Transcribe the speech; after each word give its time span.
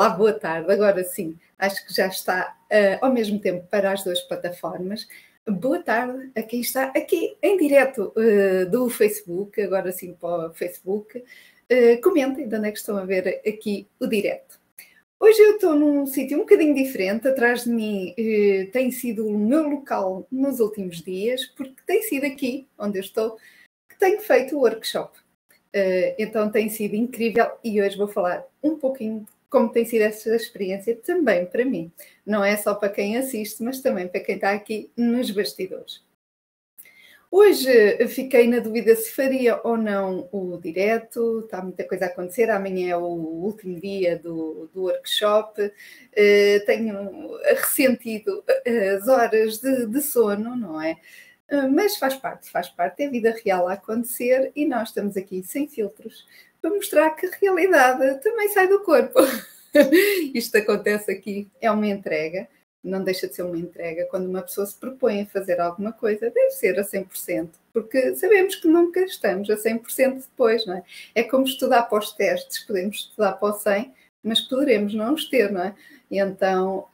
Olá, 0.00 0.08
boa 0.08 0.32
tarde. 0.32 0.72
Agora 0.72 1.04
sim, 1.04 1.38
acho 1.58 1.86
que 1.86 1.92
já 1.92 2.06
está 2.06 2.56
uh, 2.72 3.04
ao 3.04 3.12
mesmo 3.12 3.38
tempo 3.38 3.66
para 3.66 3.92
as 3.92 4.02
duas 4.02 4.18
plataformas. 4.22 5.06
Boa 5.46 5.82
tarde 5.82 6.30
a 6.34 6.42
quem 6.42 6.62
está 6.62 6.84
aqui 6.84 7.36
em 7.42 7.58
direto 7.58 8.10
uh, 8.16 8.64
do 8.70 8.88
Facebook, 8.88 9.60
agora 9.60 9.92
sim 9.92 10.14
para 10.14 10.48
o 10.48 10.54
Facebook. 10.54 11.18
Uh, 11.18 12.00
comentem 12.02 12.48
de 12.48 12.56
onde 12.56 12.68
é 12.68 12.72
que 12.72 12.78
estão 12.78 12.96
a 12.96 13.04
ver 13.04 13.42
aqui 13.46 13.86
o 14.00 14.06
direto. 14.06 14.58
Hoje 15.20 15.38
eu 15.38 15.56
estou 15.56 15.74
num 15.74 16.06
sítio 16.06 16.38
um 16.38 16.40
bocadinho 16.40 16.74
diferente, 16.74 17.28
atrás 17.28 17.64
de 17.64 17.68
mim 17.68 18.14
uh, 18.18 18.70
tem 18.70 18.90
sido 18.90 19.28
o 19.28 19.38
meu 19.38 19.68
local 19.68 20.26
nos 20.32 20.60
últimos 20.60 21.02
dias, 21.02 21.44
porque 21.44 21.76
tem 21.86 22.02
sido 22.04 22.24
aqui, 22.24 22.66
onde 22.78 22.96
eu 22.96 23.02
estou, 23.02 23.36
que 23.86 23.98
tenho 23.98 24.18
feito 24.22 24.56
o 24.56 24.60
workshop. 24.60 25.18
Então 26.18 26.50
tem 26.50 26.70
sido 26.70 26.96
incrível 26.96 27.50
e 27.62 27.82
hoje 27.82 27.98
vou 27.98 28.08
falar 28.08 28.44
um 28.62 28.76
pouquinho 28.76 29.26
como 29.50 29.70
tem 29.70 29.84
sido 29.84 30.02
essa 30.02 30.34
experiência 30.34 30.96
também 30.96 31.44
para 31.44 31.64
mim. 31.64 31.92
Não 32.24 32.44
é 32.44 32.56
só 32.56 32.74
para 32.74 32.88
quem 32.88 33.16
assiste, 33.16 33.62
mas 33.62 33.80
também 33.80 34.08
para 34.08 34.20
quem 34.20 34.36
está 34.36 34.52
aqui 34.52 34.90
nos 34.96 35.30
bastidores. 35.32 36.02
Hoje 37.32 37.70
eh, 37.70 38.08
fiquei 38.08 38.48
na 38.48 38.58
dúvida 38.58 38.94
se 38.96 39.12
faria 39.12 39.60
ou 39.62 39.76
não 39.76 40.28
o 40.32 40.58
direto, 40.58 41.40
está 41.44 41.62
muita 41.62 41.84
coisa 41.84 42.06
a 42.06 42.08
acontecer. 42.08 42.50
Amanhã 42.50 42.90
é 42.90 42.96
o 42.96 43.02
último 43.04 43.78
dia 43.80 44.18
do, 44.18 44.68
do 44.74 44.82
workshop. 44.82 45.62
Uh, 45.62 46.66
tenho 46.66 47.38
ressentido 47.44 48.42
eh, 48.64 48.90
as 48.90 49.06
horas 49.06 49.58
de, 49.58 49.86
de 49.86 50.00
sono, 50.00 50.56
não 50.56 50.80
é? 50.80 50.96
Mas 51.72 51.96
faz 51.96 52.14
parte, 52.14 52.48
faz 52.48 52.68
parte, 52.68 53.02
é 53.02 53.08
vida 53.08 53.34
real 53.44 53.68
a 53.68 53.72
acontecer 53.72 54.52
e 54.54 54.64
nós 54.64 54.90
estamos 54.90 55.16
aqui 55.16 55.42
sem 55.42 55.66
filtros 55.66 56.24
para 56.60 56.70
mostrar 56.70 57.10
que 57.10 57.26
a 57.26 57.30
realidade 57.40 58.22
também 58.22 58.48
sai 58.48 58.68
do 58.68 58.80
corpo. 58.80 59.18
Isto 60.34 60.58
acontece 60.58 61.10
aqui, 61.10 61.48
é 61.60 61.70
uma 61.70 61.86
entrega, 61.86 62.48
não 62.82 63.04
deixa 63.04 63.28
de 63.28 63.34
ser 63.34 63.42
uma 63.42 63.58
entrega. 63.58 64.06
Quando 64.06 64.26
uma 64.26 64.42
pessoa 64.42 64.66
se 64.66 64.76
propõe 64.76 65.22
a 65.22 65.26
fazer 65.26 65.60
alguma 65.60 65.92
coisa, 65.92 66.30
deve 66.30 66.50
ser 66.50 66.78
a 66.78 66.84
100%, 66.84 67.48
porque 67.72 68.14
sabemos 68.16 68.56
que 68.56 68.68
nunca 68.68 69.00
estamos 69.00 69.48
a 69.50 69.56
100% 69.56 70.16
depois, 70.16 70.66
não 70.66 70.74
é? 70.74 70.82
É 71.14 71.22
como 71.22 71.44
estudar 71.44 71.82
para 71.82 71.98
os 71.98 72.12
testes, 72.12 72.60
podemos 72.60 72.96
estudar 72.96 73.32
para 73.32 73.48
o 73.48 73.58
100, 73.58 73.92
mas 74.22 74.40
poderemos 74.40 74.94
não 74.94 75.14
os 75.14 75.28
ter, 75.28 75.50
não 75.50 75.62
é? 75.62 75.74
E 76.10 76.18
então 76.18 76.88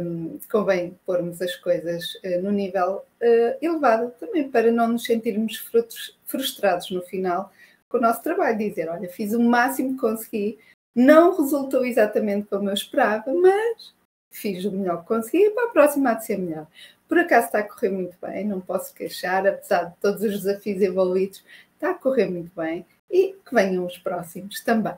um, 0.00 0.38
convém 0.50 0.98
pormos 1.04 1.42
as 1.42 1.54
coisas 1.56 2.14
uh, 2.24 2.40
no 2.42 2.50
nível 2.50 3.04
uh, 3.20 3.58
elevado 3.60 4.12
também 4.18 4.48
para 4.48 4.72
não 4.72 4.88
nos 4.88 5.04
sentirmos 5.04 5.62
frustrados 6.26 6.90
no 6.90 7.02
final 7.02 7.52
com 7.92 7.98
o 7.98 8.00
nosso 8.00 8.22
trabalho, 8.22 8.58
dizer, 8.58 8.88
olha, 8.88 9.08
fiz 9.08 9.32
o 9.34 9.40
máximo 9.40 9.92
que 9.92 10.00
consegui, 10.00 10.58
não 10.96 11.36
resultou 11.36 11.84
exatamente 11.84 12.48
como 12.48 12.68
eu 12.68 12.74
esperava, 12.74 13.32
mas 13.32 13.94
fiz 14.32 14.64
o 14.64 14.72
melhor 14.72 15.02
que 15.02 15.08
consegui 15.08 15.44
e 15.44 15.50
para 15.50 15.68
a 15.68 15.72
próxima 15.72 16.10
há 16.10 16.14
de 16.14 16.24
ser 16.24 16.38
melhor. 16.38 16.66
Por 17.06 17.18
acaso 17.18 17.46
está 17.46 17.58
a 17.58 17.68
correr 17.68 17.90
muito 17.90 18.16
bem, 18.20 18.46
não 18.46 18.60
posso 18.60 18.94
queixar, 18.94 19.46
apesar 19.46 19.84
de 19.84 19.96
todos 20.00 20.22
os 20.22 20.42
desafios 20.42 20.80
envolvidos, 20.80 21.44
está 21.74 21.90
a 21.90 21.94
correr 21.94 22.26
muito 22.26 22.50
bem 22.56 22.86
e 23.10 23.34
que 23.44 23.54
venham 23.54 23.84
os 23.84 23.98
próximos 23.98 24.60
também. 24.60 24.94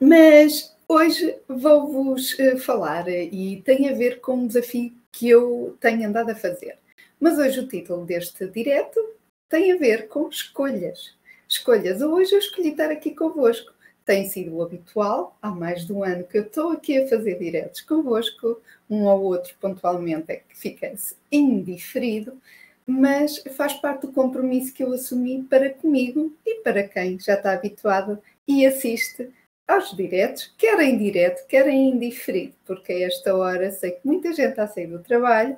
Mas 0.00 0.76
hoje 0.86 1.36
vou-vos 1.48 2.38
uh, 2.38 2.58
falar 2.58 3.08
e 3.08 3.60
tem 3.62 3.88
a 3.88 3.94
ver 3.94 4.20
com 4.20 4.34
um 4.34 4.46
desafio 4.46 4.92
que 5.10 5.28
eu 5.28 5.76
tenho 5.80 6.08
andado 6.08 6.30
a 6.30 6.36
fazer. 6.36 6.78
Mas 7.18 7.38
hoje 7.38 7.60
o 7.60 7.68
título 7.68 8.04
deste 8.04 8.46
direto 8.48 9.00
tem 9.48 9.72
a 9.72 9.76
ver 9.76 10.08
com 10.08 10.28
escolhas 10.28 11.14
escolhas. 11.52 12.00
Hoje 12.00 12.34
eu 12.34 12.38
escolhi 12.38 12.70
estar 12.70 12.90
aqui 12.90 13.12
convosco. 13.12 13.72
Tem 14.04 14.28
sido 14.28 14.56
o 14.56 14.62
habitual, 14.62 15.36
há 15.40 15.50
mais 15.50 15.86
de 15.86 15.92
um 15.92 16.02
ano 16.02 16.24
que 16.24 16.36
eu 16.36 16.42
estou 16.42 16.72
aqui 16.72 16.98
a 16.98 17.06
fazer 17.06 17.38
diretos 17.38 17.82
convosco, 17.82 18.60
um 18.90 19.04
ou 19.04 19.22
outro 19.22 19.54
pontualmente 19.60 20.32
é 20.32 20.36
que 20.36 20.58
fica-se 20.58 21.14
indiferido, 21.30 22.36
mas 22.84 23.38
faz 23.56 23.74
parte 23.74 24.06
do 24.06 24.12
compromisso 24.12 24.74
que 24.74 24.82
eu 24.82 24.92
assumi 24.92 25.44
para 25.44 25.70
comigo 25.70 26.36
e 26.44 26.56
para 26.62 26.82
quem 26.82 27.18
já 27.20 27.34
está 27.34 27.52
habituado 27.52 28.20
e 28.46 28.66
assiste 28.66 29.30
aos 29.68 29.96
diretos, 29.96 30.52
quer 30.58 30.80
em 30.80 30.98
direto, 30.98 31.46
quer 31.46 31.68
em 31.68 31.90
indiferido, 31.90 32.54
porque 32.66 32.92
a 32.92 33.06
esta 33.06 33.36
hora 33.36 33.70
sei 33.70 33.92
que 33.92 34.00
muita 34.04 34.32
gente 34.32 34.50
está 34.50 34.64
a 34.64 34.68
sair 34.68 34.88
do 34.88 34.98
trabalho, 34.98 35.56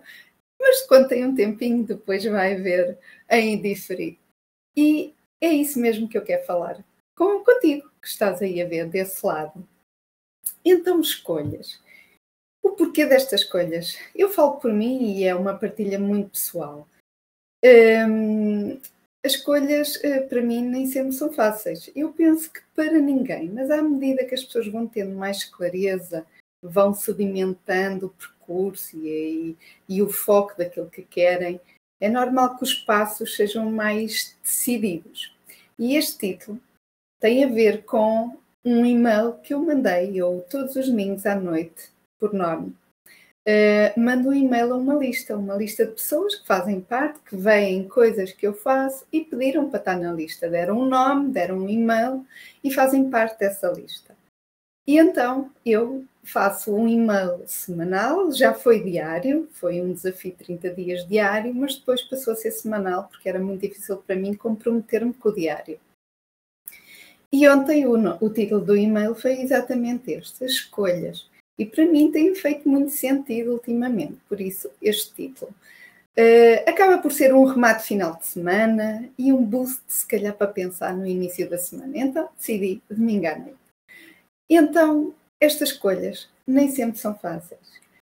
mas 0.60 0.82
quando 0.82 1.08
tem 1.08 1.24
um 1.24 1.34
tempinho 1.34 1.82
depois 1.82 2.22
vai 2.24 2.56
ver 2.56 2.98
em 3.30 3.54
indiferido. 3.54 4.18
E 4.76 5.14
é 5.44 5.52
isso 5.52 5.78
mesmo 5.78 6.08
que 6.08 6.16
eu 6.16 6.24
quero 6.24 6.44
falar 6.44 6.84
com, 7.16 7.44
contigo, 7.44 7.88
que 8.00 8.08
estás 8.08 8.42
aí 8.42 8.60
a 8.60 8.66
ver 8.66 8.88
desse 8.88 9.24
lado. 9.24 9.66
Então, 10.64 11.00
escolhas. 11.00 11.80
O 12.62 12.70
porquê 12.70 13.06
destas 13.06 13.42
escolhas? 13.42 13.98
Eu 14.14 14.30
falo 14.30 14.58
por 14.58 14.72
mim 14.72 15.16
e 15.16 15.24
é 15.24 15.34
uma 15.34 15.56
partilha 15.56 15.98
muito 15.98 16.30
pessoal. 16.30 16.88
Hum, 17.64 18.80
as 19.24 19.32
escolhas, 19.32 20.02
eh, 20.02 20.20
para 20.20 20.42
mim, 20.42 20.62
nem 20.62 20.86
sempre 20.86 21.12
são 21.12 21.32
fáceis. 21.32 21.90
Eu 21.94 22.12
penso 22.12 22.52
que 22.52 22.60
para 22.74 22.98
ninguém, 22.98 23.50
mas 23.50 23.70
à 23.70 23.82
medida 23.82 24.24
que 24.24 24.34
as 24.34 24.44
pessoas 24.44 24.66
vão 24.68 24.86
tendo 24.86 25.14
mais 25.14 25.44
clareza, 25.44 26.26
vão 26.62 26.92
sedimentando 26.94 28.06
o 28.06 28.10
percurso 28.10 28.96
e, 28.96 29.56
e, 29.88 29.96
e 29.96 30.02
o 30.02 30.08
foco 30.10 30.56
daquilo 30.56 30.90
que 30.90 31.02
querem, 31.02 31.60
é 32.00 32.08
normal 32.08 32.56
que 32.56 32.64
os 32.64 32.74
passos 32.74 33.36
sejam 33.36 33.70
mais 33.70 34.36
decididos. 34.42 35.33
E 35.78 35.96
este 35.96 36.18
título 36.18 36.60
tem 37.20 37.44
a 37.44 37.48
ver 37.48 37.84
com 37.84 38.36
um 38.64 38.86
e-mail 38.86 39.34
que 39.34 39.52
eu 39.52 39.60
mandei, 39.60 40.14
eu 40.14 40.44
todos 40.48 40.76
os 40.76 40.88
domingos 40.88 41.26
à 41.26 41.34
noite, 41.34 41.90
por 42.18 42.32
norma. 42.32 42.72
Uh, 43.46 44.00
mando 44.00 44.30
um 44.30 44.32
e-mail 44.32 44.72
a 44.72 44.76
uma 44.76 44.94
lista, 44.94 45.36
uma 45.36 45.54
lista 45.54 45.84
de 45.84 45.92
pessoas 45.92 46.34
que 46.36 46.46
fazem 46.46 46.80
parte, 46.80 47.20
que 47.20 47.36
veem 47.36 47.86
coisas 47.86 48.32
que 48.32 48.46
eu 48.46 48.54
faço 48.54 49.04
e 49.12 49.20
pediram 49.20 49.68
para 49.68 49.80
estar 49.80 49.98
na 49.98 50.12
lista. 50.12 50.48
Deram 50.48 50.78
um 50.78 50.86
nome, 50.86 51.30
deram 51.30 51.58
um 51.58 51.68
e-mail 51.68 52.24
e 52.62 52.72
fazem 52.72 53.10
parte 53.10 53.40
dessa 53.40 53.68
lista. 53.68 54.13
E 54.86 54.98
então 54.98 55.50
eu 55.64 56.04
faço 56.22 56.74
um 56.74 56.88
e-mail 56.88 57.42
semanal, 57.46 58.30
já 58.32 58.52
foi 58.52 58.82
diário, 58.82 59.48
foi 59.52 59.80
um 59.80 59.92
desafio 59.92 60.32
de 60.32 60.44
30 60.44 60.70
dias 60.70 61.06
diário, 61.06 61.54
mas 61.54 61.76
depois 61.76 62.02
passou 62.02 62.32
a 62.32 62.36
ser 62.36 62.50
semanal 62.50 63.08
porque 63.08 63.28
era 63.28 63.38
muito 63.38 63.60
difícil 63.60 63.98
para 63.98 64.16
mim 64.16 64.34
comprometer-me 64.34 65.12
com 65.12 65.28
o 65.28 65.34
diário. 65.34 65.78
E 67.32 67.48
ontem 67.48 67.86
o, 67.86 67.94
o 68.24 68.30
título 68.30 68.60
do 68.60 68.76
e-mail 68.76 69.14
foi 69.14 69.40
exatamente 69.40 70.12
este: 70.12 70.44
As 70.44 70.52
escolhas. 70.52 71.28
E 71.58 71.64
para 71.64 71.86
mim 71.86 72.10
tem 72.10 72.34
feito 72.34 72.68
muito 72.68 72.90
sentido 72.90 73.52
ultimamente, 73.52 74.18
por 74.28 74.40
isso 74.40 74.70
este 74.82 75.14
título. 75.14 75.54
Uh, 76.16 76.68
acaba 76.68 76.98
por 76.98 77.10
ser 77.10 77.34
um 77.34 77.44
remate 77.44 77.84
final 77.84 78.16
de 78.16 78.26
semana 78.26 79.08
e 79.18 79.32
um 79.32 79.44
boost, 79.44 79.82
se 79.88 80.06
calhar, 80.06 80.32
para 80.34 80.46
pensar 80.46 80.96
no 80.96 81.06
início 81.06 81.48
da 81.50 81.58
semana. 81.58 81.92
Então 81.96 82.28
decidi 82.36 82.80
domingo 82.88 83.26
à 83.26 83.36
noite. 83.36 83.63
Então, 84.48 85.14
estas 85.40 85.70
escolhas 85.70 86.28
nem 86.46 86.70
sempre 86.70 86.98
são 86.98 87.14
fáceis. 87.14 87.60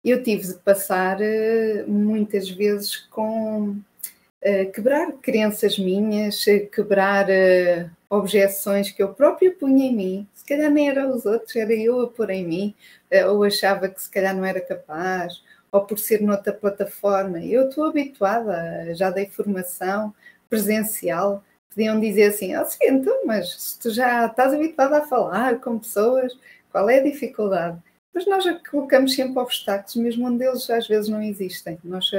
Eu 0.04 0.24
tive 0.24 0.48
de 0.48 0.54
passar 0.56 1.20
uh, 1.20 1.90
muitas 1.90 2.50
vezes 2.50 2.96
com 2.98 3.70
uh, 3.70 4.72
quebrar 4.74 5.12
crenças 5.22 5.78
minhas, 5.78 6.44
quebrar 6.74 7.28
uh, 7.30 7.90
objeções 8.10 8.90
que 8.90 9.04
eu 9.04 9.14
própria 9.14 9.52
punha 9.52 9.86
em 9.86 9.96
mim. 9.96 10.28
Se 10.34 10.44
calhar 10.44 10.72
nem 10.72 10.90
eram 10.90 11.16
os 11.16 11.26
outros, 11.26 11.56
era 11.56 11.74
eu 11.74 12.02
a 12.02 12.08
pôr 12.08 12.30
em 12.32 12.46
mim, 12.46 12.76
ou 13.30 13.44
achava 13.44 13.88
que 13.88 14.02
se 14.02 14.10
calhar 14.10 14.36
não 14.36 14.44
era 14.44 14.60
capaz, 14.60 15.42
ou 15.72 15.86
por 15.86 15.98
ser 15.98 16.22
noutra 16.22 16.52
plataforma. 16.52 17.40
Eu 17.40 17.70
estou 17.70 17.86
habituada, 17.86 18.94
já 18.96 19.10
dei 19.10 19.28
formação 19.28 20.14
presencial, 20.50 21.44
podiam 21.74 22.00
dizer 22.00 22.26
assim, 22.26 22.54
ah, 22.54 22.66
sim, 22.66 22.78
então, 22.84 23.26
mas 23.26 23.54
se 23.54 23.80
tu 23.80 23.90
já 23.90 24.26
estás 24.26 24.54
habituada 24.54 24.98
a 24.98 25.08
falar 25.08 25.60
com 25.60 25.80
pessoas, 25.80 26.38
qual 26.72 26.90
é 26.90 27.00
a 27.00 27.04
dificuldade? 27.04 27.82
Mas 28.14 28.28
nós 28.28 28.44
colocamos 28.70 29.16
sempre 29.16 29.40
obstáculos, 29.40 29.96
mesmo 29.96 30.28
onde 30.28 30.46
eles 30.46 30.70
às 30.70 30.86
vezes 30.86 31.08
não 31.10 31.22
existem. 31.22 31.80
Nós, 31.84 32.12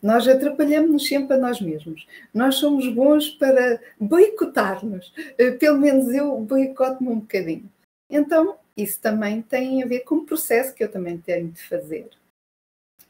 nós 0.00 0.28
atrapalhamos-nos 0.28 1.08
sempre 1.08 1.34
a 1.34 1.38
nós 1.38 1.60
mesmos. 1.60 2.06
Nós 2.32 2.54
somos 2.54 2.88
bons 2.88 3.30
para 3.30 3.80
boicotar-nos. 3.98 5.12
Eh, 5.36 5.50
pelo 5.52 5.80
menos 5.80 6.08
eu 6.14 6.38
boicoto-me 6.38 7.10
um 7.10 7.18
bocadinho. 7.18 7.68
Então, 8.08 8.56
isso 8.76 9.00
também 9.00 9.42
tem 9.42 9.82
a 9.82 9.86
ver 9.86 10.00
com 10.00 10.16
o 10.16 10.24
processo 10.24 10.72
que 10.72 10.84
eu 10.84 10.90
também 10.90 11.18
tenho 11.18 11.48
de 11.48 11.62
fazer. 11.68 12.08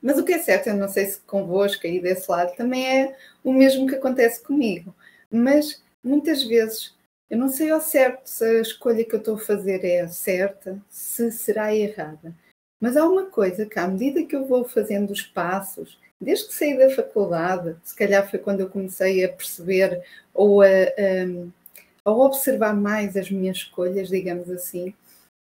Mas 0.01 0.19
o 0.19 0.25
que 0.25 0.33
é 0.33 0.39
certo, 0.39 0.69
eu 0.69 0.77
não 0.77 0.89
sei 0.89 1.07
se 1.07 1.21
convosco 1.21 1.87
aí 1.87 2.01
desse 2.01 2.31
lado 2.31 2.55
também 2.57 2.87
é 2.87 3.17
o 3.43 3.53
mesmo 3.53 3.87
que 3.87 3.95
acontece 3.95 4.43
comigo. 4.43 4.95
Mas 5.35 5.83
muitas 6.03 6.45
vezes 6.45 6.95
eu 7.29 7.37
não 7.37 7.49
sei 7.49 7.71
ao 7.71 7.81
certo 7.81 8.27
se 8.29 8.45
a 8.45 8.61
escolha 8.61 9.05
que 9.05 9.15
eu 9.15 9.19
estou 9.19 9.35
a 9.35 9.41
fazer 9.41 9.85
é 9.85 10.07
certa, 10.07 10.81
se 10.89 11.33
será 11.33 11.75
errada. 11.75 12.33
Mas 12.81 12.97
há 12.97 13.09
uma 13.09 13.27
coisa 13.27 13.67
que, 13.67 13.79
à 13.79 13.89
medida 13.89 14.25
que 14.25 14.37
eu 14.37 14.47
vou 14.47 14.65
fazendo 14.65 15.11
os 15.11 15.23
passos, 15.23 15.99
desde 16.21 16.47
que 16.47 16.55
saí 16.55 16.79
da 16.79 16.91
faculdade, 16.91 17.77
se 17.83 17.97
calhar 17.97 18.29
foi 18.31 18.39
quando 18.39 18.61
eu 18.61 18.71
comecei 18.71 19.25
a 19.25 19.33
perceber 19.33 20.05
ou 20.33 20.63
a, 20.63 20.67
a, 20.67 22.05
a 22.05 22.13
observar 22.13 22.77
mais 22.77 23.17
as 23.17 23.31
minhas 23.31 23.57
escolhas, 23.57 24.09
digamos 24.09 24.49
assim, 24.51 24.95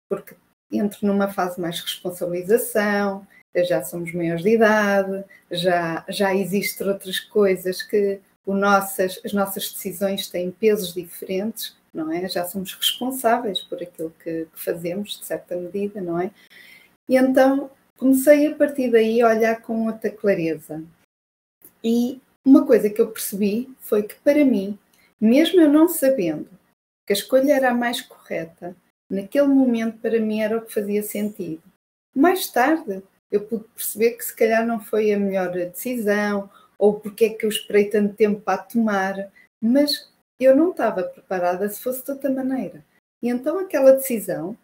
porque 0.10 0.36
entro 0.70 1.08
numa 1.08 1.32
fase 1.32 1.62
mais 1.62 1.80
responsabilização, 1.80 3.26
já 3.56 3.84
somos 3.84 4.12
maiores 4.14 4.44
de 4.44 4.50
idade, 4.50 5.24
já, 5.50 6.04
já 6.10 6.36
existem 6.36 6.88
outras 6.88 7.20
coisas 7.20 7.82
que 7.82 8.20
nossas, 8.54 9.20
as 9.26 9.34
nossas 9.34 9.72
decisões 9.72 10.28
têm 10.28 10.52
pesos 10.52 10.94
diferentes, 10.94 11.76
não 11.94 12.12
é? 12.12 12.28
Já 12.30 12.46
somos 12.46 12.74
responsáveis 12.74 13.62
por 13.62 13.82
aquilo 13.82 14.14
que, 14.24 14.46
que 14.46 14.60
fazemos, 14.60 15.20
de 15.20 15.26
certa 15.26 15.56
medida, 15.56 16.00
não 16.00 16.20
é? 16.20 16.32
E 17.10 17.16
então 17.18 17.70
comecei 17.98 18.48
a 18.48 18.56
partir 18.56 18.92
daí 18.92 19.22
a 19.22 19.30
olhar 19.30 19.62
com 19.62 19.88
outra 19.88 20.10
clareza. 20.10 20.84
E 21.84 22.22
uma 22.46 22.66
coisa 22.66 22.90
que 22.90 23.02
eu 23.02 23.12
percebi 23.12 23.70
foi 23.80 24.04
que 24.04 24.16
para 24.16 24.46
mim, 24.46 24.78
mesmo 25.20 25.60
eu 25.60 25.70
não 25.70 25.90
sabendo 25.90 26.50
que 27.06 27.14
a 27.14 27.16
escolha 27.16 27.54
era 27.54 27.72
a 27.72 27.74
mais 27.74 28.02
correta, 28.02 28.76
naquele 29.10 29.48
momento 29.48 29.98
para 30.00 30.20
mim 30.20 30.42
era 30.42 30.58
o 30.58 30.62
que 30.62 30.74
fazia 30.74 31.02
sentido. 31.04 31.64
Mais 32.16 32.48
tarde 32.48 33.02
eu 33.32 33.42
pude 33.42 33.66
perceber 33.76 34.12
que 34.12 34.24
se 34.24 34.36
calhar 34.36 34.66
não 34.66 34.80
foi 34.80 35.12
a 35.12 35.20
melhor 35.20 35.52
decisão 35.52 36.50
ou 36.78 37.00
porque 37.00 37.26
é 37.26 37.30
que 37.30 37.46
eu 37.46 37.50
esperei 37.50 37.90
tanto 37.90 38.16
tempo 38.16 38.42
para 38.42 38.62
tomar, 38.62 39.32
mas 39.62 40.12
eu 40.40 40.56
não 40.56 40.72
estava 40.72 41.04
preparada 41.04 41.68
se 41.70 41.82
fosse 41.82 42.04
de 42.06 42.12
outra 42.12 42.30
maneira. 42.30 42.84
E 43.22 43.30
então 43.30 43.60
aquela 43.60 43.94
decisão 43.94 44.56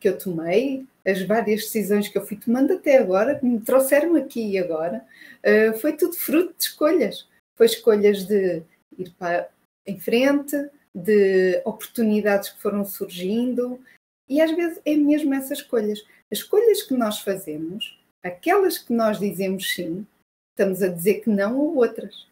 que 0.00 0.08
eu 0.08 0.18
tomei, 0.18 0.84
as 1.06 1.22
várias 1.22 1.62
decisões 1.62 2.08
que 2.08 2.18
eu 2.18 2.26
fui 2.26 2.36
tomando 2.36 2.74
até 2.74 2.98
agora, 2.98 3.38
que 3.38 3.46
me 3.46 3.60
trouxeram 3.60 4.16
aqui 4.16 4.50
e 4.50 4.58
agora, 4.58 5.04
uh, 5.44 5.78
foi 5.78 5.96
tudo 5.96 6.14
fruto 6.14 6.54
de 6.58 6.64
escolhas. 6.64 7.28
Foi 7.56 7.66
escolhas 7.66 8.24
de 8.24 8.62
ir 8.98 9.10
para 9.18 9.48
em 9.86 9.98
frente, 9.98 10.56
de 10.94 11.60
oportunidades 11.64 12.50
que 12.50 12.60
foram 12.60 12.84
surgindo, 12.84 13.80
e 14.28 14.40
às 14.40 14.50
vezes 14.52 14.80
é 14.84 14.94
mesmo 14.96 15.34
essas 15.34 15.58
escolhas. 15.58 16.04
As 16.30 16.38
escolhas 16.38 16.82
que 16.82 16.94
nós 16.94 17.20
fazemos, 17.20 17.98
aquelas 18.22 18.78
que 18.78 18.92
nós 18.92 19.18
dizemos 19.18 19.74
sim, 19.74 20.06
estamos 20.52 20.82
a 20.82 20.88
dizer 20.88 21.20
que 21.20 21.30
não 21.30 21.60
a 21.60 21.62
outras. 21.62 22.26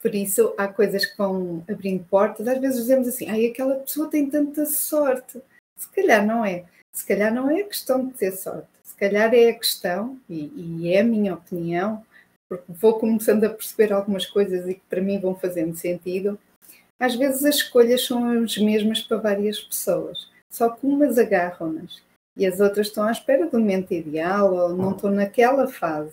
Por 0.00 0.14
isso, 0.14 0.54
há 0.56 0.66
coisas 0.66 1.04
que 1.04 1.16
vão 1.16 1.62
abrindo 1.68 2.04
portas. 2.04 2.48
Às 2.48 2.58
vezes 2.58 2.80
dizemos 2.80 3.08
assim, 3.08 3.28
ai, 3.28 3.46
aquela 3.46 3.76
pessoa 3.76 4.08
tem 4.08 4.30
tanta 4.30 4.64
sorte. 4.64 5.40
Se 5.76 5.88
calhar 5.90 6.26
não 6.26 6.44
é. 6.44 6.64
Se 6.94 7.06
calhar 7.06 7.32
não 7.32 7.50
é 7.50 7.60
a 7.60 7.66
questão 7.66 8.06
de 8.06 8.14
ter 8.14 8.32
sorte. 8.32 8.68
Se 8.82 8.94
calhar 8.94 9.32
é 9.34 9.50
a 9.50 9.58
questão, 9.58 10.18
e, 10.28 10.52
e 10.56 10.94
é 10.94 11.00
a 11.00 11.04
minha 11.04 11.34
opinião, 11.34 12.04
porque 12.48 12.64
vou 12.68 12.98
começando 12.98 13.44
a 13.44 13.50
perceber 13.50 13.92
algumas 13.92 14.26
coisas 14.26 14.68
e 14.68 14.74
que 14.74 14.82
para 14.88 15.00
mim 15.00 15.20
vão 15.20 15.34
fazendo 15.34 15.76
sentido. 15.76 16.38
Às 16.98 17.14
vezes 17.14 17.44
as 17.44 17.56
escolhas 17.56 18.04
são 18.04 18.42
as 18.42 18.58
mesmas 18.58 19.00
para 19.00 19.16
várias 19.16 19.60
pessoas, 19.60 20.28
só 20.50 20.68
que 20.68 20.86
umas 20.86 21.16
agarram-nas 21.16 22.02
e 22.36 22.46
as 22.46 22.60
outras 22.60 22.88
estão 22.88 23.04
à 23.04 23.12
espera 23.12 23.46
do 23.46 23.58
momento 23.58 23.92
ideal 23.92 24.54
ou 24.54 24.68
não 24.70 24.92
estão 24.92 25.10
naquela 25.10 25.68
fase. 25.68 26.12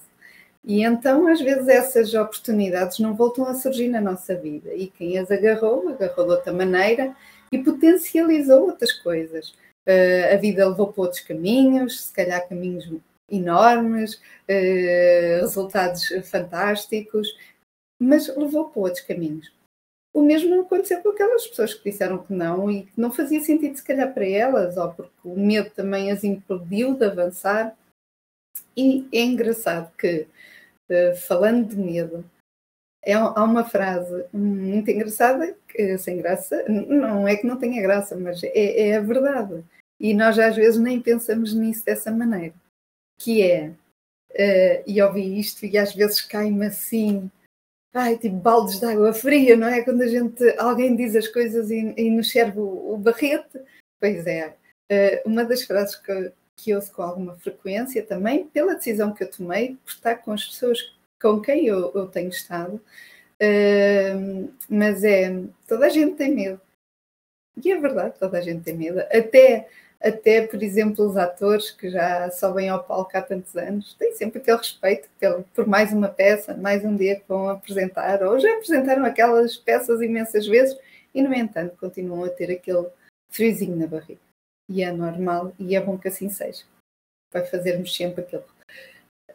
E 0.67 0.83
então, 0.83 1.27
às 1.27 1.39
vezes, 1.39 1.69
essas 1.69 2.13
oportunidades 2.13 2.99
não 2.99 3.15
voltam 3.15 3.45
a 3.45 3.53
surgir 3.53 3.87
na 3.87 4.01
nossa 4.01 4.35
vida. 4.35 4.73
E 4.73 4.87
quem 4.87 5.17
as 5.17 5.31
agarrou, 5.31 5.87
agarrou 5.87 6.25
de 6.25 6.31
outra 6.33 6.51
maneira 6.51 7.15
e 7.49 7.57
potencializou 7.57 8.65
outras 8.65 8.91
coisas. 8.91 9.51
Uh, 9.87 10.33
a 10.33 10.35
vida 10.35 10.67
levou 10.67 10.91
para 10.91 11.03
outros 11.03 11.21
caminhos, 11.21 12.07
se 12.07 12.13
calhar 12.13 12.45
caminhos 12.49 12.85
enormes, 13.31 14.15
uh, 14.15 15.39
resultados 15.39 16.05
fantásticos, 16.29 17.33
mas 17.97 18.27
levou 18.35 18.69
para 18.69 18.81
outros 18.81 19.05
caminhos. 19.05 19.49
O 20.13 20.21
mesmo 20.21 20.59
aconteceu 20.59 21.01
com 21.01 21.09
aquelas 21.09 21.47
pessoas 21.47 21.73
que 21.75 21.89
disseram 21.89 22.17
que 22.17 22.33
não 22.33 22.69
e 22.69 22.83
que 22.83 22.99
não 22.99 23.09
fazia 23.09 23.39
sentido, 23.39 23.77
se 23.77 23.83
calhar, 23.85 24.13
para 24.13 24.27
elas, 24.27 24.75
ou 24.75 24.91
porque 24.91 25.13
o 25.23 25.39
medo 25.39 25.69
também 25.69 26.11
as 26.11 26.25
impediu 26.25 26.93
de 26.93 27.05
avançar. 27.05 27.73
E 28.75 29.07
é 29.13 29.21
engraçado 29.21 29.95
que 29.97 30.27
eh, 30.89 31.13
falando 31.15 31.67
de 31.67 31.75
medo, 31.77 32.23
é, 33.03 33.13
há 33.13 33.43
uma 33.43 33.63
frase 33.63 34.25
muito 34.33 34.91
engraçada, 34.91 35.55
que, 35.67 35.97
sem 35.97 36.17
graça, 36.17 36.65
não 36.67 37.27
é 37.27 37.37
que 37.37 37.47
não 37.47 37.57
tenha 37.57 37.81
graça, 37.81 38.17
mas 38.17 38.43
é, 38.43 38.89
é, 38.89 38.97
a 38.97 39.01
verdade. 39.01 39.63
E 39.99 40.13
nós 40.13 40.37
às 40.37 40.55
vezes 40.55 40.79
nem 40.79 41.01
pensamos 41.01 41.53
nisso 41.53 41.85
dessa 41.85 42.11
maneira, 42.11 42.53
que 43.19 43.41
é, 43.41 43.69
uh, 43.69 44.83
e 44.85 45.01
ouvi 45.01 45.39
isto 45.39 45.65
e 45.65 45.77
às 45.77 45.93
vezes 45.93 46.21
cai-me 46.21 46.65
assim, 46.65 47.31
ai, 47.93 48.17
tipo 48.17 48.35
baldes 48.35 48.79
de 48.79 48.85
água 48.85 49.13
fria, 49.13 49.55
não 49.55 49.67
é? 49.67 49.81
Quando 49.83 50.01
a 50.01 50.07
gente, 50.07 50.43
alguém 50.57 50.95
diz 50.95 51.15
as 51.15 51.27
coisas 51.27 51.71
e, 51.71 51.93
e 51.97 52.11
nos 52.11 52.29
serve 52.29 52.59
o, 52.59 52.93
o 52.93 52.97
barrete, 52.97 53.59
pois 54.01 54.27
é. 54.27 54.55
Uh, 54.91 55.29
uma 55.29 55.45
das 55.45 55.63
frases 55.63 55.95
que, 55.95 56.31
que 56.57 56.75
ouço 56.75 56.91
com 56.91 57.03
alguma 57.03 57.37
frequência 57.37 58.03
também, 58.03 58.47
pela 58.47 58.75
decisão 58.75 59.13
que 59.13 59.23
eu 59.23 59.31
tomei, 59.31 59.77
por 59.85 59.91
estar 59.91 60.15
com 60.15 60.31
as 60.33 60.43
pessoas 60.43 60.93
com 61.21 61.39
quem 61.39 61.67
eu, 61.67 61.91
eu 61.93 62.07
tenho 62.07 62.29
estado. 62.29 62.81
Uh, 63.41 64.51
mas 64.67 65.03
é, 65.03 65.43
toda 65.67 65.85
a 65.85 65.89
gente 65.89 66.15
tem 66.15 66.33
medo. 66.33 66.59
E 67.63 67.71
é 67.71 67.79
verdade, 67.79 68.15
toda 68.19 68.37
a 68.39 68.41
gente 68.41 68.63
tem 68.63 68.75
medo. 68.75 68.99
Até, 69.01 69.69
até 70.01 70.47
por 70.47 70.61
exemplo, 70.63 71.05
os 71.05 71.15
atores 71.15 71.71
que 71.71 71.89
já 71.89 72.29
sobem 72.31 72.69
ao 72.69 72.83
palco 72.83 73.11
há 73.15 73.21
tantos 73.21 73.55
anos 73.55 73.93
têm 73.95 74.13
sempre 74.15 74.39
aquele 74.39 74.57
respeito 74.57 75.07
pelo, 75.19 75.43
por 75.55 75.67
mais 75.67 75.93
uma 75.93 76.09
peça, 76.09 76.55
mais 76.55 76.83
um 76.83 76.95
dia 76.95 77.17
que 77.19 77.27
vão 77.27 77.49
apresentar, 77.49 78.23
ou 78.23 78.39
já 78.39 78.51
apresentaram 78.53 79.05
aquelas 79.05 79.57
peças 79.57 80.01
imensas 80.01 80.47
vezes 80.47 80.77
e, 81.13 81.21
no 81.21 81.33
entanto, 81.33 81.77
continuam 81.79 82.23
a 82.25 82.29
ter 82.29 82.51
aquele 82.51 82.87
friozinho 83.29 83.75
na 83.75 83.87
barriga 83.87 84.26
e 84.69 84.83
é 84.83 84.91
normal 84.91 85.53
e 85.59 85.75
é 85.75 85.81
bom 85.81 85.97
que 85.97 86.07
assim 86.07 86.29
seja. 86.29 86.63
Vai 87.31 87.45
fazermos 87.45 87.95
sempre 87.95 88.21
aquele, 88.21 88.43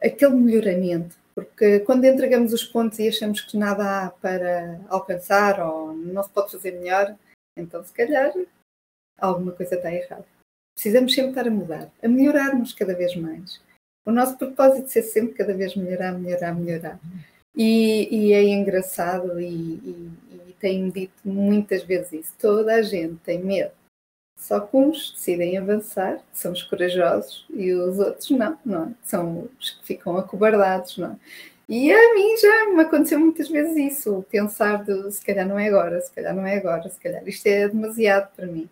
aquele 0.03 0.35
melhoramento, 0.35 1.17
porque 1.35 1.81
quando 1.81 2.05
entregamos 2.05 2.53
os 2.53 2.65
pontos 2.65 2.99
e 2.99 3.09
achamos 3.09 3.41
que 3.41 3.57
nada 3.57 4.07
há 4.07 4.11
para 4.11 4.81
alcançar 4.89 5.61
ou 5.61 5.93
não 5.93 6.23
se 6.23 6.31
pode 6.31 6.53
fazer 6.53 6.73
melhor, 6.73 7.17
então 7.57 7.85
se 7.85 7.93
calhar 7.93 8.33
alguma 9.19 9.53
coisa 9.53 9.75
está 9.75 9.93
errada. 9.93 10.27
Precisamos 10.75 11.15
sempre 11.15 11.31
estar 11.31 11.47
a 11.47 11.51
mudar, 11.51 11.91
a 12.03 12.09
melhorarmos 12.09 12.73
cada 12.73 12.95
vez 12.95 13.15
mais. 13.15 13.61
O 14.07 14.11
nosso 14.11 14.37
propósito 14.37 14.99
é 14.99 15.03
sempre 15.03 15.35
cada 15.35 15.55
vez 15.55 15.77
melhorar, 15.77 16.13
melhorar, 16.13 16.55
melhorar. 16.55 16.99
E, 17.55 18.09
e 18.11 18.33
é 18.33 18.43
engraçado 18.43 19.39
e, 19.39 19.45
e, 19.47 20.13
e 20.49 20.57
tenho 20.59 20.91
dito 20.91 21.13
muitas 21.25 21.83
vezes 21.85 22.13
isso. 22.13 22.35
Toda 22.39 22.75
a 22.75 22.83
gente 22.83 23.17
tem 23.17 23.39
medo 23.39 23.73
só 24.43 24.59
que 24.59 24.77
uns 24.77 25.13
decidem 25.13 25.57
avançar, 25.57 26.21
são 26.33 26.51
os 26.51 26.65
corajosos, 26.65 27.47
e 27.49 27.73
os 27.73 27.97
outros 28.01 28.29
não, 28.31 28.59
não 28.65 28.85
é? 28.87 28.89
São 29.05 29.49
os 29.61 29.71
que 29.71 29.87
ficam 29.87 30.17
acobardados, 30.17 30.99
não 30.99 31.13
é? 31.13 31.17
E 31.69 31.93
a 31.93 32.15
mim 32.15 32.37
já 32.39 32.71
me 32.75 32.83
aconteceu 32.83 33.21
muitas 33.21 33.49
vezes 33.49 33.77
isso, 33.77 34.27
pensar 34.29 34.83
de 34.85 35.13
se 35.13 35.25
calhar 35.25 35.47
não 35.47 35.57
é 35.57 35.69
agora, 35.69 36.01
se 36.01 36.11
calhar 36.11 36.35
não 36.35 36.45
é 36.45 36.57
agora, 36.57 36.91
se 36.91 36.99
calhar 36.99 37.27
isto 37.27 37.47
é 37.47 37.69
demasiado 37.69 38.35
para 38.35 38.47
mim. 38.47 38.69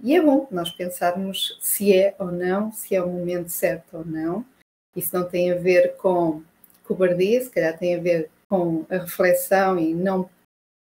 E 0.00 0.14
é 0.14 0.22
bom 0.22 0.46
nós 0.48 0.70
pensarmos 0.70 1.58
se 1.60 1.92
é 1.92 2.14
ou 2.16 2.30
não, 2.30 2.70
se 2.70 2.94
é 2.94 3.02
o 3.02 3.08
momento 3.08 3.48
certo 3.48 3.98
ou 3.98 4.04
não. 4.04 4.46
Isso 4.94 5.14
não 5.14 5.28
tem 5.28 5.50
a 5.50 5.56
ver 5.56 5.96
com 5.96 6.40
cobardia, 6.84 7.42
se 7.42 7.50
calhar 7.50 7.76
tem 7.76 7.96
a 7.96 8.00
ver 8.00 8.30
com 8.48 8.86
a 8.88 8.98
reflexão 8.98 9.76
e 9.76 9.92
não, 9.92 10.30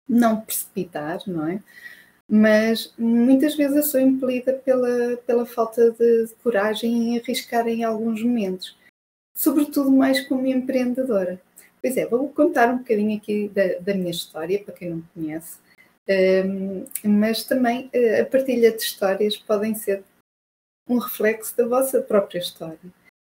não 0.08 0.40
precipitar, 0.40 1.20
não 1.28 1.46
é? 1.46 1.62
Mas 2.28 2.92
muitas 2.98 3.54
vezes 3.54 3.76
eu 3.76 3.82
sou 3.82 4.00
impelida 4.00 4.52
pela, 4.52 5.16
pela 5.18 5.46
falta 5.46 5.92
de 5.92 6.28
coragem 6.42 7.14
em 7.14 7.18
arriscar 7.18 7.68
em 7.68 7.84
alguns 7.84 8.22
momentos, 8.22 8.76
sobretudo 9.34 9.90
mais 9.90 10.26
como 10.26 10.46
empreendedora. 10.46 11.40
Pois 11.80 11.96
é, 11.96 12.06
vou 12.06 12.28
contar 12.30 12.68
um 12.72 12.78
bocadinho 12.78 13.16
aqui 13.16 13.48
da, 13.48 13.78
da 13.78 13.94
minha 13.94 14.10
história, 14.10 14.62
para 14.62 14.74
quem 14.74 14.90
não 14.90 14.96
me 14.96 15.04
conhece, 15.14 15.58
um, 16.08 16.86
mas 17.04 17.44
também 17.44 17.90
uh, 17.94 18.22
a 18.22 18.24
partilha 18.24 18.70
de 18.70 18.82
histórias 18.82 19.36
podem 19.36 19.74
ser 19.74 20.04
um 20.88 20.98
reflexo 20.98 21.56
da 21.56 21.66
vossa 21.66 22.00
própria 22.00 22.38
história. 22.38 22.78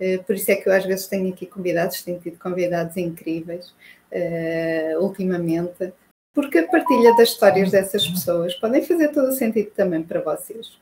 Uh, 0.00 0.22
por 0.24 0.34
isso 0.34 0.50
é 0.50 0.56
que 0.56 0.68
eu 0.68 0.72
às 0.72 0.84
vezes 0.84 1.06
tenho 1.06 1.32
aqui 1.32 1.46
convidados, 1.46 2.02
tenho 2.02 2.20
tido 2.20 2.38
convidados 2.38 2.96
incríveis 2.96 3.74
uh, 4.12 5.02
ultimamente, 5.02 5.92
porque 6.38 6.58
a 6.58 6.68
partilha 6.68 7.16
das 7.16 7.30
histórias 7.30 7.72
dessas 7.72 8.06
pessoas 8.06 8.54
podem 8.54 8.80
fazer 8.80 9.08
todo 9.08 9.26
o 9.26 9.32
sentido 9.32 9.72
também 9.72 10.04
para 10.04 10.20
vocês. 10.20 10.78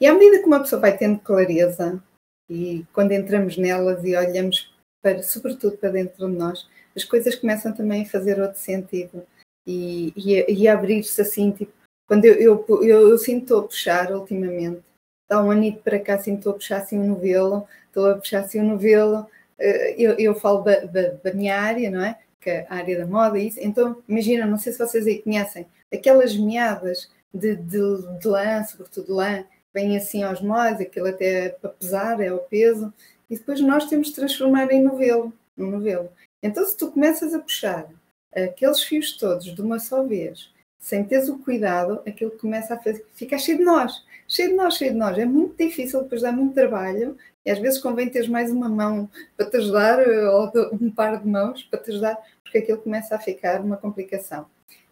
E 0.00 0.08
à 0.08 0.12
medida 0.12 0.40
que 0.40 0.46
uma 0.46 0.58
pessoa 0.58 0.80
vai 0.80 0.98
tendo 0.98 1.20
clareza, 1.20 2.02
e 2.50 2.84
quando 2.92 3.12
entramos 3.12 3.56
nelas 3.56 4.02
e 4.02 4.16
olhamos 4.16 4.74
para, 5.00 5.22
sobretudo 5.22 5.76
para 5.76 5.90
dentro 5.90 6.28
de 6.28 6.36
nós, 6.36 6.68
as 6.96 7.04
coisas 7.04 7.36
começam 7.36 7.72
também 7.72 8.02
a 8.02 8.08
fazer 8.08 8.40
outro 8.40 8.58
sentido 8.58 9.24
e, 9.64 10.12
e, 10.16 10.52
e 10.52 10.66
abrir-se 10.66 11.20
assim, 11.20 11.52
tipo, 11.52 11.72
quando 12.08 12.24
eu, 12.24 12.34
eu, 12.34 12.66
eu, 12.82 13.10
eu 13.10 13.18
sinto 13.18 13.56
a 13.56 13.62
puxar 13.62 14.10
ultimamente, 14.10 14.82
há 15.30 15.40
um 15.40 15.52
anito 15.52 15.80
para 15.84 16.00
cá, 16.00 16.18
sinto 16.18 16.50
a 16.50 16.54
puxar 16.54 16.78
assim 16.78 16.98
um 16.98 17.06
novelo, 17.06 17.68
estou 17.86 18.10
a 18.10 18.16
puxar 18.16 18.40
assim 18.40 18.60
um 18.60 18.70
novelo, 18.70 19.28
eh, 19.60 19.94
eu, 19.96 20.18
eu 20.18 20.34
falo 20.34 20.62
da, 20.62 20.80
da, 20.80 21.10
da 21.22 21.32
minha 21.32 21.56
área, 21.56 21.88
não 21.88 22.04
é? 22.04 22.18
A 22.50 22.74
área 22.74 22.98
da 22.98 23.06
moda 23.06 23.38
isso. 23.38 23.58
Então, 23.60 24.02
imagina, 24.08 24.46
não 24.46 24.58
sei 24.58 24.72
se 24.72 24.78
vocês 24.78 25.06
aí 25.06 25.22
conhecem, 25.22 25.66
aquelas 25.92 26.36
meadas 26.36 27.10
de, 27.32 27.56
de, 27.56 28.18
de 28.18 28.28
lã, 28.28 28.64
sobretudo 28.64 29.14
lã, 29.14 29.44
vem 29.72 29.96
assim 29.96 30.22
aos 30.22 30.40
molhos, 30.40 30.80
aquilo 30.80 31.08
até 31.08 31.50
para 31.50 31.70
pesar, 31.70 32.20
é 32.20 32.32
o 32.32 32.38
peso, 32.38 32.92
e 33.30 33.36
depois 33.36 33.60
nós 33.60 33.86
temos 33.86 34.08
de 34.08 34.14
transformar 34.14 34.70
em 34.72 34.82
novelo, 34.82 35.32
um 35.56 35.70
novelo. 35.70 36.10
Então, 36.42 36.64
se 36.64 36.76
tu 36.76 36.90
começas 36.90 37.34
a 37.34 37.38
puxar 37.38 37.86
aqueles 38.34 38.82
fios 38.82 39.16
todos 39.16 39.44
de 39.54 39.60
uma 39.60 39.78
só 39.78 40.02
vez, 40.02 40.50
sem 40.78 41.04
teres 41.04 41.28
o 41.28 41.38
cuidado, 41.38 42.00
aquilo 42.06 42.30
começa 42.30 42.74
a 42.74 42.78
fazer, 42.78 43.04
ficar 43.14 43.38
cheio 43.38 43.58
de 43.58 43.64
nós, 43.64 44.04
cheio 44.26 44.50
de 44.50 44.54
nós, 44.54 44.74
cheio 44.74 44.92
de 44.92 44.96
nós. 44.98 45.18
É 45.18 45.24
muito 45.24 45.56
difícil, 45.56 46.02
depois 46.02 46.22
dá 46.22 46.30
muito 46.30 46.54
trabalho, 46.54 47.16
e 47.44 47.50
às 47.50 47.58
vezes 47.58 47.80
convém 47.80 48.08
teres 48.08 48.28
mais 48.28 48.50
uma 48.50 48.68
mão 48.68 49.10
para 49.36 49.50
te 49.50 49.56
ajudar, 49.56 49.98
ou 50.00 50.52
um 50.80 50.90
par 50.90 51.18
de 51.18 51.26
mãos 51.26 51.62
para 51.64 51.80
te 51.80 51.90
ajudar, 51.90 52.18
porque 52.42 52.58
aquilo 52.58 52.78
começa 52.78 53.14
a 53.14 53.18
ficar 53.18 53.60
uma 53.60 53.76
complicação. 53.76 54.46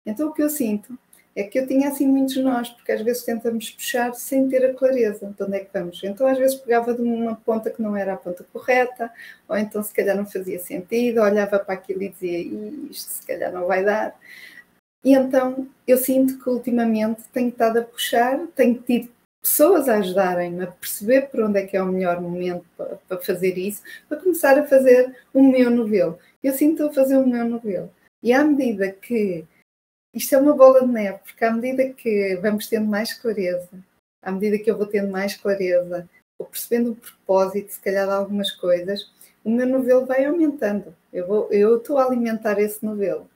Então, 0.04 0.28
o 0.28 0.32
que 0.32 0.42
eu 0.42 0.50
sinto 0.50 0.98
é 1.36 1.42
que 1.42 1.58
eu 1.58 1.66
tinha 1.66 1.88
assim 1.88 2.06
muitos 2.06 2.36
nós, 2.38 2.70
porque 2.70 2.92
às 2.92 3.02
vezes 3.02 3.22
tentamos 3.22 3.70
puxar 3.70 4.14
sem 4.14 4.48
ter 4.48 4.64
a 4.64 4.72
clareza 4.72 5.34
de 5.36 5.42
onde 5.42 5.56
é 5.56 5.60
que 5.60 5.70
vamos. 5.70 6.02
Então, 6.02 6.26
às 6.26 6.38
vezes 6.38 6.56
pegava 6.56 6.94
de 6.94 7.02
uma 7.02 7.36
ponta 7.36 7.70
que 7.70 7.82
não 7.82 7.94
era 7.94 8.14
a 8.14 8.16
ponta 8.16 8.42
correta, 8.50 9.12
ou 9.46 9.56
então 9.56 9.82
se 9.82 9.92
calhar 9.92 10.16
não 10.16 10.24
fazia 10.24 10.58
sentido, 10.58 11.20
olhava 11.20 11.58
para 11.58 11.74
aquilo 11.74 12.02
e 12.02 12.08
dizia 12.08 12.38
isto 12.90 13.12
se 13.12 13.26
calhar 13.26 13.52
não 13.52 13.66
vai 13.66 13.84
dar. 13.84 14.14
E 15.06 15.12
então 15.12 15.68
eu 15.86 15.96
sinto 15.96 16.36
que 16.36 16.50
ultimamente 16.50 17.22
tenho 17.32 17.50
estado 17.50 17.78
a 17.78 17.82
puxar, 17.82 18.44
tenho 18.56 18.82
tido 18.82 19.08
pessoas 19.40 19.88
a 19.88 19.98
ajudarem-me 19.98 20.64
a 20.64 20.66
perceber 20.66 21.28
por 21.28 21.42
onde 21.42 21.60
é 21.60 21.64
que 21.64 21.76
é 21.76 21.82
o 21.82 21.86
melhor 21.86 22.20
momento 22.20 22.66
para, 22.76 22.96
para 22.96 23.18
fazer 23.18 23.56
isso, 23.56 23.84
para 24.08 24.18
começar 24.18 24.58
a 24.58 24.66
fazer 24.66 25.16
o 25.32 25.40
meu 25.44 25.70
novelo. 25.70 26.18
Eu 26.42 26.52
sinto 26.54 26.82
a 26.82 26.92
fazer 26.92 27.16
o 27.16 27.24
meu 27.24 27.48
novelo. 27.48 27.88
E 28.20 28.32
à 28.32 28.42
medida 28.42 28.90
que 28.90 29.44
isto 30.12 30.34
é 30.34 30.38
uma 30.38 30.56
bola 30.56 30.80
de 30.80 30.92
neve, 30.92 31.20
porque 31.22 31.44
à 31.44 31.52
medida 31.52 31.88
que 31.92 32.34
vamos 32.42 32.66
tendo 32.66 32.86
mais 32.88 33.12
clareza, 33.12 33.70
à 34.20 34.32
medida 34.32 34.58
que 34.58 34.68
eu 34.68 34.76
vou 34.76 34.88
tendo 34.88 35.12
mais 35.12 35.36
clareza, 35.36 36.08
vou 36.36 36.48
percebendo 36.48 36.90
o 36.90 36.96
propósito, 36.96 37.74
se 37.74 37.80
calhar, 37.80 38.08
de 38.08 38.12
algumas 38.12 38.50
coisas, 38.50 39.08
o 39.44 39.50
meu 39.52 39.68
novelo 39.68 40.04
vai 40.04 40.24
aumentando. 40.24 40.92
Eu, 41.12 41.28
vou, 41.28 41.48
eu 41.52 41.76
estou 41.76 41.96
a 41.96 42.06
alimentar 42.06 42.58
esse 42.58 42.84
novelo. 42.84 43.30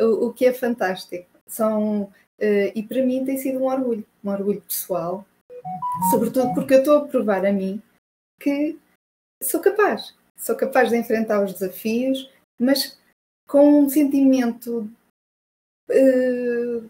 O, 0.00 0.32
que 0.32 0.46
é 0.46 0.52
fantástico. 0.52 1.28
São, 1.46 2.02
uh, 2.02 2.12
e 2.74 2.82
para 2.82 3.04
mim 3.04 3.24
tem 3.24 3.38
sido 3.38 3.58
um 3.58 3.66
orgulho, 3.66 4.04
um 4.22 4.30
orgulho 4.30 4.60
pessoal, 4.62 5.26
sobretudo 6.10 6.54
porque 6.54 6.74
eu 6.74 6.78
estou 6.78 6.98
a 6.98 7.08
provar 7.08 7.44
a 7.44 7.52
mim 7.52 7.82
que 8.40 8.78
sou 9.42 9.60
capaz. 9.60 10.14
Sou 10.36 10.54
capaz 10.54 10.90
de 10.90 10.96
enfrentar 10.96 11.42
os 11.42 11.52
desafios, 11.52 12.30
mas 12.58 12.98
com 13.48 13.80
um 13.80 13.88
sentimento 13.88 14.88
eh, 15.90 16.82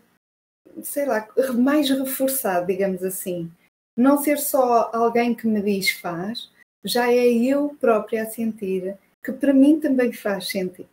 sei 0.82 1.06
lá, 1.06 1.26
mais 1.54 1.88
reforçado, 1.90 2.66
digamos 2.66 3.02
assim. 3.02 3.50
Não 3.96 4.18
ser 4.22 4.38
só 4.38 4.90
alguém 4.92 5.34
que 5.34 5.46
me 5.46 5.60
diz 5.60 5.90
faz, 5.90 6.50
já 6.84 7.10
é 7.10 7.26
eu 7.26 7.76
própria 7.80 8.22
a 8.22 8.26
sentir 8.26 8.96
que 9.24 9.32
para 9.32 9.52
mim 9.52 9.80
também 9.80 10.12
faz 10.12 10.48
sentido. 10.48 10.88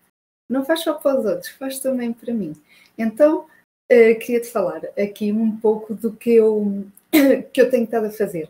Não 0.49 0.63
faz 0.63 0.81
só 0.81 0.93
para 0.93 1.19
os 1.19 1.25
outros, 1.25 1.49
faz 1.49 1.79
também 1.79 2.13
para 2.13 2.33
mim. 2.33 2.53
Então, 2.97 3.45
uh, 3.45 4.19
queria-te 4.19 4.47
falar 4.47 4.81
aqui 4.97 5.31
um 5.31 5.57
pouco 5.57 5.93
do 5.93 6.11
que 6.11 6.35
eu, 6.35 6.85
que 7.51 7.61
eu 7.61 7.69
tenho 7.69 7.85
estado 7.85 8.07
a 8.07 8.11
fazer. 8.11 8.47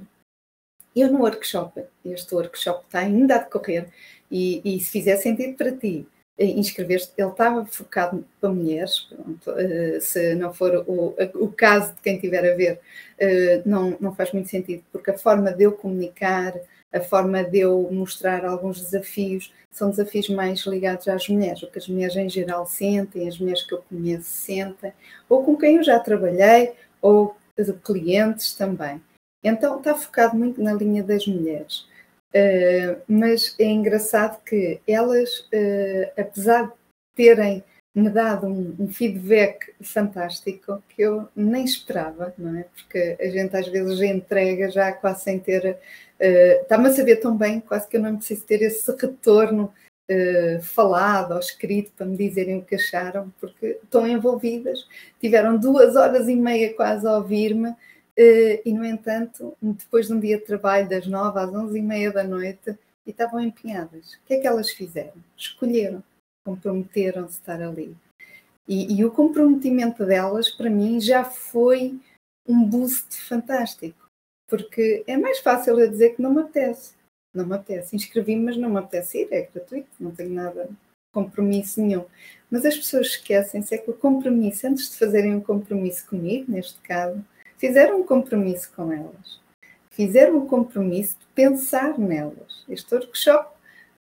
Eu 0.96 1.12
no 1.12 1.20
workshop, 1.20 1.84
este 2.06 2.34
workshop 2.34 2.86
está 2.86 3.00
ainda 3.00 3.36
a 3.36 3.40
decorrer, 3.40 3.90
e, 4.32 4.62
e 4.64 4.80
se 4.80 4.92
fizer 4.92 5.18
sentido 5.18 5.56
para 5.56 5.72
ti, 5.72 6.08
inscrever-te, 6.38 7.14
ele 7.18 7.30
estava 7.30 7.66
focado 7.66 8.26
para 8.42 8.50
mulheres, 8.50 9.02
pronto, 9.02 9.52
uh, 9.52 10.02
se 10.02 10.36
não 10.36 10.54
for 10.54 10.84
o, 10.88 11.16
o 11.36 11.52
caso 11.52 11.94
de 11.94 12.02
quem 12.02 12.16
estiver 12.16 12.52
a 12.52 12.56
ver, 12.56 12.80
uh, 13.22 13.70
não, 13.70 13.98
não 14.00 14.16
faz 14.16 14.32
muito 14.34 14.50
sentido, 14.50 14.84
porque 14.92 15.12
a 15.12 15.18
forma 15.18 15.52
de 15.52 15.64
eu 15.64 15.72
comunicar, 15.72 16.54
a 16.94 17.02
forma 17.02 17.44
de 17.44 17.60
eu 17.60 17.90
mostrar 17.92 18.46
alguns 18.46 18.80
desafios, 18.80 19.54
são 19.72 19.90
desafios 19.90 20.30
mais 20.30 20.62
ligados 20.62 21.08
às 21.08 21.28
mulheres, 21.28 21.62
o 21.64 21.70
que 21.70 21.80
as 21.80 21.88
mulheres 21.88 22.16
em 22.16 22.30
geral 22.30 22.66
sentem, 22.66 23.28
as 23.28 23.38
mulheres 23.38 23.64
que 23.64 23.74
eu 23.74 23.84
conheço 23.90 24.30
sentem, 24.30 24.94
ou 25.28 25.44
com 25.44 25.58
quem 25.58 25.76
eu 25.76 25.84
já 25.84 26.00
trabalhei, 26.00 26.74
ou 27.02 27.36
clientes 27.84 28.54
também. 28.54 29.02
Então 29.44 29.78
está 29.78 29.94
focado 29.94 30.36
muito 30.36 30.62
na 30.62 30.74
linha 30.74 31.04
das 31.04 31.28
mulheres. 31.28 31.88
Uh, 32.34 33.00
mas 33.08 33.56
é 33.60 33.66
engraçado 33.66 34.42
que 34.44 34.82
elas, 34.88 35.40
uh, 35.40 36.12
apesar 36.18 36.68
de 36.68 36.74
terem 37.16 37.64
me 37.96 38.10
dado 38.10 38.46
um, 38.46 38.76
um, 38.78 38.88
feedback 38.92 39.74
fantástico 39.82 40.84
que 40.90 41.02
eu 41.02 41.30
nem 41.36 41.64
esperava, 41.64 42.34
não 42.38 42.58
é? 42.58 42.64
Porque 42.64 43.18
a 43.20 43.30
gente 43.30 43.56
às 43.56 43.68
vezes 43.68 44.02
entrega 44.02 44.70
já 44.70 44.92
quase 44.92 45.24
sem 45.24 45.40
ter. 45.40 45.78
Uh, 46.20 46.62
Está-me 46.62 46.90
a 46.90 46.94
saber 46.94 47.18
tão 47.18 47.38
bem, 47.38 47.62
quase 47.62 47.88
que 47.88 47.96
eu 47.96 48.02
não 48.02 48.18
preciso 48.18 48.44
ter 48.44 48.62
esse 48.62 48.92
retorno 48.92 49.74
uh, 50.12 50.62
falado 50.62 51.34
ou 51.34 51.40
escrito 51.40 51.94
para 51.96 52.06
me 52.06 52.18
dizerem 52.18 52.58
o 52.58 52.66
que 52.66 52.76
acharam, 52.76 53.34
porque 53.40 53.80
estão 53.82 54.06
envolvidas, 54.06 54.86
tiveram 55.20 55.58
duas 55.58 55.96
horas 55.96 56.28
e 56.28 56.36
meia 56.36 56.74
quase 56.74 57.08
a 57.08 57.18
ouvir-me 57.18 57.74
eh, 58.18 58.62
e, 58.66 58.74
no 58.74 58.86
entanto, 58.86 59.56
depois 59.62 60.08
de 60.08 60.14
um 60.14 60.20
dia 60.20 60.38
de 60.38 60.46
trabalho 60.46 60.88
das 60.88 61.06
nove 61.06 61.40
às 61.40 61.54
onze 61.54 61.78
e 61.78 61.82
meia 61.82 62.12
da 62.12 62.24
noite, 62.24 62.78
e 63.06 63.12
estavam 63.12 63.40
empenhadas. 63.40 64.14
O 64.14 64.20
que 64.26 64.36
é 64.36 64.40
que 64.40 64.48
elas 64.48 64.72
fizeram? 64.72 65.14
Escolheram, 65.38 66.04
comprometeram-se 66.46 67.38
a 67.38 67.40
estar 67.40 67.62
ali. 67.62 67.96
E, 68.68 69.00
e, 69.00 69.06
o 69.06 69.12
comprometimento 69.12 70.06
delas, 70.06 70.50
para 70.50 70.70
mim, 70.70 71.00
já 71.02 71.24
foi 71.24 72.00
um 72.48 72.64
boost 72.64 73.20
fantástico, 73.22 74.08
porque 74.48 75.04
é 75.08 75.18
mais 75.18 75.40
fácil 75.40 75.80
eu 75.80 75.90
dizer 75.90 76.16
que 76.16 76.22
não 76.22 76.34
me 76.34 76.42
apetece. 76.42 76.94
Não 77.34 77.46
me 77.46 77.56
apetece. 77.56 77.96
Inscrevi-me, 77.96 78.46
mas 78.46 78.58
não 78.58 78.70
me 78.70 78.80
apetece 78.80 79.22
ir, 79.22 79.28
é 79.32 79.42
gratuito, 79.42 79.90
não 80.00 80.12
tenho 80.12 80.34
nada, 80.34 80.70
compromisso 81.14 81.82
nenhum. 81.82 82.06
Mas 82.50 82.66
as 82.66 82.76
pessoas 82.76 83.08
esquecem-se 83.08 83.74
é 83.74 83.78
que 83.78 83.90
o 83.90 83.94
compromisso, 83.94 84.68
antes 84.68 84.92
de 84.92 84.98
fazerem 84.98 85.36
um 85.36 85.42
compromisso 85.42 86.08
comigo, 86.08 86.52
neste 86.52 86.80
caso, 86.82 87.24
fizeram 87.58 88.02
um 88.02 88.06
compromisso 88.06 88.72
com 88.76 88.92
elas. 88.92 89.40
Fizeram 89.90 90.38
um 90.38 90.48
compromisso 90.48 91.18
de 91.20 91.26
pensar 91.34 91.98
nelas. 91.98 92.66
Este 92.68 92.94
workshop 92.94 93.55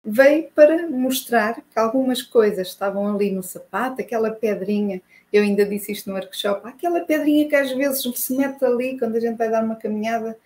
veio 0.03 0.49
para 0.51 0.87
mostrar 0.89 1.61
que 1.61 1.79
algumas 1.79 2.21
coisas 2.21 2.67
estavam 2.67 3.13
ali 3.13 3.31
no 3.31 3.43
sapato, 3.43 4.01
aquela 4.01 4.31
pedrinha, 4.31 5.01
eu 5.31 5.43
ainda 5.43 5.65
disse 5.65 5.91
isto 5.91 6.09
no 6.09 6.15
workshop, 6.15 6.67
aquela 6.67 7.01
pedrinha 7.01 7.47
que 7.47 7.55
às 7.55 7.71
vezes 7.71 8.01
se 8.19 8.35
mete 8.35 8.63
ali 8.65 8.97
quando 8.97 9.15
a 9.15 9.19
gente 9.19 9.37
vai 9.37 9.49
dar 9.49 9.63
uma 9.63 9.75
caminhada 9.75 10.37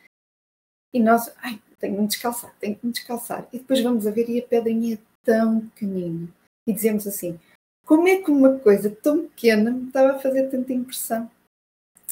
e 0.94 1.00
nós, 1.00 1.34
ai, 1.42 1.60
tenho 1.80 1.96
que 1.96 2.02
me 2.02 2.08
descalçar, 2.08 2.56
tenho 2.60 2.76
que 2.76 2.86
me 2.86 2.92
descalçar. 2.92 3.48
E 3.52 3.58
depois 3.60 3.82
vamos 3.82 4.08
a 4.08 4.12
ver 4.12 4.30
e 4.30 4.40
a 4.40 4.44
pedrinha 4.44 4.96
é 4.96 5.00
tão 5.24 5.62
pequenina. 5.62 6.28
E 6.68 6.74
dizemos 6.74 7.06
assim, 7.06 7.40
como 7.86 8.08
é 8.08 8.22
que 8.22 8.32
uma 8.32 8.58
coisa 8.60 8.90
tão 8.90 9.28
pequena 9.28 9.72
me 9.72 9.88
estava 9.88 10.14
a 10.14 10.20
fazer 10.20 10.50
tanta 10.50 10.74
impressão? 10.74 11.30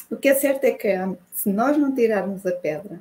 O 0.10 0.18
que 0.18 0.28
é 0.28 0.36
certo 0.36 0.64
é 0.66 0.72
que 0.72 0.90
se 1.32 1.52
nós 1.52 1.78
não 1.78 1.94
tirarmos 1.94 2.46
a 2.46 2.52
pedra, 2.52 3.00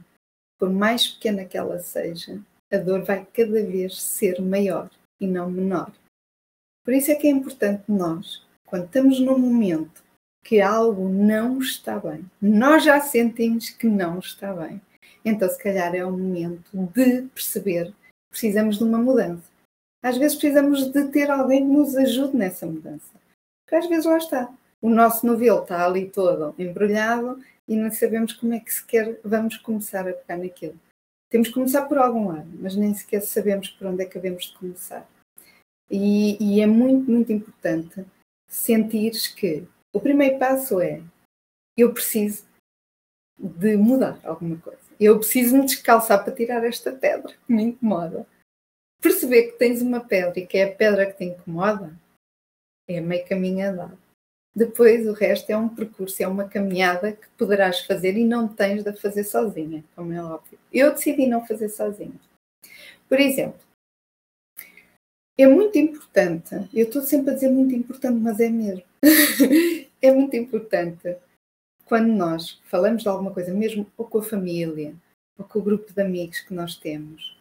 por 0.58 0.70
mais 0.70 1.08
pequena 1.08 1.44
que 1.44 1.58
ela 1.58 1.78
seja, 1.80 2.40
a 2.72 2.78
dor 2.78 3.02
vai 3.02 3.26
cada 3.32 3.62
vez 3.62 4.00
ser 4.00 4.40
maior 4.40 4.90
e 5.20 5.26
não 5.26 5.50
menor. 5.50 5.92
Por 6.84 6.94
isso 6.94 7.10
é 7.10 7.14
que 7.14 7.26
é 7.26 7.30
importante 7.30 7.84
nós, 7.88 8.44
quando 8.66 8.86
estamos 8.86 9.20
num 9.20 9.38
momento 9.38 10.02
que 10.44 10.60
algo 10.60 11.08
não 11.08 11.60
está 11.60 11.98
bem, 11.98 12.24
nós 12.40 12.84
já 12.84 13.00
sentimos 13.00 13.70
que 13.70 13.86
não 13.86 14.18
está 14.18 14.52
bem, 14.52 14.80
então 15.24 15.48
se 15.48 15.62
calhar 15.62 15.94
é 15.94 16.04
o 16.04 16.10
momento 16.10 16.70
de 16.94 17.22
perceber 17.28 17.94
precisamos 18.30 18.78
de 18.78 18.84
uma 18.84 18.98
mudança. 18.98 19.44
Às 20.02 20.16
vezes 20.16 20.36
precisamos 20.36 20.90
de 20.90 21.04
ter 21.08 21.30
alguém 21.30 21.60
que 21.60 21.72
nos 21.72 21.94
ajude 21.94 22.36
nessa 22.36 22.66
mudança. 22.66 23.12
Porque 23.64 23.76
às 23.76 23.88
vezes 23.88 24.06
lá 24.06 24.16
está 24.16 24.52
o 24.82 24.90
nosso 24.90 25.24
novelo 25.24 25.62
está 25.62 25.86
ali 25.86 26.10
todo 26.10 26.54
embrulhado 26.58 27.40
e 27.68 27.76
não 27.76 27.90
sabemos 27.92 28.32
como 28.32 28.52
é 28.52 28.58
que 28.58 28.74
sequer 28.74 29.20
vamos 29.24 29.56
começar 29.56 30.08
a 30.08 30.12
pegar 30.12 30.36
naquilo. 30.36 30.78
Temos 31.32 31.48
que 31.48 31.54
começar 31.54 31.86
por 31.86 31.96
algum 31.96 32.28
lado, 32.28 32.46
mas 32.60 32.76
nem 32.76 32.92
sequer 32.92 33.22
sabemos 33.22 33.70
por 33.70 33.86
onde 33.86 34.02
é 34.02 34.06
que 34.06 34.18
devemos 34.18 34.44
de 34.44 34.58
começar. 34.58 35.08
E, 35.90 36.36
e 36.38 36.60
é 36.60 36.66
muito, 36.66 37.10
muito 37.10 37.32
importante 37.32 38.04
sentires 38.46 39.28
que 39.28 39.66
o 39.94 39.98
primeiro 39.98 40.38
passo 40.38 40.78
é 40.78 41.02
eu 41.74 41.94
preciso 41.94 42.44
de 43.38 43.78
mudar 43.78 44.20
alguma 44.22 44.58
coisa. 44.58 44.82
Eu 45.00 45.18
preciso 45.18 45.56
me 45.56 45.64
descalçar 45.64 46.22
para 46.22 46.34
tirar 46.34 46.62
esta 46.64 46.92
pedra 46.92 47.32
que 47.32 47.50
me 47.52 47.62
incomoda. 47.62 48.26
Perceber 49.00 49.52
que 49.52 49.58
tens 49.58 49.80
uma 49.80 50.00
pedra 50.00 50.38
e 50.38 50.46
que 50.46 50.58
é 50.58 50.64
a 50.64 50.76
pedra 50.76 51.10
que 51.10 51.16
te 51.16 51.24
incomoda 51.24 51.98
é 52.86 53.00
meio 53.00 53.26
caminho 53.26 53.70
andado. 53.70 54.01
Depois, 54.54 55.06
o 55.06 55.12
resto 55.12 55.48
é 55.50 55.56
um 55.56 55.68
percurso, 55.68 56.22
é 56.22 56.28
uma 56.28 56.46
caminhada 56.46 57.12
que 57.12 57.26
poderás 57.38 57.80
fazer 57.80 58.16
e 58.18 58.24
não 58.24 58.46
tens 58.46 58.84
de 58.84 58.92
fazer 58.92 59.24
sozinha, 59.24 59.82
como 59.96 60.12
é 60.12 60.22
óbvio. 60.22 60.58
Eu 60.70 60.92
decidi 60.92 61.26
não 61.26 61.46
fazer 61.46 61.70
sozinha. 61.70 62.20
Por 63.08 63.18
exemplo, 63.18 63.60
é 65.38 65.46
muito 65.46 65.78
importante, 65.78 66.54
eu 66.74 66.86
estou 66.86 67.00
sempre 67.02 67.30
a 67.30 67.34
dizer 67.34 67.50
muito 67.50 67.74
importante, 67.74 68.20
mas 68.20 68.38
é 68.40 68.50
mesmo. 68.50 68.84
é 70.02 70.12
muito 70.12 70.36
importante 70.36 71.16
quando 71.86 72.08
nós 72.08 72.60
falamos 72.66 73.02
de 73.02 73.08
alguma 73.08 73.32
coisa, 73.32 73.52
mesmo 73.52 73.86
ou 73.96 74.06
com 74.06 74.18
a 74.18 74.22
família, 74.22 74.94
ou 75.38 75.44
com 75.44 75.58
o 75.58 75.62
grupo 75.62 75.92
de 75.92 76.00
amigos 76.02 76.40
que 76.40 76.52
nós 76.52 76.76
temos, 76.76 77.36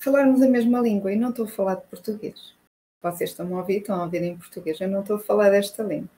falarmos 0.00 0.42
a 0.42 0.48
mesma 0.48 0.80
língua, 0.80 1.12
e 1.12 1.16
não 1.16 1.30
estou 1.30 1.44
a 1.44 1.48
falar 1.48 1.76
de 1.76 1.86
português. 1.86 2.54
Vocês 3.02 3.30
estão 3.30 3.54
a 3.56 3.60
ouvir, 3.60 3.78
estão 3.78 4.00
a 4.00 4.04
ouvir 4.04 4.22
em 4.22 4.36
português, 4.36 4.80
eu 4.80 4.88
não 4.88 5.00
estou 5.00 5.16
a 5.16 5.20
falar 5.20 5.50
desta 5.50 5.82
língua. 5.82 6.13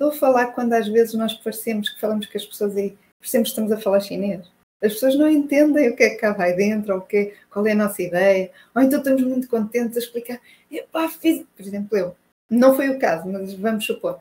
Estou 0.00 0.12
a 0.12 0.18
falar 0.18 0.46
quando 0.54 0.72
às 0.72 0.88
vezes 0.88 1.12
nós 1.12 1.34
parecemos 1.34 1.90
que 1.90 2.00
falamos 2.00 2.24
com 2.24 2.38
as 2.38 2.46
pessoas 2.46 2.74
e 2.74 2.96
parecemos 3.20 3.48
que 3.48 3.52
estamos 3.52 3.70
a 3.70 3.76
falar 3.76 4.00
chinês. 4.00 4.50
As 4.82 4.94
pessoas 4.94 5.14
não 5.14 5.28
entendem 5.28 5.90
o 5.90 5.94
que 5.94 6.02
é 6.02 6.08
que 6.08 6.16
cá 6.16 6.32
vai 6.32 6.54
dentro, 6.54 6.94
ou 6.94 7.02
que, 7.02 7.34
qual 7.50 7.66
é 7.66 7.72
a 7.72 7.74
nossa 7.74 8.00
ideia, 8.00 8.50
ou 8.74 8.80
então 8.80 9.00
estamos 9.00 9.22
muito 9.22 9.46
contentes 9.46 9.98
a 9.98 10.00
explicar. 10.00 10.40
Epá, 10.70 11.06
fiz... 11.06 11.44
Por 11.54 11.62
exemplo, 11.62 11.98
eu, 11.98 12.16
não 12.48 12.74
foi 12.74 12.88
o 12.88 12.98
caso, 12.98 13.28
mas 13.28 13.52
vamos 13.52 13.84
supor, 13.84 14.18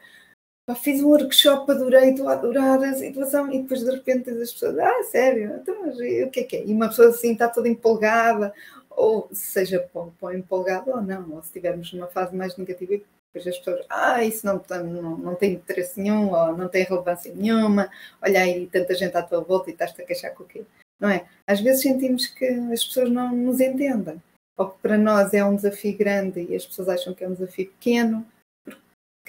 Pá, 0.65 0.75
fiz 0.75 1.01
um 1.01 1.07
workshop, 1.07 1.71
adorei, 1.71 2.09
estou 2.09 2.27
a 2.27 2.33
adorar 2.33 2.83
a 2.83 2.93
situação, 2.95 3.50
e 3.50 3.62
depois 3.62 3.79
de 3.79 3.89
repente 3.89 4.29
as 4.31 4.51
pessoas, 4.51 4.77
ah, 4.79 5.03
sério, 5.09 5.62
então, 5.62 5.77
mas 5.79 5.95
o 5.95 6.29
que 6.29 6.41
é 6.41 6.43
que 6.43 6.57
é? 6.57 6.65
E 6.65 6.74
uma 6.74 6.89
pessoa 6.89 7.07
assim 7.07 7.31
está 7.31 7.48
toda 7.48 7.69
empolgada, 7.69 8.53
ou 8.89 9.29
seja, 9.31 9.79
pão 9.93 10.12
empolgada 10.33 10.91
ou 10.93 11.01
não, 11.01 11.31
ou 11.31 11.41
se 11.41 11.48
estivermos 11.48 11.93
numa 11.93 12.07
fase 12.07 12.36
mais 12.36 12.57
negativa, 12.57 13.01
depois 13.33 13.48
as 13.48 13.57
pessoas, 13.59 13.86
ah, 13.89 14.24
isso 14.24 14.45
não, 14.45 14.62
não, 14.83 15.17
não 15.17 15.36
tem 15.36 15.53
interesse 15.53 16.00
nenhum, 16.00 16.31
ou 16.31 16.57
não 16.57 16.67
tem 16.67 16.83
relevância 16.83 17.33
nenhuma, 17.33 17.89
olha 18.21 18.41
aí, 18.41 18.67
tanta 18.67 18.95
gente 18.95 19.15
à 19.15 19.21
tua 19.21 19.41
volta 19.41 19.69
e 19.69 19.74
estás-te 19.74 20.01
a 20.01 20.05
queixar 20.05 20.33
com 20.33 20.43
o 20.43 20.48
quê? 20.48 20.63
Não 21.00 21.09
é? 21.09 21.25
Às 21.48 21.62
vezes 21.62 21.81
sentimos 21.81 22.27
que 22.27 22.45
as 22.45 22.83
pessoas 22.83 23.09
não 23.09 23.36
nos 23.36 23.59
entendem, 23.59 24.21
ou 24.57 24.69
que 24.69 24.79
para 24.79 24.98
nós 24.98 25.33
é 25.33 25.43
um 25.43 25.55
desafio 25.55 25.98
grande 25.98 26.41
e 26.50 26.55
as 26.55 26.65
pessoas 26.65 26.89
acham 26.89 27.13
que 27.13 27.24
é 27.24 27.27
um 27.27 27.33
desafio 27.33 27.67
pequeno, 27.67 28.25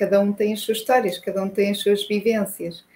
Cada 0.01 0.19
um 0.19 0.33
tem 0.33 0.55
as 0.55 0.61
suas 0.61 0.79
histórias, 0.79 1.19
cada 1.19 1.43
um 1.43 1.51
tem 1.51 1.71
as 1.71 1.79
suas 1.79 2.09
vivências. 2.09 2.87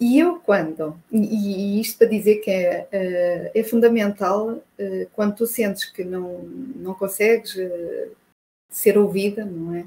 E 0.00 0.18
eu, 0.18 0.40
quando, 0.40 1.00
e, 1.12 1.80
isto 1.80 1.98
para 1.98 2.08
dizer 2.08 2.38
que 2.38 2.50
é, 2.50 2.88
eh, 2.90 3.52
é 3.54 3.62
fundamental, 3.62 4.60
eh, 4.76 5.06
quando 5.12 5.36
tu 5.36 5.46
sentes 5.46 5.84
que 5.84 6.02
não, 6.02 6.42
não 6.42 6.94
consegues 6.94 7.56
eh, 7.56 8.08
ser 8.68 8.98
ouvida, 8.98 9.44
não 9.44 9.72
é? 9.72 9.86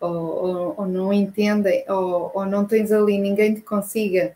Ou, 0.00 0.74
ou, 0.78 0.86
não 0.86 1.12
entendem, 1.12 1.84
ou, 1.90 2.32
ou, 2.34 2.46
não 2.46 2.66
tens 2.66 2.90
ali 2.90 3.18
ninguém 3.18 3.54
que 3.54 3.60
consiga 3.60 4.34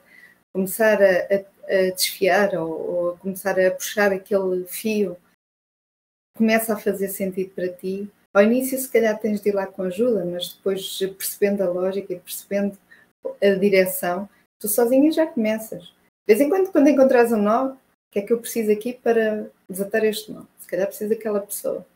começar 0.52 1.02
a, 1.02 1.06
a, 1.06 1.86
a 1.88 1.90
desfiar 1.90 2.54
ou, 2.54 2.70
ou 2.70 3.16
começar 3.16 3.58
a 3.58 3.70
puxar 3.70 4.12
aquele 4.12 4.66
fio, 4.66 5.16
começa 6.36 6.74
a 6.74 6.78
fazer 6.78 7.08
sentido 7.08 7.50
para 7.54 7.68
ti, 7.72 8.10
ao 8.34 8.42
início, 8.42 8.76
se 8.76 8.90
calhar, 8.90 9.16
tens 9.18 9.40
de 9.40 9.48
ir 9.48 9.52
lá 9.52 9.64
com 9.64 9.84
ajuda, 9.84 10.24
mas 10.24 10.54
depois, 10.54 10.98
percebendo 10.98 11.62
a 11.62 11.68
lógica 11.68 12.12
e 12.12 12.18
percebendo 12.18 12.76
a 13.40 13.54
direção, 13.54 14.28
tu 14.58 14.66
sozinha 14.66 15.12
já 15.12 15.24
começas. 15.24 15.84
De 16.26 16.34
vez 16.34 16.40
em 16.40 16.48
quando, 16.48 16.72
quando 16.72 16.88
encontras 16.88 17.30
um 17.30 17.40
nó, 17.40 17.68
o 17.68 17.76
que 18.10 18.18
é 18.18 18.22
que 18.22 18.32
eu 18.32 18.40
preciso 18.40 18.72
aqui 18.72 18.92
para 18.92 19.48
desatar 19.70 20.04
este 20.04 20.32
nó? 20.32 20.42
Se 20.58 20.66
calhar 20.66 20.88
preciso 20.88 21.10
daquela 21.10 21.40
pessoa. 21.40 21.86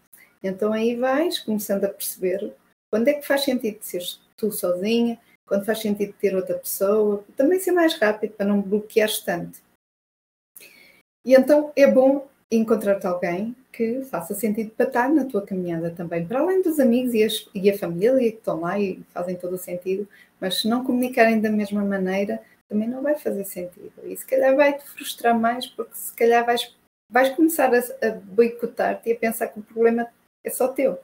Então 0.41 0.73
aí 0.73 0.95
vais 0.95 1.41
começando 1.41 1.85
a 1.85 1.89
perceber 1.89 2.55
quando 2.91 3.09
é 3.09 3.15
que 3.15 3.27
faz 3.27 3.45
sentido 3.45 3.79
ser 3.81 4.03
tu 4.37 4.51
sozinha, 4.53 5.19
quando 5.47 5.65
faz 5.65 5.81
sentido 5.81 6.13
ter 6.21 6.37
outra 6.37 6.59
pessoa, 6.59 7.25
também 7.37 7.59
ser 7.59 7.73
mais 7.73 7.95
rápido 7.95 8.33
para 8.33 8.47
não 8.47 8.61
bloquear 8.61 9.09
tanto. 9.25 9.59
E 11.25 11.35
então 11.35 11.73
é 11.75 11.87
bom 11.87 12.29
encontrar-te 12.51 13.07
alguém 13.07 13.55
que 13.73 14.03
faça 14.05 14.35
sentido 14.35 14.71
para 14.71 14.87
estar 14.87 15.11
na 15.11 15.25
tua 15.25 15.45
caminhada 15.45 15.91
também, 15.91 16.27
para 16.27 16.41
além 16.41 16.63
dos 16.63 16.81
amigos 16.81 17.15
e, 17.15 17.23
as, 17.23 17.49
e, 17.55 17.71
a 17.71 17.79
família 17.79 18.31
que 18.31 18.39
estão 18.39 18.61
lá 18.61 18.79
e 18.79 19.03
fazem 19.13 19.37
todo 19.37 19.55
o 19.55 19.59
sentido, 19.59 20.09
mas 20.41 20.61
se 20.61 20.69
não 20.69 20.85
comunicarem 20.85 21.41
da 21.41 21.51
mesma 21.51 21.85
maneira, 21.85 22.41
também 22.69 22.89
não 22.89 23.03
vai 23.03 23.17
fazer 23.17 23.45
sentido. 23.45 23.93
E 24.05 24.17
se 24.17 24.27
calhar 24.27 24.55
vai-te 24.57 24.85
frustrar 24.85 25.39
mais, 25.39 25.67
porque 25.67 25.95
se 25.95 26.13
calhar 26.15 26.45
vais, 26.45 26.75
vais 27.11 27.31
começar 27.31 27.73
a, 27.75 27.79
a 27.79 28.11
boicotar-te 28.13 29.09
e 29.09 29.13
a 29.13 29.17
pensar 29.17 29.49
que 29.49 29.61
o 29.61 29.63
problema 29.63 30.09
é 30.45 30.51
só 30.51 30.69
teu 30.69 30.99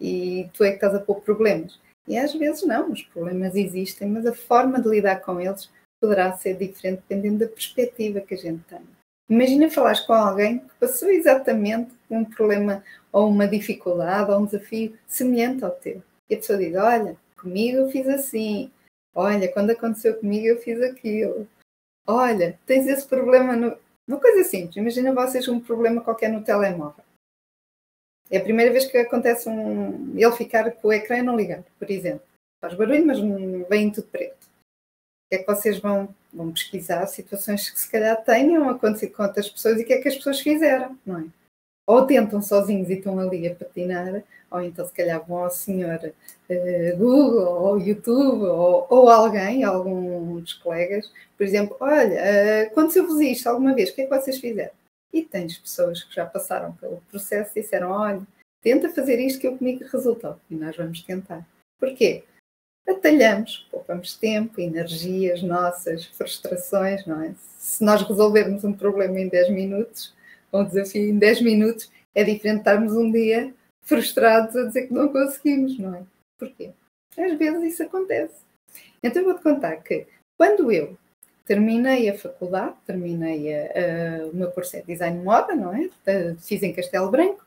e 0.00 0.48
tu 0.52 0.64
é 0.64 0.70
que 0.70 0.76
estás 0.76 0.94
a 0.94 1.00
pôr 1.00 1.20
problemas. 1.20 1.78
E 2.06 2.16
às 2.16 2.32
vezes 2.32 2.64
não, 2.64 2.92
os 2.92 3.02
problemas 3.02 3.54
existem, 3.54 4.08
mas 4.08 4.26
a 4.26 4.34
forma 4.34 4.80
de 4.80 4.88
lidar 4.88 5.20
com 5.20 5.40
eles 5.40 5.70
poderá 6.00 6.32
ser 6.36 6.56
diferente 6.56 7.02
dependendo 7.08 7.38
da 7.38 7.48
perspectiva 7.48 8.20
que 8.20 8.34
a 8.34 8.38
gente 8.38 8.62
tem. 8.64 8.80
Imagina 9.28 9.68
falares 9.68 10.00
com 10.00 10.12
alguém 10.12 10.60
que 10.60 10.74
passou 10.78 11.08
exatamente 11.08 11.92
um 12.08 12.24
problema 12.24 12.84
ou 13.10 13.28
uma 13.28 13.48
dificuldade 13.48 14.30
ou 14.30 14.38
um 14.38 14.44
desafio 14.44 14.96
semelhante 15.06 15.64
ao 15.64 15.72
teu. 15.72 16.00
E 16.30 16.34
a 16.34 16.38
pessoa 16.38 16.58
diz: 16.58 16.76
Olha, 16.76 17.16
comigo 17.36 17.78
eu 17.78 17.90
fiz 17.90 18.06
assim. 18.06 18.70
Olha, 19.14 19.50
quando 19.50 19.70
aconteceu 19.70 20.14
comigo 20.14 20.46
eu 20.46 20.60
fiz 20.60 20.80
aquilo. 20.80 21.48
Olha, 22.06 22.58
tens 22.66 22.86
esse 22.86 23.06
problema 23.06 23.56
no. 23.56 23.76
Uma 24.06 24.20
coisa 24.20 24.44
simples, 24.44 24.76
imagina 24.76 25.12
vocês 25.12 25.48
um 25.48 25.58
problema 25.58 26.00
qualquer 26.00 26.30
no 26.30 26.44
telemóvel. 26.44 27.04
É 28.30 28.38
a 28.38 28.42
primeira 28.42 28.72
vez 28.72 28.86
que 28.86 28.98
acontece 28.98 29.48
um, 29.48 30.12
ele 30.16 30.32
ficar 30.32 30.70
com 30.72 30.88
o 30.88 30.92
ecrã 30.92 31.18
e 31.18 31.22
não 31.22 31.36
ligar, 31.36 31.62
por 31.78 31.90
exemplo. 31.90 32.26
Faz 32.60 32.74
barulho, 32.74 33.06
mas 33.06 33.18
vem 33.68 33.90
tudo 33.90 34.08
preto. 34.08 34.46
O 34.46 35.28
que 35.30 35.36
é 35.36 35.38
que 35.38 35.46
vocês 35.46 35.78
vão 35.78 36.08
vão 36.36 36.52
pesquisar 36.52 37.06
situações 37.06 37.70
que 37.70 37.80
se 37.80 37.90
calhar 37.90 38.22
tenham 38.22 38.68
acontecido 38.68 39.12
com 39.12 39.22
outras 39.22 39.48
pessoas 39.48 39.78
e 39.78 39.82
o 39.82 39.86
que 39.86 39.94
é 39.94 40.00
que 40.00 40.08
as 40.08 40.16
pessoas 40.16 40.40
fizeram, 40.40 40.96
não 41.04 41.20
é? 41.20 41.24
Ou 41.86 42.04
tentam 42.04 42.42
sozinhos 42.42 42.90
e 42.90 42.94
estão 42.94 43.18
ali 43.18 43.48
a 43.48 43.54
patinar, 43.54 44.22
ou 44.50 44.60
então 44.60 44.86
se 44.86 44.92
calhar 44.92 45.24
vão 45.24 45.44
ao 45.44 45.50
senhor 45.50 45.98
uh, 46.04 46.96
Google 46.96 47.62
ou 47.62 47.78
YouTube 47.78 48.44
ou, 48.44 48.86
ou 48.90 49.08
alguém, 49.08 49.64
algum 49.64 50.40
dos 50.40 50.52
colegas, 50.54 51.10
por 51.38 51.44
exemplo, 51.44 51.76
olha, 51.80 52.20
uh, 52.20 52.66
aconteceu-vos 52.66 53.20
isto 53.20 53.48
alguma 53.48 53.74
vez, 53.74 53.90
o 53.90 53.94
que 53.94 54.02
é 54.02 54.06
que 54.06 54.14
vocês 54.14 54.38
fizeram? 54.38 54.72
E 55.16 55.24
tens 55.24 55.56
pessoas 55.56 56.04
que 56.04 56.14
já 56.14 56.26
passaram 56.26 56.72
pelo 56.74 57.00
processo 57.10 57.52
e 57.56 57.62
disseram, 57.62 57.90
olha, 57.90 58.26
tenta 58.60 58.90
fazer 58.90 59.18
isto 59.18 59.40
que 59.40 59.46
eu 59.46 59.56
comigo 59.56 59.84
resultou. 59.90 60.38
E 60.50 60.54
nós 60.54 60.76
vamos 60.76 61.00
tentar. 61.02 61.46
Porquê? 61.78 62.24
atalhamos, 62.86 63.66
poupamos 63.70 64.16
tempo, 64.16 64.60
energias 64.60 65.42
nossas, 65.42 66.06
frustrações, 66.06 67.04
não 67.06 67.20
é? 67.22 67.34
Se 67.58 67.82
nós 67.84 68.02
resolvermos 68.02 68.62
um 68.64 68.72
problema 68.72 69.18
em 69.18 69.28
10 69.28 69.50
minutos, 69.50 70.14
um 70.52 70.64
desafio 70.64 71.10
em 71.10 71.18
10 71.18 71.42
minutos, 71.42 71.90
é 72.14 72.22
diferente 72.22 72.58
estarmos 72.58 72.92
um 72.92 73.10
dia 73.10 73.52
frustrados 73.82 74.54
a 74.56 74.64
dizer 74.64 74.86
que 74.86 74.94
não 74.94 75.08
conseguimos, 75.08 75.78
não 75.78 75.94
é? 75.94 76.02
Porquê? 76.38 76.72
Às 77.16 77.36
vezes 77.38 77.74
isso 77.74 77.82
acontece. 77.82 78.44
Então 79.02 79.22
eu 79.22 79.28
vou-te 79.28 79.42
contar 79.42 79.76
que 79.78 80.06
quando 80.36 80.70
eu 80.70 80.96
terminei 81.46 82.10
a 82.10 82.18
faculdade, 82.18 82.76
terminei 82.84 83.54
a, 83.54 83.62
a, 83.62 84.26
o 84.26 84.36
meu 84.36 84.50
curso 84.50 84.76
de 84.76 84.82
Design 84.82 85.18
de 85.18 85.24
Moda, 85.24 85.54
não 85.54 85.72
é? 85.72 85.88
Fiz 86.38 86.62
em 86.62 86.74
Castelo 86.74 87.10
Branco, 87.10 87.46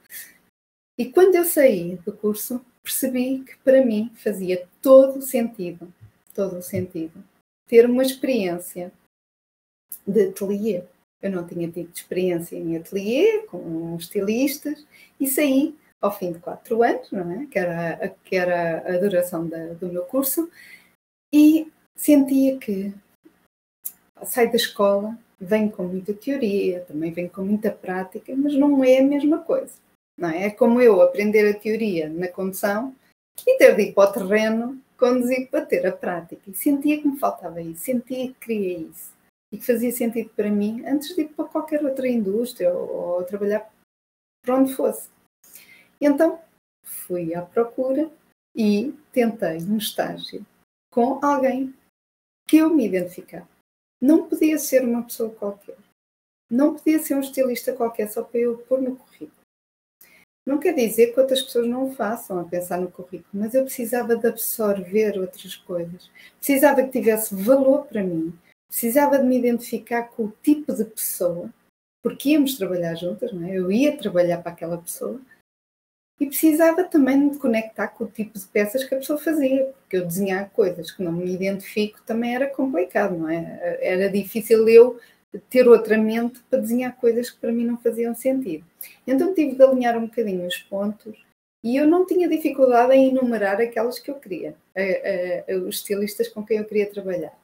e 1.00 1.06
quando 1.06 1.36
eu 1.36 1.46
saí 1.46 1.96
do 2.06 2.12
curso, 2.12 2.60
percebi 2.84 3.40
que 3.46 3.58
para 3.60 3.86
mim 3.86 4.12
fazia 4.16 4.68
todo 4.82 5.20
o 5.20 5.22
sentido, 5.22 5.94
todo 6.34 6.58
o 6.58 6.62
sentido, 6.62 7.24
ter 7.68 7.90
uma 7.90 8.04
experiência 8.04 8.92
de 10.06 10.28
ateliê. 10.28 10.84
Eu 11.22 11.32
não 11.32 11.48
tinha 11.48 11.72
tido 11.72 11.90
experiência 11.94 12.58
em 12.58 12.76
ateliê 12.76 13.44
com 13.44 13.96
estilistas 13.96 14.86
e 15.18 15.26
saí 15.26 15.74
ao 16.02 16.18
fim 16.18 16.34
de 16.34 16.40
quatro 16.40 16.84
anos, 16.84 17.10
não 17.12 17.32
é? 17.32 17.46
que, 17.46 17.58
era, 17.58 18.16
que 18.26 18.36
era 18.36 18.80
a 18.80 18.98
duração 18.98 19.48
da, 19.48 19.74
do 19.76 19.88
meu 19.88 20.04
curso, 20.04 20.52
e 21.34 21.72
sentia 21.96 22.58
que 22.58 22.94
sai 24.26 24.50
da 24.50 24.56
escola, 24.56 25.18
vem 25.40 25.70
com 25.70 25.84
muita 25.84 26.14
teoria, 26.14 26.82
também 26.82 27.12
vem 27.12 27.28
com 27.28 27.44
muita 27.44 27.72
prática, 27.72 28.36
mas 28.36 28.54
não 28.56 28.84
é 28.84 29.00
a 29.00 29.04
mesma 29.04 29.40
coisa. 29.40 29.74
Não 30.18 30.30
é? 30.30 30.48
é 30.48 30.50
como 30.50 30.82
eu 30.82 31.02
aprender 31.02 31.50
a 31.50 31.58
teoria 31.58 32.10
na 32.10 32.28
condução 32.28 32.94
e 33.48 33.58
ter 33.58 33.76
de 33.76 33.84
ir 33.84 33.94
para 33.94 34.10
o 34.10 34.14
terreno 34.14 34.82
conduzir 34.98 35.50
para 35.50 35.66
ter 35.66 35.88
a 35.88 35.92
prática. 35.92 36.42
E 36.50 36.54
sentia 36.54 37.02
que 37.02 37.08
me 37.08 37.18
faltava 37.18 37.62
isso, 37.62 37.86
sentia 37.86 38.28
que 38.28 38.34
queria 38.34 38.80
isso. 38.80 39.14
E 39.52 39.58
que 39.58 39.66
fazia 39.66 39.92
sentido 39.92 40.30
para 40.36 40.52
mim 40.52 40.86
antes 40.86 41.16
de 41.16 41.22
ir 41.22 41.30
para 41.30 41.46
qualquer 41.46 41.84
outra 41.84 42.08
indústria 42.08 42.72
ou, 42.72 43.16
ou 43.16 43.24
trabalhar 43.24 43.72
para 44.44 44.56
onde 44.56 44.76
fosse. 44.76 45.10
Então 46.00 46.40
fui 46.86 47.34
à 47.34 47.42
procura 47.42 48.12
e 48.56 48.94
tentei 49.12 49.58
um 49.64 49.78
estágio 49.78 50.46
com 50.92 51.24
alguém 51.24 51.74
que 52.48 52.58
eu 52.58 52.70
me 52.74 52.86
identificava. 52.86 53.48
Não 54.02 54.28
podia 54.28 54.58
ser 54.58 54.84
uma 54.84 55.04
pessoa 55.04 55.30
qualquer. 55.30 55.78
Não 56.50 56.76
podia 56.76 57.00
ser 57.00 57.16
um 57.16 57.20
estilista 57.20 57.74
qualquer 57.74 58.10
só 58.10 58.24
para 58.24 58.40
eu 58.40 58.58
pôr 58.58 58.82
no 58.82 58.96
currículo. 58.96 59.40
Não 60.46 60.58
quer 60.58 60.74
dizer 60.74 61.14
que 61.14 61.20
outras 61.20 61.44
pessoas 61.44 61.68
não 61.68 61.88
o 61.88 61.94
façam 61.94 62.40
a 62.40 62.44
pensar 62.44 62.80
no 62.80 62.90
currículo, 62.90 63.30
mas 63.34 63.54
eu 63.54 63.64
precisava 63.64 64.16
de 64.16 64.28
absorver 64.28 65.20
outras 65.20 65.56
coisas. 65.56 66.10
Precisava 66.40 66.82
que 66.82 66.90
tivesse 66.90 67.36
valor 67.36 67.86
para 67.86 68.04
mim. 68.04 68.34
Precisava 68.68 69.20
de 69.20 69.26
me 69.26 69.38
identificar 69.38 70.04
com 70.04 70.26
o 70.26 70.34
tipo 70.42 70.74
de 70.74 70.86
pessoa, 70.86 71.54
porque 72.02 72.30
íamos 72.30 72.58
trabalhar 72.58 72.96
juntas, 72.96 73.32
não 73.32 73.48
é? 73.48 73.58
Eu 73.58 73.72
ia 73.72 73.96
trabalhar 73.98 74.42
para 74.42 74.52
aquela 74.52 74.78
pessoa. 74.78 75.22
E 76.20 76.26
precisava 76.26 76.84
também 76.84 77.30
de 77.30 77.38
conectar 77.38 77.88
com 77.88 78.04
o 78.04 78.08
tipo 78.08 78.38
de 78.38 78.46
peças 78.46 78.84
que 78.84 78.94
a 78.94 78.98
pessoa 78.98 79.18
fazia, 79.18 79.66
porque 79.66 79.98
eu 79.98 80.06
desenhar 80.06 80.50
coisas 80.50 80.92
que 80.92 81.02
não 81.02 81.14
me 81.14 81.34
identifico 81.34 82.02
também 82.06 82.36
era 82.36 82.48
complicado, 82.48 83.18
não 83.18 83.30
é? 83.30 83.78
Era 83.82 84.10
difícil 84.10 84.68
eu 84.68 85.00
ter 85.50 85.68
outra 85.68 85.98
mente 85.98 86.40
para 86.50 86.60
desenhar 86.60 86.96
coisas 86.98 87.30
que 87.30 87.40
para 87.40 87.52
mim 87.52 87.64
não 87.64 87.78
faziam 87.78 88.14
sentido. 88.14 88.66
Então 89.08 89.34
tive 89.34 89.56
de 89.56 89.64
alinhar 89.64 89.98
um 89.98 90.08
bocadinho 90.08 90.46
os 90.46 90.58
pontos 90.58 91.16
e 91.64 91.78
eu 91.78 91.88
não 91.88 92.06
tinha 92.06 92.28
dificuldade 92.28 92.94
em 92.94 93.10
enumerar 93.10 93.62
aquelas 93.62 94.00
que 94.00 94.12
eu 94.12 94.16
queria, 94.16 94.56
os 95.66 95.76
estilistas 95.76 96.28
com 96.28 96.44
quem 96.44 96.58
eu 96.58 96.66
queria 96.66 96.90
trabalhar. 96.90 97.38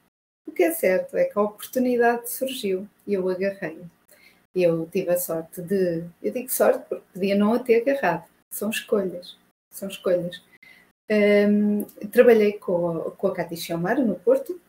O 0.47 0.51
que 0.51 0.63
é 0.63 0.71
certo 0.71 1.15
é 1.15 1.25
que 1.25 1.37
a 1.37 1.41
oportunidade 1.41 2.29
surgiu 2.29 2.87
e 3.07 3.13
eu 3.13 3.29
agarrei. 3.29 3.79
Eu 4.53 4.87
tive 4.91 5.11
a 5.11 5.17
sorte 5.17 5.61
de, 5.61 6.03
eu 6.23 6.31
digo 6.31 6.49
sorte 6.49 6.85
porque 6.89 7.03
podia 7.13 7.35
não 7.35 7.53
a 7.53 7.59
ter 7.59 7.81
agarrado, 7.81 8.25
são 8.55 8.69
escolhas, 8.69 9.37
são 9.71 9.89
escolhas. 9.89 10.41
Um, 11.11 11.83
trabalhei 12.09 12.53
com 12.53 13.11
com 13.11 13.27
a 13.27 13.35
Cati 13.35 13.57
Chiomara 13.57 14.03
no 14.03 14.15
Porto, 14.15 14.59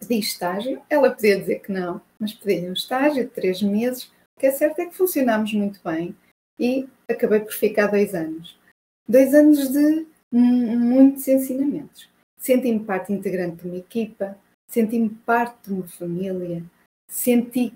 pedi 0.00 0.18
estágio, 0.18 0.82
ela 0.88 1.10
podia 1.10 1.38
dizer 1.38 1.60
que 1.60 1.70
não, 1.70 2.00
mas 2.18 2.32
pedi 2.32 2.66
um 2.68 2.72
estágio 2.72 3.24
de 3.24 3.30
três 3.30 3.62
meses, 3.62 4.04
o 4.36 4.40
que 4.40 4.46
é 4.46 4.50
certo 4.50 4.80
é 4.80 4.86
que 4.86 4.96
funcionámos 4.96 5.52
muito 5.52 5.80
bem 5.84 6.16
e 6.58 6.88
acabei 7.08 7.40
por 7.40 7.52
ficar 7.52 7.88
dois 7.88 8.14
anos. 8.14 8.58
Dois 9.06 9.34
anos 9.34 9.68
de 9.70 10.06
muitos 10.32 11.28
ensinamentos. 11.28 12.08
Senti-me 12.38 12.84
parte 12.84 13.12
integrante 13.12 13.62
de 13.62 13.68
uma 13.68 13.78
equipa, 13.78 14.36
senti-me 14.68 15.10
parte 15.10 15.68
de 15.68 15.74
uma 15.74 15.86
família, 15.86 16.64
senti 17.08 17.72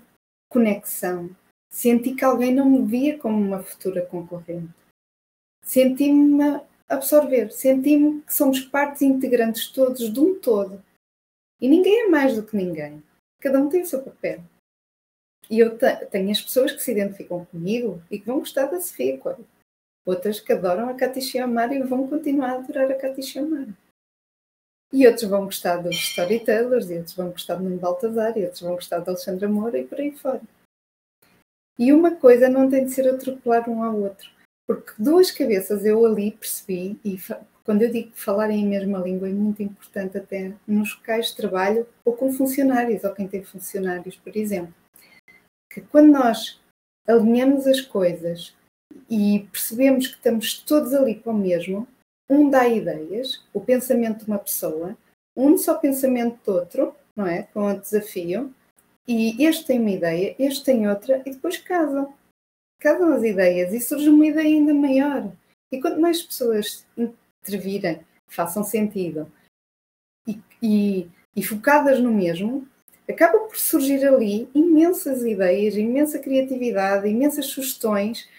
conexão, 0.49 1.29
senti 1.71 2.15
que 2.15 2.25
alguém 2.25 2.53
não 2.53 2.69
me 2.69 2.81
via 2.81 3.17
como 3.17 3.39
uma 3.39 3.63
futura 3.63 4.05
concorrente. 4.05 4.78
Senti-me 5.69 6.61
absorver, 6.87 7.51
senti-me 7.51 8.23
que 8.23 8.33
somos 8.33 8.59
partes 8.59 9.03
integrantes 9.03 9.67
todos 9.67 10.11
de 10.11 10.19
um 10.19 10.33
todo. 10.33 10.83
E 11.61 11.69
ninguém 11.69 12.05
é 12.05 12.07
mais 12.07 12.35
do 12.35 12.41
que 12.41 12.57
ninguém. 12.57 13.03
Cada 13.39 13.61
um 13.61 13.69
tem 13.69 13.83
o 13.83 13.85
seu 13.85 14.01
papel. 14.01 14.41
E 15.47 15.59
eu 15.59 15.77
tenho 15.77 16.31
as 16.31 16.41
pessoas 16.41 16.71
que 16.71 16.81
se 16.81 16.91
identificam 16.91 17.45
comigo 17.45 18.01
e 18.09 18.17
que 18.17 18.25
vão 18.25 18.39
gostar 18.39 18.65
da 18.65 18.81
Sofia 18.81 19.19
Coelho. 19.19 19.47
Outras 20.03 20.39
que 20.39 20.51
adoram 20.51 20.89
a 20.89 20.95
Cati 20.95 21.21
Chiamara 21.21 21.75
e 21.75 21.83
vão 21.83 22.07
continuar 22.07 22.49
a 22.49 22.55
adorar 22.55 22.89
a 22.89 22.95
Cati 22.95 23.21
Chiamara. 23.21 23.69
E 24.91 25.05
outros 25.05 25.29
vão 25.29 25.45
gostar 25.45 25.83
dos 25.83 25.95
storytellers, 25.95 26.89
e 26.89 26.95
outros 26.95 27.15
vão 27.15 27.29
gostar 27.29 27.57
de 27.57 27.63
Nuno 27.65 27.77
Baltazar, 27.77 28.35
e 28.35 28.41
outros 28.41 28.61
vão 28.61 28.73
gostar 28.73 29.01
de 29.01 29.09
Alexandra 29.09 29.47
Moura 29.47 29.77
e 29.77 29.85
por 29.85 29.99
aí 29.99 30.11
fora. 30.13 30.41
E 31.77 31.93
uma 31.93 32.15
coisa 32.15 32.49
não 32.49 32.67
tem 32.67 32.85
de 32.85 32.91
ser 32.91 33.07
atropelar 33.07 33.69
um 33.69 33.83
ao 33.83 33.95
outro. 33.95 34.38
Porque 34.69 34.91
duas 34.99 35.31
cabeças 35.31 35.83
eu 35.83 36.05
ali 36.05 36.29
percebi, 36.29 36.99
e 37.03 37.17
quando 37.63 37.81
eu 37.81 37.91
digo 37.91 38.11
falar 38.13 38.51
em 38.51 38.67
mesma 38.67 38.99
língua 38.99 39.27
é 39.27 39.33
muito 39.33 39.63
importante 39.63 40.15
até 40.15 40.53
nos 40.67 40.95
locais 40.95 41.29
de 41.29 41.37
trabalho 41.37 41.87
ou 42.05 42.13
com 42.13 42.31
funcionários, 42.31 43.03
ou 43.03 43.11
quem 43.11 43.27
tem 43.27 43.43
funcionários, 43.43 44.15
por 44.17 44.37
exemplo, 44.37 44.71
que 45.73 45.81
quando 45.81 46.11
nós 46.11 46.61
alinhamos 47.07 47.65
as 47.65 47.81
coisas 47.81 48.55
e 49.09 49.47
percebemos 49.51 50.05
que 50.05 50.17
estamos 50.17 50.59
todos 50.59 50.93
ali 50.93 51.15
para 51.15 51.31
o 51.31 51.35
mesmo, 51.35 51.87
um 52.29 52.47
dá 52.47 52.67
ideias, 52.67 53.43
o 53.51 53.59
pensamento 53.59 54.23
de 54.23 54.27
uma 54.27 54.37
pessoa, 54.37 54.95
um 55.35 55.57
só 55.57 55.79
pensamento 55.79 56.39
de 56.43 56.51
outro, 56.51 56.95
não 57.15 57.25
é? 57.25 57.41
Com 57.55 57.63
o 57.63 57.73
desafio, 57.73 58.53
e 59.07 59.43
este 59.43 59.65
tem 59.65 59.79
uma 59.79 59.89
ideia, 59.89 60.35
este 60.37 60.63
tem 60.63 60.87
outra, 60.87 61.23
e 61.25 61.31
depois 61.31 61.57
casam. 61.57 62.13
Casam 62.79 63.13
as 63.13 63.23
ideias 63.23 63.73
e 63.73 63.79
surge 63.79 64.09
uma 64.09 64.25
ideia 64.25 64.47
ainda 64.47 64.73
maior. 64.73 65.31
E 65.71 65.79
quanto 65.81 65.99
mais 65.99 66.21
pessoas 66.21 66.85
intervirem, 66.97 67.99
façam 68.27 68.63
sentido 68.63 69.31
e, 70.29 70.41
e, 70.61 71.09
e 71.35 71.43
focadas 71.43 71.99
no 71.99 72.11
mesmo, 72.11 72.67
acaba 73.09 73.39
por 73.39 73.57
surgir 73.57 74.05
ali 74.05 74.47
imensas 74.53 75.23
ideias, 75.23 75.75
imensa 75.75 76.19
criatividade, 76.19 77.07
imensas 77.07 77.47
sugestões 77.47 78.29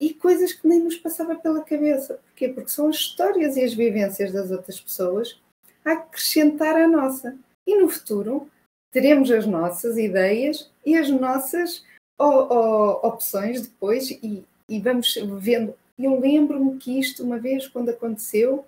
e 0.00 0.12
coisas 0.14 0.52
que 0.52 0.66
nem 0.66 0.80
nos 0.80 0.96
passava 0.96 1.36
pela 1.36 1.62
cabeça. 1.62 2.20
Porquê? 2.26 2.48
Porque 2.48 2.70
são 2.70 2.88
as 2.88 2.96
histórias 2.96 3.56
e 3.56 3.64
as 3.64 3.74
vivências 3.74 4.32
das 4.32 4.50
outras 4.50 4.80
pessoas 4.80 5.40
a 5.84 5.92
acrescentar 5.92 6.76
à 6.76 6.88
nossa. 6.88 7.36
E 7.66 7.78
no 7.78 7.88
futuro 7.88 8.50
teremos 8.90 9.30
as 9.30 9.46
nossas 9.46 9.96
ideias 9.96 10.70
e 10.84 10.96
as 10.96 11.08
nossas 11.08 11.84
opções 12.22 13.62
depois 13.62 14.10
e, 14.10 14.44
e 14.68 14.80
vamos 14.80 15.14
vendo. 15.38 15.74
Eu 15.98 16.18
lembro-me 16.18 16.78
que 16.78 16.98
isto, 16.98 17.22
uma 17.22 17.38
vez, 17.38 17.68
quando 17.68 17.90
aconteceu, 17.90 18.64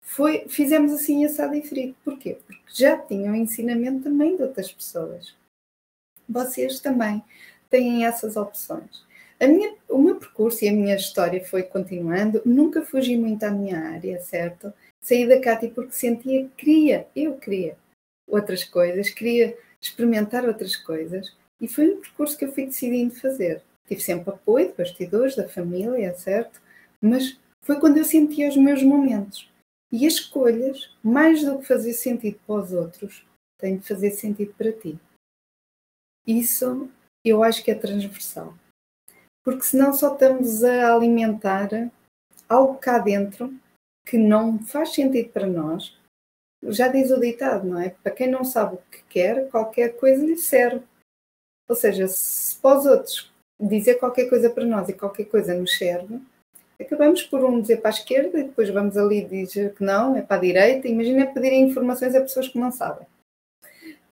foi, 0.00 0.46
fizemos 0.48 0.92
assim 0.92 1.24
assado 1.24 1.54
e 1.54 1.62
frito. 1.62 1.96
Porquê? 2.04 2.38
Porque 2.46 2.62
já 2.72 2.96
tinham 2.96 3.34
ensinamento 3.34 4.04
também 4.04 4.36
de 4.36 4.42
outras 4.42 4.72
pessoas. 4.72 5.34
Vocês 6.28 6.80
também 6.80 7.22
têm 7.68 8.04
essas 8.04 8.36
opções. 8.36 9.04
A 9.38 9.46
minha, 9.46 9.74
o 9.88 9.98
meu 9.98 10.16
percurso 10.16 10.64
e 10.64 10.68
a 10.68 10.72
minha 10.72 10.96
história 10.96 11.44
foi 11.44 11.62
continuando, 11.62 12.40
nunca 12.44 12.80
fugi 12.82 13.18
muito 13.18 13.44
à 13.44 13.50
minha 13.50 13.78
área, 13.78 14.18
certo? 14.20 14.72
Saí 15.02 15.28
da 15.28 15.40
Cátia 15.40 15.70
porque 15.70 15.92
sentia 15.92 16.44
que 16.44 16.50
queria, 16.56 17.06
eu 17.14 17.34
queria 17.36 17.76
outras 18.26 18.64
coisas, 18.64 19.10
queria 19.10 19.56
experimentar 19.80 20.46
outras 20.46 20.74
coisas 20.74 21.36
e 21.60 21.68
foi 21.68 21.94
um 21.94 22.00
percurso 22.00 22.36
que 22.36 22.44
eu 22.44 22.52
fui 22.52 22.66
decidindo 22.66 23.14
fazer. 23.14 23.62
Tive 23.86 24.00
sempre 24.00 24.30
apoio 24.30 24.68
de 24.68 24.74
bastidores, 24.74 25.36
da 25.36 25.48
família, 25.48 26.14
certo? 26.14 26.60
Mas 27.00 27.38
foi 27.62 27.78
quando 27.78 27.98
eu 27.98 28.04
sentia 28.04 28.48
os 28.48 28.56
meus 28.56 28.82
momentos. 28.82 29.50
E 29.90 30.06
as 30.06 30.14
escolhas, 30.14 30.94
mais 31.02 31.44
do 31.44 31.58
que 31.58 31.66
fazer 31.66 31.92
sentido 31.92 32.38
para 32.46 32.56
os 32.56 32.72
outros, 32.72 33.24
têm 33.58 33.76
de 33.76 33.86
fazer 33.86 34.10
sentido 34.10 34.52
para 34.54 34.72
ti. 34.72 34.98
Isso 36.26 36.90
eu 37.24 37.42
acho 37.42 37.62
que 37.62 37.70
é 37.70 37.74
transversal 37.74 38.54
porque 39.46 39.62
senão 39.62 39.92
só 39.92 40.12
estamos 40.12 40.64
a 40.64 40.92
alimentar 40.92 41.68
algo 42.48 42.78
cá 42.78 42.98
dentro 42.98 43.54
que 44.04 44.18
não 44.18 44.58
faz 44.58 44.92
sentido 44.92 45.28
para 45.28 45.46
nós. 45.46 45.96
Já 46.64 46.88
diz 46.88 47.12
o 47.12 47.20
ditado, 47.20 47.64
não 47.64 47.80
é? 47.80 47.90
Para 47.90 48.10
quem 48.10 48.28
não 48.28 48.42
sabe 48.42 48.74
o 48.74 48.82
que 48.90 49.04
quer, 49.04 49.48
qualquer 49.48 49.96
coisa 49.98 50.26
lhe 50.26 50.36
serve. 50.36 50.82
Ou 51.68 51.74
seja, 51.74 52.06
se 52.08 52.56
para 52.56 52.78
os 52.78 52.86
outros 52.86 53.32
dizer 53.58 53.94
qualquer 53.96 54.28
coisa 54.28 54.50
para 54.50 54.64
nós 54.64 54.88
e 54.88 54.92
qualquer 54.92 55.24
coisa 55.24 55.54
nos 55.54 55.76
serve, 55.76 56.20
acabamos 56.80 57.22
por 57.22 57.44
um 57.44 57.60
dizer 57.60 57.78
para 57.78 57.90
a 57.90 57.98
esquerda 57.98 58.38
e 58.38 58.44
depois 58.44 58.68
vamos 58.70 58.96
ali 58.96 59.24
dizer 59.24 59.74
que 59.74 59.82
não, 59.82 60.16
é 60.16 60.22
para 60.22 60.36
a 60.36 60.40
direita. 60.40 60.88
Imagina 60.88 61.26
pedirem 61.26 61.62
informações 61.62 62.14
a 62.14 62.20
pessoas 62.20 62.48
que 62.48 62.58
não 62.58 62.70
sabem. 62.70 63.06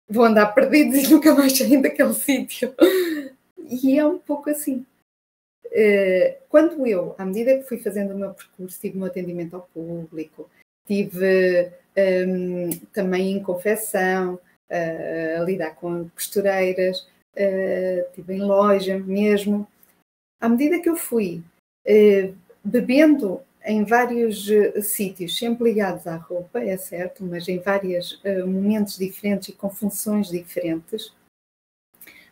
Vão 0.07 0.25
andar 0.25 0.53
perdidos 0.53 1.03
e 1.03 1.12
nunca 1.12 1.33
mais 1.33 1.57
saem 1.57 1.81
daquele 1.81 2.13
sítio. 2.15 2.73
E 3.57 3.97
é 3.97 4.05
um 4.05 4.17
pouco 4.17 4.49
assim. 4.49 4.85
Eh, 5.71 6.38
quando 6.49 6.85
eu, 6.85 7.15
à 7.17 7.25
medida 7.25 7.57
que 7.57 7.63
fui 7.63 7.77
fazendo 7.77 8.13
o 8.13 8.17
meu 8.17 8.33
percurso, 8.33 8.79
tive 8.79 8.97
um 8.97 9.05
atendimento 9.05 9.55
ao 9.55 9.69
público, 9.73 10.49
tive 10.88 11.71
um, 12.27 12.69
também 12.91 13.33
em 13.33 13.43
confecção, 13.43 14.35
uh, 14.35 15.41
a 15.41 15.43
lidar 15.43 15.75
com 15.75 16.09
costureiras, 16.09 17.07
uh, 17.35 18.13
tive 18.13 18.33
em 18.33 18.41
loja 18.41 18.97
mesmo. 18.97 19.67
À 20.41 20.47
medida 20.47 20.79
que 20.79 20.89
eu 20.89 20.95
fui 20.95 21.43
uh, 21.87 22.35
bebendo 22.63 23.41
em 23.63 23.83
vários 23.83 24.47
sítios, 24.81 25.37
sempre 25.37 25.65
ligados 25.65 26.07
à 26.07 26.15
roupa, 26.15 26.59
é 26.59 26.77
certo, 26.77 27.25
mas 27.25 27.47
em 27.49 27.59
vários 27.59 28.19
momentos 28.47 28.97
diferentes 28.97 29.49
e 29.49 29.53
com 29.53 29.69
funções 29.69 30.29
diferentes, 30.29 31.13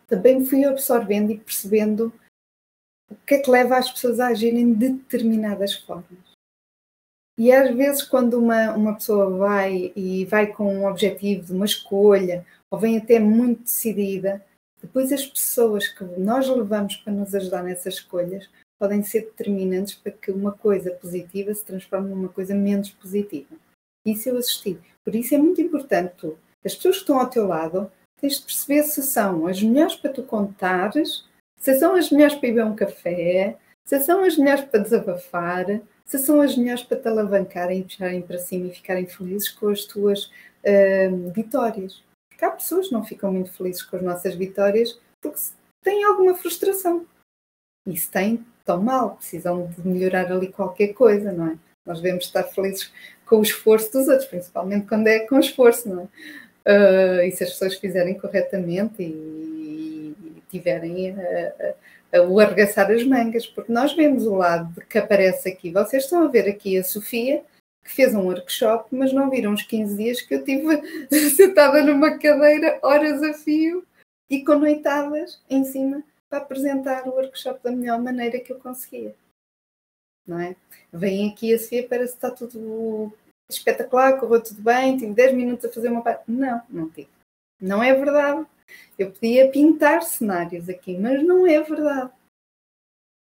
também 0.08 0.44
fui 0.44 0.64
absorvendo 0.64 1.30
e 1.30 1.38
percebendo 1.38 2.12
o 3.10 3.14
que 3.26 3.34
é 3.34 3.38
que 3.38 3.50
leva 3.50 3.76
as 3.76 3.90
pessoas 3.90 4.18
a 4.18 4.28
agirem 4.28 4.72
de 4.72 4.88
determinadas 4.88 5.74
formas. 5.74 6.18
E 7.38 7.52
às 7.52 7.72
vezes, 7.76 8.02
quando 8.02 8.34
uma, 8.34 8.72
uma 8.74 8.94
pessoa 8.94 9.30
vai 9.30 9.92
e 9.94 10.24
vai 10.24 10.48
com 10.48 10.74
um 10.74 10.86
objetivo 10.86 11.44
de 11.44 11.52
uma 11.52 11.66
escolha, 11.66 12.44
ou 12.70 12.78
vem 12.80 12.98
até 12.98 13.20
muito 13.20 13.62
decidida, 13.62 14.44
depois 14.88 15.12
as 15.12 15.26
pessoas 15.26 15.86
que 15.86 16.02
nós 16.18 16.48
levamos 16.48 16.96
para 16.96 17.12
nos 17.12 17.34
ajudar 17.34 17.62
nessas 17.62 17.94
escolhas 17.94 18.48
podem 18.78 19.02
ser 19.02 19.22
determinantes 19.22 19.94
para 19.94 20.12
que 20.12 20.30
uma 20.30 20.52
coisa 20.52 20.90
positiva 20.90 21.52
se 21.54 21.64
transforme 21.64 22.10
numa 22.10 22.28
coisa 22.28 22.54
menos 22.54 22.90
positiva. 22.90 23.54
Isso 24.06 24.28
eu 24.28 24.38
assisti. 24.38 24.78
Por 25.04 25.14
isso 25.14 25.34
é 25.34 25.38
muito 25.38 25.60
importante 25.60 26.14
tu, 26.16 26.38
as 26.64 26.74
pessoas 26.74 26.96
que 26.96 27.02
estão 27.02 27.18
ao 27.18 27.28
teu 27.28 27.46
lado, 27.46 27.90
tens 28.20 28.38
de 28.38 28.44
perceber 28.44 28.82
se 28.84 29.02
são 29.02 29.46
as 29.46 29.62
melhores 29.62 29.96
para 29.96 30.12
tu 30.12 30.22
contares 30.22 31.28
se 31.58 31.74
são 31.78 31.94
as 31.94 32.10
melhores 32.10 32.34
para 32.36 32.48
beber 32.48 32.64
um 32.64 32.76
café, 32.76 33.56
se 33.84 34.00
são 34.00 34.24
as 34.24 34.36
melhores 34.36 34.64
para 34.64 34.80
desabafar, 34.80 35.66
se 36.04 36.18
são 36.18 36.40
as 36.40 36.56
melhores 36.56 36.82
para 36.82 36.98
te 36.98 37.08
alavancarem 37.08 37.80
e 37.80 37.82
puxarem 37.82 38.22
para 38.22 38.38
cima 38.38 38.68
e 38.68 38.74
ficarem 38.74 39.06
felizes 39.06 39.48
com 39.50 39.68
as 39.68 39.84
tuas 39.84 40.26
uh, 40.26 41.30
vitórias. 41.34 42.02
Porque 42.38 42.44
há 42.44 42.50
pessoas 42.52 42.86
que 42.86 42.92
não 42.92 43.04
ficam 43.04 43.32
muito 43.32 43.52
felizes 43.52 43.82
com 43.82 43.96
as 43.96 44.02
nossas 44.02 44.36
vitórias 44.36 44.96
porque 45.20 45.40
têm 45.82 46.04
alguma 46.04 46.36
frustração. 46.36 47.04
E 47.84 47.96
se 47.96 48.08
têm, 48.08 48.46
estão 48.60 48.80
mal, 48.80 49.16
precisam 49.16 49.66
de 49.76 49.88
melhorar 49.88 50.30
ali 50.30 50.46
qualquer 50.46 50.94
coisa, 50.94 51.32
não 51.32 51.48
é? 51.48 51.58
Nós 51.84 52.00
devemos 52.00 52.26
estar 52.26 52.44
felizes 52.44 52.92
com 53.26 53.40
o 53.40 53.42
esforço 53.42 53.90
dos 53.90 54.06
outros, 54.06 54.28
principalmente 54.28 54.86
quando 54.86 55.08
é 55.08 55.18
com 55.26 55.40
esforço, 55.40 55.88
não 55.88 56.02
é? 56.02 56.04
Uh, 56.70 57.22
e 57.22 57.32
se 57.32 57.42
as 57.42 57.50
pessoas 57.50 57.74
fizerem 57.74 58.16
corretamente 58.16 59.02
e, 59.02 60.14
e 60.22 60.42
tiverem 60.48 61.16
a, 61.18 62.18
a, 62.18 62.22
o 62.22 62.38
arregaçar 62.38 62.88
as 62.88 63.02
mangas, 63.02 63.48
porque 63.48 63.72
nós 63.72 63.96
vemos 63.96 64.24
o 64.26 64.36
lado 64.36 64.80
que 64.88 64.98
aparece 64.98 65.48
aqui. 65.48 65.72
Vocês 65.72 66.04
estão 66.04 66.22
a 66.22 66.28
ver 66.28 66.48
aqui 66.48 66.78
a 66.78 66.84
Sofia, 66.84 67.42
que 67.88 67.94
fez 67.94 68.14
um 68.14 68.26
workshop, 68.26 68.94
mas 68.94 69.14
não 69.14 69.30
viram 69.30 69.54
os 69.54 69.62
15 69.62 69.96
dias 69.96 70.20
que 70.20 70.34
eu 70.34 70.44
tive 70.44 71.08
sentada 71.30 71.82
numa 71.82 72.18
cadeira, 72.18 72.78
horas 72.82 73.22
a 73.22 73.32
fio, 73.32 73.82
e 74.28 74.44
com 74.44 74.56
noitadas 74.56 75.42
em 75.48 75.64
cima 75.64 76.04
para 76.28 76.38
apresentar 76.38 77.08
o 77.08 77.12
workshop 77.12 77.62
da 77.62 77.70
melhor 77.70 77.98
maneira 77.98 78.38
que 78.40 78.52
eu 78.52 78.58
conseguia. 78.60 79.16
Não 80.26 80.38
é? 80.38 80.54
Vem 80.92 81.30
aqui 81.30 81.54
a 81.54 81.58
Sofia, 81.58 81.88
parece 81.88 82.12
que 82.12 82.18
está 82.18 82.30
tudo 82.30 83.10
espetacular, 83.50 84.20
correu 84.20 84.42
tudo 84.42 84.60
bem, 84.60 84.98
tive 84.98 85.14
10 85.14 85.34
minutos 85.34 85.64
a 85.64 85.72
fazer 85.72 85.88
uma 85.88 86.02
parte. 86.02 86.30
Não, 86.30 86.60
não 86.68 86.90
tive. 86.90 87.08
Não 87.58 87.82
é 87.82 87.94
verdade. 87.94 88.46
Eu 88.98 89.10
podia 89.10 89.50
pintar 89.50 90.02
cenários 90.02 90.68
aqui, 90.68 90.98
mas 90.98 91.24
não 91.24 91.46
é 91.46 91.58
verdade. 91.62 92.12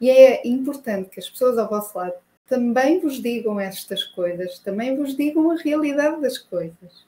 E 0.02 0.10
é 0.10 0.46
importante 0.46 1.10
que 1.10 1.22
as 1.22 1.30
pessoas 1.30 1.58
ao 1.58 1.70
vosso 1.70 1.98
lado 1.98 2.16
também 2.52 3.00
vos 3.00 3.22
digam 3.22 3.58
estas 3.62 4.04
coisas, 4.04 4.60
também 4.60 4.98
vos 4.98 5.16
digam 5.16 5.50
a 5.52 5.56
realidade 5.56 6.20
das 6.20 6.38
coisas. 6.38 7.08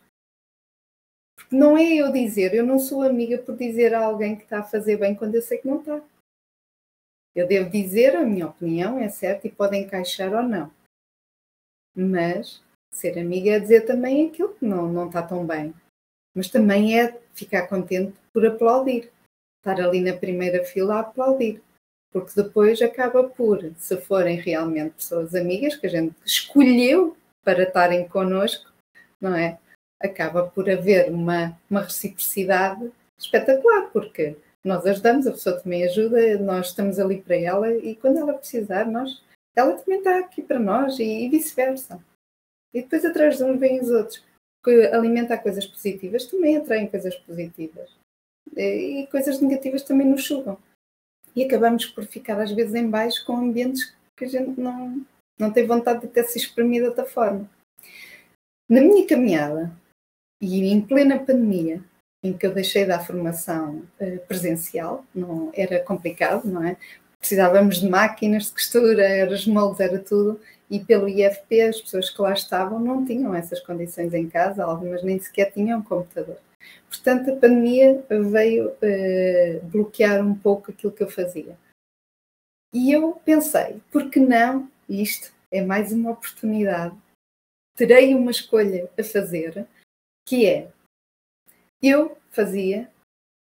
Porque 1.36 1.53
não 1.53 1.77
é 1.77 1.95
eu 1.95 2.13
dizer, 2.13 2.53
eu 2.53 2.65
não 2.65 2.79
sou 2.79 3.03
amiga 3.03 3.38
por 3.38 3.58
dizer 3.58 3.93
a 3.93 4.06
alguém 4.06 4.38
que 4.38 4.43
está 4.43 4.60
a 4.60 4.63
fazer 4.63 4.95
bem 4.95 5.13
quando 5.13 5.36
eu 5.36 5.41
sei 5.41 5.58
que 5.58 5.67
não 5.67 5.82
está. 5.82 6.01
Eu 7.36 7.45
devo 7.45 7.69
dizer 7.69 8.15
a 8.15 8.21
minha 8.21 8.47
opinião, 8.47 8.97
é 8.97 9.10
certo, 9.10 9.45
e 9.45 9.51
pode 9.51 9.75
encaixar 9.75 10.34
ou 10.34 10.43
não. 10.43 10.71
Mas 11.93 12.63
ser 12.89 13.19
amiga 13.19 13.51
é 13.51 13.60
dizer 13.60 13.82
também 13.82 14.29
aquilo 14.29 14.56
que 14.56 14.63
não, 14.63 14.89
não 14.89 15.08
está 15.08 15.21
tão 15.21 15.45
bem. 15.45 15.73
Mas 16.34 16.47
também 16.47 16.97
é 16.97 17.19
ficar 17.34 17.67
contente 17.67 18.17
por 18.32 18.45
aplaudir. 18.45 19.12
Estar 19.60 19.82
ali 19.82 19.99
na 19.99 20.15
primeira 20.15 20.63
fila 20.63 20.95
a 20.95 20.99
aplaudir. 21.01 21.62
Porque 22.13 22.39
depois 22.41 22.80
acaba 22.82 23.28
por, 23.28 23.60
se 23.78 23.97
forem 23.97 24.38
realmente 24.38 24.93
pessoas 24.93 25.34
amigas 25.34 25.76
que 25.76 25.88
a 25.88 25.89
gente 25.89 26.15
escolheu 26.23 27.17
para 27.43 27.63
estarem 27.63 28.08
connosco, 28.08 28.71
não 29.19 29.36
é? 29.36 29.60
Acaba 29.99 30.47
por 30.47 30.69
haver 30.69 31.10
uma, 31.12 31.58
uma 31.69 31.82
reciprocidade 31.82 32.91
espetacular, 33.19 33.89
porque 33.91 34.38
nós 34.63 34.86
ajudamos, 34.86 35.26
a 35.26 35.32
pessoa 35.32 35.60
também 35.60 35.84
ajuda, 35.84 36.38
nós 36.38 36.67
estamos 36.67 36.99
ali 36.99 37.21
para 37.21 37.36
ela 37.36 37.73
e 37.73 37.95
quando 37.95 38.17
ela 38.17 38.34
precisar, 38.34 38.86
nós, 38.86 39.21
ela 39.56 39.73
também 39.73 39.97
está 39.97 40.19
aqui 40.19 40.41
para 40.41 40.60
nós 40.60 40.99
e, 40.99 41.04
e 41.04 41.30
vice-versa. 41.30 41.99
E 42.73 42.82
depois 42.82 43.04
atrás 43.04 43.38
de 43.38 43.43
uns 43.43 43.60
vêm 43.60 43.82
os 43.82 43.89
outros. 43.89 44.23
Que 44.63 44.86
alimentar 44.88 45.39
coisas 45.39 45.65
positivas 45.65 46.26
também 46.26 46.58
atraem 46.58 46.88
coisas 46.88 47.15
positivas. 47.15 47.89
E 48.56 49.08
coisas 49.12 49.41
negativas 49.41 49.84
também 49.84 50.08
nos 50.08 50.23
chugam. 50.23 50.58
E 51.36 51.43
acabamos 51.43 51.86
por 51.86 52.06
ficar 52.06 52.39
às 52.39 52.52
vezes 52.52 52.76
em 52.76 52.89
baixo 52.89 53.26
com 53.26 53.38
ambientes 53.38 53.93
que 54.15 54.26
a 54.26 54.28
gente 54.28 54.60
não, 54.60 55.04
não 55.39 55.52
tem 55.52 55.65
vontade 55.65 56.02
de 56.02 56.08
ter 56.08 56.24
se 56.26 56.38
exprimir 56.38 56.82
de 56.82 56.89
outra 56.89 57.06
forma. 57.06 57.50
Na 58.69 58.82
minha 58.82 59.06
caminhada, 59.08 59.72
e 60.41 60.67
em 60.72 60.82
plena 60.82 61.19
pandemia, 61.19 61.82
em 62.24 62.34
que 62.34 62.46
eu 62.46 62.54
deixei 62.54 62.86
da 62.86 63.00
formação 63.00 63.84
uh, 64.00 64.19
presencial, 64.28 65.06
não 65.13 65.52
era 65.54 65.84
complicado, 65.84 66.46
não 66.46 66.63
é? 66.63 66.78
Precisávamos 67.19 67.78
de 67.78 67.89
máquinas 67.89 68.46
de 68.46 68.54
costura, 68.54 69.04
era 69.04 69.36
moldes, 69.48 69.80
era 69.80 70.00
tudo, 70.00 70.39
e 70.69 70.80
pelo 70.80 71.08
IFP 71.08 71.62
as 71.62 71.82
pessoas 71.82 72.10
que 72.10 72.22
lá 72.22 72.34
estavam 72.34 72.80
não 72.80 73.06
tinham 73.06 73.34
essas 73.36 73.60
condições 73.60 74.13
em 74.13 74.30
casa, 74.30 74.63
algumas 74.63 75.04
nem 75.04 75.19
sequer 75.19 75.52
tinham 75.52 75.82
computador. 75.82 76.38
Portanto, 76.88 77.32
a 77.32 77.36
pandemia 77.36 78.06
veio 78.10 78.69
uh, 78.69 79.65
bloquear 79.65 80.26
um 80.26 80.38
pouco 80.38 80.71
aquilo 80.71 80.93
que 80.93 81.04
eu 81.04 81.10
fazia. 81.10 81.58
E 82.73 82.91
eu 82.91 83.13
pensei, 83.26 83.82
por 83.91 84.10
que 84.10 84.19
não? 84.19 84.69
Isto 84.89 85.34
é 85.52 85.62
mais 85.62 85.91
uma 85.91 86.12
oportunidade. 86.12 86.95
Terei 87.76 88.13
uma 88.13 88.32
escolha 88.32 88.89
a 88.97 89.04
fazer, 89.04 89.67
que 90.28 90.45
é 90.45 90.71
eu 91.82 92.17
fazia 92.32 92.89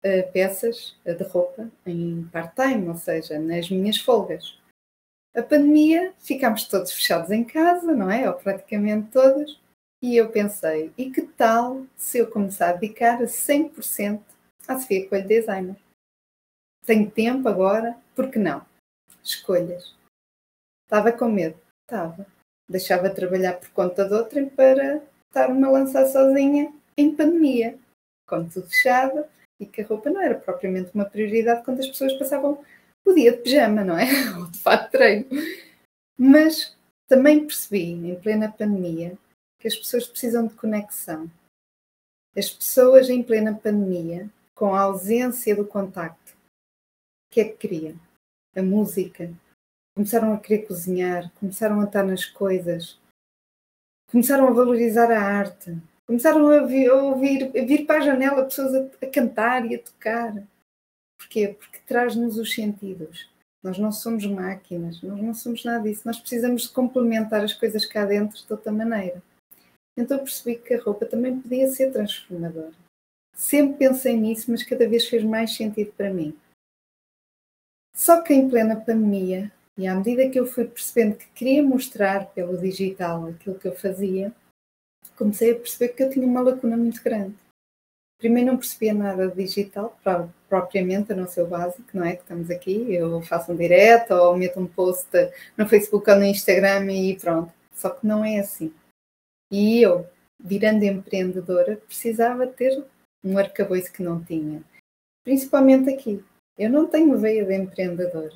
uh, 0.05 0.32
peças 0.32 0.95
de 1.03 1.23
roupa 1.23 1.69
em 1.86 2.23
part-time, 2.32 2.88
ou 2.88 2.95
seja, 2.95 3.38
nas 3.38 3.69
minhas 3.69 3.97
folgas. 3.97 4.58
A 5.36 5.43
pandemia, 5.43 6.13
ficámos 6.19 6.67
todos 6.67 6.91
fechados 6.91 7.29
em 7.32 7.43
casa, 7.43 7.93
não 7.93 8.10
é? 8.10 8.27
Ou 8.29 8.36
praticamente 8.36 9.12
todos. 9.12 9.62
E 10.01 10.15
eu 10.15 10.31
pensei, 10.31 10.93
e 10.97 11.12
que 11.12 11.21
tal 11.21 11.85
se 11.97 12.19
eu 12.19 12.31
começar 12.31 12.69
a 12.69 12.73
dedicar 12.73 13.21
a 13.21 13.25
100% 13.25 14.21
à 14.67 14.79
Sofia 14.79 15.07
Coelho 15.09 15.27
Designer? 15.27 15.75
Tenho 16.85 17.12
tempo 17.12 17.49
agora, 17.49 17.97
por 18.15 18.31
que 18.31 18.39
não? 18.39 18.65
Escolhas. 19.21 19.93
Estava 20.85 21.12
com 21.12 21.29
medo? 21.29 21.59
Estava. 21.81 22.25
Deixava 22.69 23.09
de 23.09 23.15
trabalhar 23.15 23.59
por 23.59 23.69
conta 23.71 24.05
de 24.05 24.13
outrem 24.13 24.47
para 24.47 25.03
estar-me 25.27 25.63
a 25.65 25.69
lançar 25.69 26.05
sozinha 26.05 26.73
em 26.97 27.13
pandemia 27.13 27.77
com 28.27 28.47
tudo 28.47 28.69
fechado 28.69 29.25
e 29.59 29.65
que 29.65 29.81
a 29.81 29.85
roupa 29.85 30.09
não 30.09 30.21
era 30.21 30.35
propriamente 30.35 30.91
uma 30.93 31.05
prioridade 31.05 31.63
quando 31.65 31.79
as 31.79 31.88
pessoas 31.88 32.13
passavam 32.13 32.63
o 33.05 33.13
dia 33.13 33.31
de 33.31 33.39
pijama, 33.39 33.83
não 33.83 33.97
é? 33.97 34.05
Ou 34.39 34.47
de 34.47 34.59
fato 34.59 34.91
treino. 34.91 35.25
Mas 36.17 36.77
também 37.07 37.45
percebi, 37.45 37.91
em 37.91 38.15
plena 38.15 38.51
pandemia, 38.51 39.17
que 39.59 39.67
as 39.67 39.75
pessoas 39.75 40.07
precisam 40.07 40.47
de 40.47 40.55
conexão. 40.55 41.29
As 42.35 42.49
pessoas 42.49 43.09
em 43.09 43.21
plena 43.21 43.53
pandemia, 43.53 44.29
com 44.55 44.73
a 44.73 44.81
ausência 44.81 45.55
do 45.55 45.65
contacto, 45.65 46.33
o 46.33 47.33
que 47.33 47.41
é 47.41 47.45
que 47.45 47.57
queriam? 47.57 47.99
A 48.55 48.61
música. 48.61 49.31
Começaram 49.95 50.33
a 50.33 50.39
querer 50.39 50.65
cozinhar, 50.65 51.31
começaram 51.39 51.81
a 51.81 51.85
estar 51.85 52.03
nas 52.03 52.25
coisas, 52.25 52.97
começaram 54.09 54.47
a 54.47 54.51
valorizar 54.51 55.11
a 55.11 55.21
arte, 55.21 55.77
Começaram 56.09 56.49
a, 56.49 56.61
a 56.61 57.03
ouvir, 57.03 57.51
a 57.55 57.63
vir 57.63 57.85
para 57.85 57.99
a 57.99 58.01
janela 58.01 58.43
pessoas 58.43 58.73
a, 58.73 59.05
a 59.05 59.07
cantar 59.11 59.63
e 59.67 59.75
a 59.75 59.79
tocar. 59.79 60.43
Porquê? 61.19 61.49
Porque 61.49 61.77
traz-nos 61.85 62.35
os 62.35 62.51
sentidos. 62.51 63.29
Nós 63.61 63.77
não 63.77 63.91
somos 63.91 64.25
máquinas, 64.25 65.03
nós 65.03 65.21
não 65.21 65.35
somos 65.35 65.63
nada 65.63 65.83
disso. 65.83 66.01
Nós 66.05 66.17
precisamos 66.17 66.63
de 66.63 66.69
complementar 66.69 67.43
as 67.43 67.53
coisas 67.53 67.85
cá 67.85 68.05
dentro 68.05 68.43
de 68.43 68.51
outra 68.51 68.71
maneira. 68.71 69.21
Então 69.99 70.17
percebi 70.17 70.55
que 70.55 70.73
a 70.73 70.81
roupa 70.81 71.05
também 71.05 71.38
podia 71.41 71.69
ser 71.69 71.91
transformadora. 71.91 72.71
Sempre 73.35 73.88
pensei 73.88 74.15
nisso, 74.15 74.49
mas 74.49 74.63
cada 74.63 74.88
vez 74.88 75.05
fez 75.05 75.23
mais 75.25 75.53
sentido 75.53 75.91
para 75.91 76.09
mim. 76.09 76.33
Só 77.93 78.21
que 78.21 78.33
em 78.33 78.49
plena 78.49 78.77
pandemia, 78.77 79.51
e 79.77 79.85
à 79.88 79.95
medida 79.95 80.29
que 80.29 80.39
eu 80.39 80.47
fui 80.47 80.65
percebendo 80.65 81.17
que 81.17 81.27
queria 81.31 81.62
mostrar 81.62 82.27
pelo 82.27 82.57
digital 82.57 83.27
aquilo 83.27 83.59
que 83.59 83.67
eu 83.67 83.75
fazia, 83.75 84.33
comecei 85.17 85.51
a 85.51 85.55
perceber 85.55 85.89
que 85.89 86.03
eu 86.03 86.09
tinha 86.09 86.25
uma 86.25 86.41
lacuna 86.41 86.77
muito 86.77 87.03
grande. 87.03 87.35
Primeiro 88.19 88.51
não 88.51 88.57
percebia 88.57 88.93
nada 88.93 89.27
digital, 89.27 89.97
propriamente, 90.47 91.12
a 91.12 91.15
não 91.15 91.27
ser 91.27 91.41
o 91.41 91.47
básico, 91.47 91.89
não 91.93 92.05
é? 92.05 92.15
Que 92.15 92.21
estamos 92.21 92.49
aqui, 92.49 92.93
eu 92.93 93.21
faço 93.21 93.51
um 93.51 93.55
direto 93.55 94.12
ou 94.12 94.38
meto 94.38 94.59
um 94.62 94.67
post 94.67 95.09
no 95.57 95.67
Facebook 95.67 96.09
ou 96.09 96.15
no 96.17 96.25
Instagram 96.25 96.89
e 96.91 97.17
pronto. 97.17 97.51
Só 97.73 97.89
que 97.89 98.07
não 98.07 98.23
é 98.23 98.39
assim. 98.39 98.73
E 99.51 99.81
eu, 99.81 100.07
virando 100.39 100.83
empreendedora, 100.83 101.77
precisava 101.77 102.45
ter 102.47 102.83
um 103.23 103.38
arcabouço 103.38 103.91
que 103.91 104.03
não 104.03 104.23
tinha. 104.23 104.63
Principalmente 105.23 105.89
aqui. 105.89 106.23
Eu 106.57 106.69
não 106.69 106.88
tenho 106.88 107.17
veia 107.17 107.45
de 107.45 107.55
empreendedora. 107.55 108.35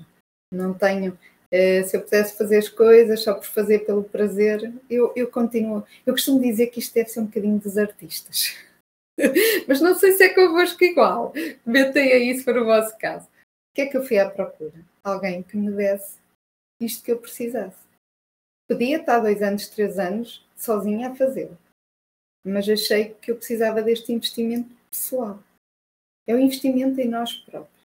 Não 0.52 0.73
tenho 0.73 1.17
Uh, 1.54 1.88
se 1.88 1.95
eu 1.95 2.02
pudesse 2.02 2.36
fazer 2.36 2.58
as 2.58 2.67
coisas 2.67 3.21
só 3.21 3.36
por 3.36 3.45
fazer 3.45 3.86
pelo 3.86 4.04
prazer, 4.04 4.73
eu, 4.89 5.13
eu 5.15 5.30
continuo. 5.30 5.86
Eu 6.04 6.13
costumo 6.13 6.41
dizer 6.41 6.67
que 6.67 6.80
isto 6.80 6.95
deve 6.95 7.10
ser 7.10 7.19
um 7.19 7.28
bocadinho 7.28 7.60
dos 7.60 7.78
artistas. 7.78 8.58
Mas 9.67 9.80
não 9.80 9.93
sei 9.93 10.13
se 10.13 10.23
é 10.23 10.34
convosco 10.34 10.84
igual. 10.84 11.32
Metem 11.63 12.12
aí 12.12 12.36
se 12.36 12.43
for 12.43 12.58
o 12.58 12.65
vosso 12.65 12.97
caso. 12.97 13.28
O 13.28 13.76
que 13.76 13.82
é 13.82 13.86
que 13.86 13.95
eu 13.95 14.04
fui 14.04 14.17
à 14.17 14.28
procura? 14.28 14.84
Alguém 15.04 15.43
que 15.43 15.56
me 15.56 15.71
desse 15.71 16.17
isto 16.82 17.04
que 17.04 17.12
eu 17.12 17.19
precisasse. 17.19 17.78
Podia 18.67 18.97
estar 18.97 19.19
dois 19.19 19.43
anos, 19.43 19.67
três 19.69 19.99
anos 19.99 20.43
sozinha 20.63 21.10
a 21.10 21.15
fazê-lo. 21.15 21.58
Mas 22.45 22.67
achei 22.67 23.13
que 23.15 23.32
eu 23.32 23.36
precisava 23.36 23.82
deste 23.82 24.12
investimento 24.12 24.76
pessoal. 24.89 25.41
É 26.28 26.34
o 26.34 26.39
investimento 26.39 26.99
em 26.99 27.08
nós 27.08 27.34
próprios. 27.34 27.84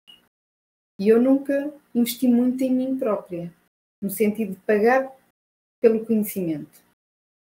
E 1.00 1.08
eu 1.08 1.22
nunca 1.22 1.74
investi 1.94 2.28
muito 2.28 2.64
em 2.64 2.72
mim 2.72 2.98
própria, 2.98 3.54
no 4.02 4.10
sentido 4.10 4.54
de 4.54 4.60
pagar 4.62 5.12
pelo 5.82 6.06
conhecimento. 6.06 6.84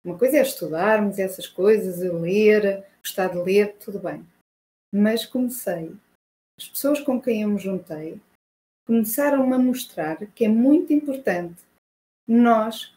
Uma 0.04 0.17
coisa 0.17 0.38
é 0.38 0.41
estudarmos 0.41 1.19
essas 1.19 1.47
coisas, 1.47 1.99
ler, 1.99 2.86
gostar 2.99 3.30
de 3.30 3.38
ler, 3.38 3.75
tudo 3.78 3.99
bem. 3.99 4.25
Mas 4.93 5.25
comecei. 5.25 5.95
As 6.58 6.69
pessoas 6.69 7.01
com 7.01 7.21
quem 7.21 7.41
eu 7.41 7.49
me 7.49 7.60
juntei 7.60 8.21
começaram 8.86 9.51
a 9.51 9.60
mostrar 9.60 10.25
que 10.32 10.45
é 10.45 10.47
muito 10.47 10.93
importante 10.93 11.62
nós 12.28 12.94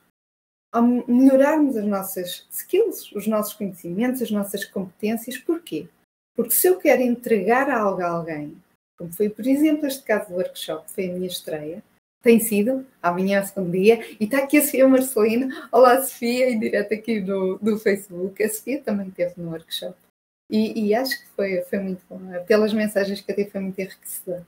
ao 0.72 0.83
melhorarmos 0.83 1.76
as 1.76 1.85
nossas 1.85 2.46
skills, 2.50 3.11
os 3.12 3.26
nossos 3.26 3.54
conhecimentos, 3.54 4.22
as 4.22 4.31
nossas 4.31 4.64
competências. 4.64 5.38
Porquê? 5.38 5.88
Porque 6.37 6.52
se 6.52 6.66
eu 6.66 6.78
quero 6.78 7.02
entregar 7.02 7.70
algo 7.70 8.02
a 8.02 8.09
alguém, 8.09 8.57
como 8.96 9.12
foi, 9.12 9.28
por 9.28 9.46
exemplo, 9.46 9.87
este 9.87 10.02
caso 10.02 10.28
do 10.28 10.37
workshop, 10.37 10.90
foi 10.90 11.11
a 11.11 11.12
minha 11.12 11.26
estreia, 11.26 11.83
tem 12.22 12.40
sido, 12.40 12.85
amanhã 13.00 13.38
é 13.38 13.42
o 13.42 13.46
segundo 13.46 13.70
dia, 13.70 14.04
e 14.20 14.24
está 14.24 14.38
aqui 14.38 14.59
a 14.59 14.62
Sofia 14.62 14.88
Marcelino. 14.88 15.48
Olá, 15.70 16.02
Sofia, 16.02 16.50
em 16.50 16.59
direto 16.59 16.92
aqui 16.92 17.20
no, 17.20 17.59
no 17.62 17.78
Facebook. 17.78 18.42
A 18.42 18.48
Sofia 18.48 18.83
também 18.83 19.09
esteve 19.09 19.35
no 19.37 19.50
workshop. 19.50 19.96
E, 20.50 20.88
e, 20.88 20.94
acho 20.94 21.20
que 21.20 21.28
foi, 21.28 21.62
foi 21.62 21.78
muito 21.78 22.02
bom. 22.09 22.20
Pelas 22.46 22.72
mensagens 22.72 23.20
que 23.20 23.31
eu 23.31 23.37
tive, 23.37 23.50
foi 23.50 23.61
muito 23.61 23.78
enriquecedor. 23.78 24.42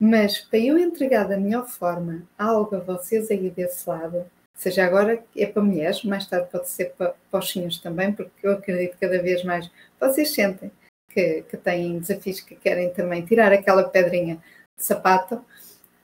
Mas 0.00 0.38
para 0.38 0.58
eu 0.58 0.76
entregar 0.78 1.28
da 1.28 1.36
melhor 1.36 1.68
forma 1.68 2.26
algo 2.36 2.74
a 2.76 2.80
vocês 2.80 3.30
aí 3.30 3.50
desse 3.50 3.88
lado, 3.88 4.24
seja 4.54 4.84
agora 4.84 5.22
é 5.36 5.46
para 5.46 5.62
mulheres, 5.62 6.04
mais 6.04 6.26
tarde 6.26 6.50
pode 6.50 6.68
ser 6.68 6.92
para, 6.92 7.14
para 7.30 7.44
também, 7.82 8.12
porque 8.12 8.46
eu 8.46 8.52
acredito 8.52 8.96
cada 8.98 9.20
vez 9.20 9.42
mais 9.44 9.70
vocês 9.98 10.32
sentem 10.32 10.70
que, 11.10 11.42
que 11.42 11.56
têm 11.56 11.98
desafios 11.98 12.40
que 12.40 12.56
querem 12.56 12.92
também 12.92 13.24
tirar 13.24 13.52
aquela 13.52 13.88
pedrinha 13.88 14.36
de 14.76 14.84
sapato, 14.84 15.44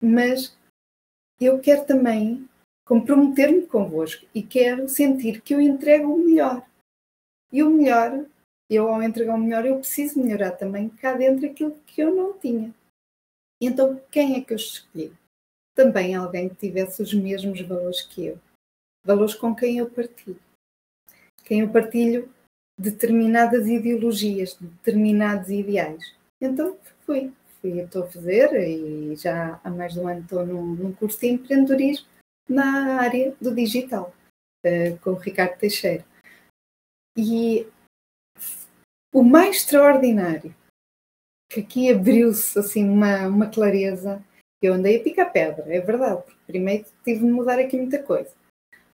mas 0.01 0.57
eu 1.39 1.59
quero 1.59 1.85
também 1.85 2.47
comprometer-me 2.85 3.65
convosco 3.65 4.25
e 4.33 4.43
quero 4.43 4.87
sentir 4.87 5.41
que 5.41 5.53
eu 5.53 5.59
entrego 5.59 6.13
o 6.13 6.25
melhor. 6.25 6.65
E 7.51 7.63
o 7.63 7.69
melhor, 7.69 8.25
eu 8.69 8.87
ao 8.87 9.01
entregar 9.01 9.35
o 9.35 9.39
melhor, 9.39 9.65
eu 9.65 9.77
preciso 9.77 10.21
melhorar 10.21 10.51
também 10.51 10.89
cá 10.89 11.13
dentro 11.13 11.45
aquilo 11.45 11.77
que 11.85 12.01
eu 12.01 12.15
não 12.15 12.33
tinha. 12.37 12.73
Então, 13.61 14.01
quem 14.11 14.35
é 14.35 14.41
que 14.41 14.53
eu 14.53 14.57
escolhi? 14.57 15.13
Também 15.75 16.15
alguém 16.15 16.49
que 16.49 16.55
tivesse 16.55 17.01
os 17.03 17.13
mesmos 17.13 17.61
valores 17.61 18.01
que 18.01 18.27
eu. 18.27 18.39
Valores 19.03 19.35
com 19.35 19.53
quem 19.53 19.77
eu 19.77 19.89
partilho. 19.89 20.39
Quem 21.43 21.59
eu 21.59 21.69
partilho 21.69 22.33
determinadas 22.79 23.67
ideologias, 23.67 24.55
determinados 24.55 25.49
ideais. 25.49 26.15
Então, 26.41 26.77
fui 27.05 27.31
que 27.71 27.79
estou 27.79 28.03
a 28.03 28.07
fazer 28.07 28.53
e 28.53 29.15
já 29.15 29.59
há 29.63 29.69
mais 29.69 29.93
de 29.93 29.99
um 29.99 30.07
ano 30.07 30.21
estou 30.21 30.45
num, 30.45 30.75
num 30.75 30.93
curso 30.93 31.19
de 31.19 31.27
empreendedorismo 31.27 32.07
na 32.47 33.01
área 33.01 33.35
do 33.41 33.53
digital, 33.53 34.13
uh, 34.65 34.97
com 34.99 35.11
o 35.11 35.15
Ricardo 35.15 35.57
Teixeira. 35.57 36.05
E 37.17 37.67
o 39.13 39.23
mais 39.23 39.57
extraordinário, 39.57 40.53
que 41.51 41.61
aqui 41.61 41.91
abriu-se 41.91 42.59
assim 42.59 42.87
uma, 42.87 43.27
uma 43.27 43.49
clareza, 43.49 44.23
eu 44.65 44.73
andei 44.73 44.97
a 44.97 45.03
picar 45.03 45.31
pedra, 45.31 45.65
é 45.67 45.79
verdade, 45.79 46.23
porque 46.23 46.39
primeiro 46.47 46.85
tive 47.03 47.19
de 47.19 47.31
mudar 47.31 47.59
aqui 47.59 47.77
muita 47.77 48.01
coisa. 48.01 48.31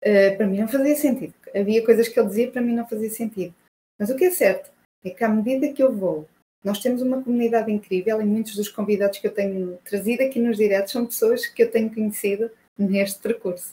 Uh, 0.04 0.36
para 0.36 0.46
mim 0.46 0.58
não 0.58 0.68
fazia 0.68 0.94
sentido. 0.94 1.34
Havia 1.54 1.84
coisas 1.84 2.08
que 2.08 2.18
ele 2.18 2.28
dizia 2.28 2.50
para 2.50 2.62
mim 2.62 2.74
não 2.74 2.86
fazia 2.86 3.10
sentido. 3.10 3.54
Mas 3.98 4.10
o 4.10 4.16
que 4.16 4.24
é 4.24 4.30
certo 4.30 4.70
é 5.04 5.10
que 5.10 5.24
à 5.24 5.28
medida 5.28 5.72
que 5.72 5.82
eu 5.82 5.92
vou 5.92 6.28
nós 6.66 6.80
temos 6.80 7.00
uma 7.00 7.22
comunidade 7.22 7.70
incrível 7.70 8.20
e 8.20 8.24
muitos 8.24 8.56
dos 8.56 8.68
convidados 8.68 9.20
que 9.20 9.26
eu 9.28 9.32
tenho 9.32 9.78
trazido 9.84 10.24
aqui 10.24 10.40
nos 10.40 10.56
diretos 10.56 10.90
são 10.90 11.06
pessoas 11.06 11.46
que 11.46 11.62
eu 11.62 11.70
tenho 11.70 11.94
conhecido 11.94 12.50
neste 12.76 13.20
percurso. 13.20 13.72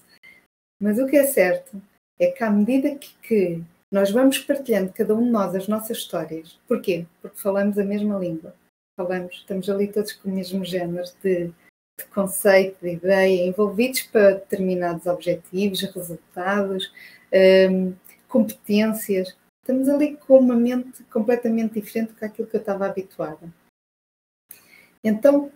Mas 0.79 0.99
o 0.99 1.08
que 1.08 1.17
é 1.17 1.25
certo 1.25 1.82
é 2.19 2.27
que 2.27 2.43
à 2.43 2.51
medida 2.51 2.95
que, 2.95 3.15
que 3.23 3.63
nós 3.91 4.12
vamos 4.12 4.38
partilhando 4.38 4.93
cada 4.93 5.15
um 5.15 5.23
de 5.23 5.32
nós 5.32 5.56
as 5.56 5.67
nossas 5.67 5.97
histórias, 5.97 6.60
porquê? 6.67 7.08
Porque 7.19 7.39
falamos 7.39 7.79
a 7.79 7.84
mesma 7.84 8.19
língua, 8.19 8.56
falamos, 8.95 9.38
estamos 9.38 9.67
ali 9.69 9.88
todos 9.88 10.13
com 10.13 10.29
o 10.29 10.34
mesmo 10.34 10.63
género 10.63 11.08
de, 11.23 11.51
de 11.97 12.06
conceito, 12.06 12.77
de 12.82 12.93
ideia, 12.93 13.47
envolvidos 13.47 14.01
para 14.03 14.32
determinados 14.32 15.06
objetivos, 15.06 15.82
resultados, 15.82 16.91
hum, 17.69 17.93
competências 18.27 19.36
estamos 19.63 19.88
ali 19.88 20.17
com 20.17 20.38
uma 20.38 20.56
mente 20.56 21.03
completamente 21.06 21.79
diferente 21.79 22.13
do 22.13 22.29
que 22.29 22.41
eu 22.41 22.60
estava 22.60 22.86
habituada. 22.86 23.49
Então, 25.01 25.49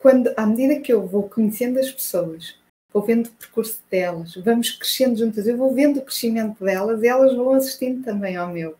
quando, 0.00 0.32
à 0.36 0.46
medida 0.46 0.80
que 0.80 0.92
eu 0.92 1.06
vou 1.06 1.28
conhecendo 1.28 1.78
as 1.78 1.90
pessoas, 1.90 2.58
vou 2.92 3.02
vendo 3.02 3.26
o 3.26 3.32
percurso 3.32 3.80
delas, 3.90 4.34
vamos 4.36 4.70
crescendo 4.70 5.18
juntas, 5.18 5.46
eu 5.46 5.56
vou 5.56 5.72
vendo 5.74 5.98
o 5.98 6.02
crescimento 6.02 6.64
delas 6.64 7.02
e 7.02 7.06
elas 7.06 7.34
vão 7.34 7.50
assistindo 7.52 8.02
também 8.02 8.36
ao 8.36 8.48
meu. 8.48 8.76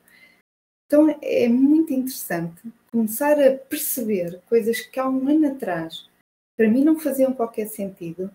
Então 0.87 1.19
é 1.23 1.49
muito 1.49 1.93
interessante 1.93 2.61
começar 2.91 3.39
a 3.41 3.57
perceber 3.57 4.41
coisas 4.49 4.81
que 4.81 4.99
há 4.99 5.09
um 5.09 5.29
ano 5.29 5.49
atrás 5.49 6.07
para 6.57 6.69
mim 6.69 6.85
não 6.85 6.99
faziam 6.99 7.33
qualquer 7.33 7.69
sentido, 7.69 8.31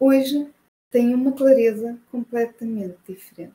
hoje 0.00 0.50
têm 0.90 1.14
uma 1.14 1.32
clareza 1.32 1.98
completamente 2.10 2.98
diferente. 3.06 3.54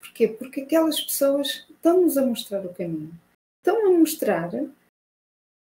Porquê? 0.00 0.28
Porque 0.28 0.62
aquelas 0.62 1.00
pessoas 1.00 1.66
estão-nos 1.70 2.16
a 2.16 2.24
mostrar 2.24 2.64
o 2.64 2.74
caminho. 2.74 3.12
Estão 3.58 3.86
a 3.86 3.98
mostrar 3.98 4.50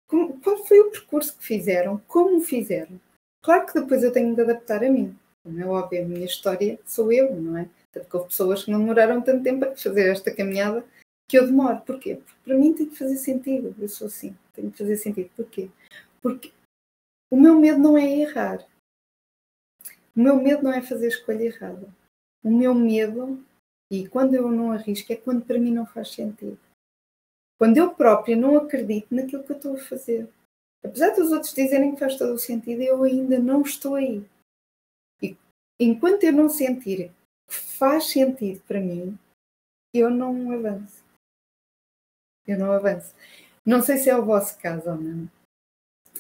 qual 0.08 0.66
foi 0.66 0.80
o 0.80 0.92
percurso 0.92 1.38
que 1.38 1.46
fizeram, 1.46 2.02
como 2.08 2.40
fizeram. 2.42 3.00
Claro 3.44 3.66
que 3.66 3.80
depois 3.80 4.04
eu 4.04 4.12
tenho 4.12 4.34
de 4.34 4.42
adaptar 4.42 4.84
a 4.84 4.90
mim. 4.90 5.18
Como 5.44 5.60
é 5.60 5.66
óbvio, 5.66 6.04
a 6.04 6.06
minha 6.06 6.26
história 6.26 6.80
sou 6.86 7.12
eu, 7.12 7.36
não 7.36 7.58
é? 7.58 7.70
Tanto 7.92 8.10
que 8.10 8.16
houve 8.16 8.30
pessoas 8.30 8.64
que 8.64 8.72
não 8.72 8.80
demoraram 8.80 9.22
tanto 9.22 9.44
tempo 9.44 9.66
a 9.66 9.76
fazer 9.76 10.10
esta 10.10 10.34
caminhada 10.34 10.86
que 11.28 11.38
eu 11.38 11.46
demoro. 11.46 11.82
Porquê? 11.82 12.16
Porque 12.16 12.40
para 12.44 12.58
mim 12.58 12.74
tem 12.74 12.88
que 12.88 12.98
fazer 12.98 13.18
sentido. 13.18 13.76
Eu 13.80 13.88
sou 13.88 14.08
assim, 14.08 14.36
tem 14.54 14.70
que 14.70 14.78
fazer 14.78 14.98
sentido. 14.98 15.30
Porquê? 15.36 15.70
Porque 16.22 16.52
o 17.32 17.38
meu 17.38 17.56
medo 17.60 17.80
não 17.80 17.98
é 17.98 18.08
errar. 18.08 18.66
O 20.16 20.20
meu 20.20 20.36
medo 20.36 20.64
não 20.64 20.74
é 20.74 20.82
fazer 20.82 21.08
escolha 21.08 21.44
errada. 21.44 21.88
O 22.44 22.50
meu 22.50 22.74
medo 22.74 23.44
e 23.92 24.08
quando 24.08 24.36
eu 24.36 24.52
não 24.52 24.72
arrisco 24.72 25.12
é 25.12 25.16
quando 25.16 25.46
para 25.46 25.60
mim 25.60 25.72
não 25.72 25.86
faz 25.86 26.12
sentido. 26.12 26.60
Quando 27.58 27.78
eu 27.78 27.94
própria 27.94 28.36
não 28.36 28.58
acredito 28.58 29.14
naquilo 29.14 29.44
que 29.44 29.52
eu 29.52 29.56
estou 29.58 29.76
a 29.76 29.80
fazer. 29.80 30.30
Apesar 30.84 31.10
dos 31.10 31.32
outros 31.32 31.54
dizerem 31.54 31.94
que 31.94 32.00
faz 32.00 32.18
todo 32.18 32.34
o 32.34 32.40
sentido, 32.40 32.82
eu 32.82 33.04
ainda 33.04 33.38
não 33.38 33.62
estou 33.62 33.96
aí. 33.96 34.24
E 35.22 35.36
enquanto 35.80 36.24
eu 36.24 36.32
não 36.32 36.50
sentir 36.50 37.12
que 37.48 37.54
faz 37.54 38.06
sentido 38.06 38.62
para 38.62 38.80
mim, 38.80 39.18
eu 39.94 40.10
não 40.10 40.52
avanço. 40.52 41.04
Eu 42.48 42.58
não 42.58 42.72
avanço. 42.72 43.14
Não 43.66 43.82
sei 43.82 43.98
se 43.98 44.10
é 44.10 44.18
o 44.18 44.26
vosso 44.26 44.58
caso 44.60 44.90
ou 44.90 44.98
não, 44.98 45.30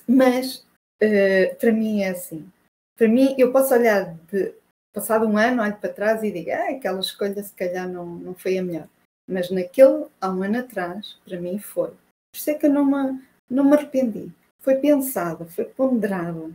mas 0.07 0.65
uh, 1.03 1.55
para 1.55 1.71
mim 1.71 2.01
é 2.01 2.09
assim. 2.09 2.49
Para 2.97 3.07
mim, 3.07 3.35
eu 3.37 3.51
posso 3.51 3.73
olhar 3.73 4.13
de, 4.31 4.53
passado 4.93 5.25
um 5.25 5.37
ano, 5.37 5.61
olho 5.63 5.77
para 5.77 5.93
trás 5.93 6.23
e 6.23 6.31
digo, 6.31 6.51
ah, 6.51 6.69
aquela 6.69 6.99
escolha 6.99 7.41
se 7.41 7.53
calhar 7.53 7.87
não, 7.87 8.05
não 8.05 8.33
foi 8.33 8.57
a 8.57 8.63
melhor. 8.63 8.87
Mas 9.27 9.49
naquele, 9.49 10.05
há 10.19 10.29
um 10.29 10.43
ano 10.43 10.59
atrás, 10.59 11.17
para 11.23 11.39
mim 11.39 11.59
foi. 11.59 11.89
Por 11.89 12.37
isso 12.37 12.49
é 12.49 12.55
que 12.55 12.65
eu 12.65 12.73
não 12.73 12.85
me, 12.85 13.21
não 13.49 13.63
me 13.63 13.75
arrependi. 13.75 14.31
Foi 14.59 14.75
pensada, 14.75 15.45
foi 15.45 15.65
ponderada. 15.65 16.51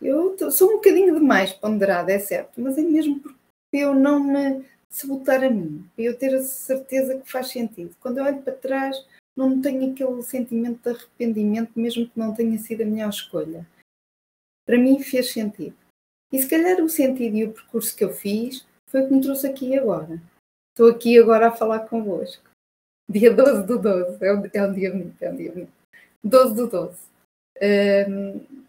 Eu 0.00 0.36
sou 0.50 0.70
um 0.70 0.74
bocadinho 0.74 1.14
demais 1.14 1.52
ponderada, 1.52 2.12
é 2.12 2.18
certo, 2.18 2.60
mas 2.60 2.78
é 2.78 2.82
mesmo 2.82 3.20
porque 3.20 3.36
eu 3.72 3.94
não 3.94 4.20
me 4.20 4.64
sabotar 4.88 5.42
a 5.44 5.50
mim, 5.50 5.86
para 5.94 6.04
eu 6.04 6.16
ter 6.16 6.34
a 6.34 6.42
certeza 6.42 7.18
que 7.18 7.30
faz 7.30 7.48
sentido. 7.48 7.94
Quando 8.00 8.18
eu 8.18 8.24
olho 8.24 8.42
para 8.42 8.52
trás, 8.52 8.96
não 9.36 9.60
tenho 9.60 9.92
aquele 9.92 10.22
sentimento 10.22 10.82
de 10.82 10.96
arrependimento, 10.96 11.72
mesmo 11.76 12.06
que 12.06 12.18
não 12.18 12.34
tenha 12.34 12.58
sido 12.58 12.82
a 12.82 12.86
melhor 12.86 13.10
escolha. 13.10 13.66
Para 14.66 14.78
mim 14.78 15.02
fez 15.02 15.32
sentido. 15.32 15.76
E 16.32 16.38
se 16.38 16.48
calhar 16.48 16.80
o 16.80 16.88
sentido 16.88 17.36
e 17.36 17.44
o 17.44 17.52
percurso 17.52 17.96
que 17.96 18.04
eu 18.04 18.12
fiz 18.12 18.66
foi 18.86 19.02
o 19.02 19.08
que 19.08 19.14
me 19.14 19.20
trouxe 19.20 19.46
aqui 19.46 19.76
agora. 19.76 20.20
Estou 20.72 20.90
aqui 20.90 21.18
agora 21.18 21.48
a 21.48 21.52
falar 21.52 21.88
convosco. 21.88 22.48
Dia 23.08 23.34
12 23.34 23.66
do 23.66 23.78
12. 23.78 24.24
É 24.24 24.32
um, 24.32 24.42
é 24.52 24.62
um 24.66 24.72
dia 24.72 24.90
bonito, 24.90 25.22
é 25.22 25.30
um 25.30 25.36
dia 25.36 25.52
bonito. 25.52 25.72
12 26.22 26.54
do 26.54 26.66
12. 26.68 26.98
Um, 28.08 28.64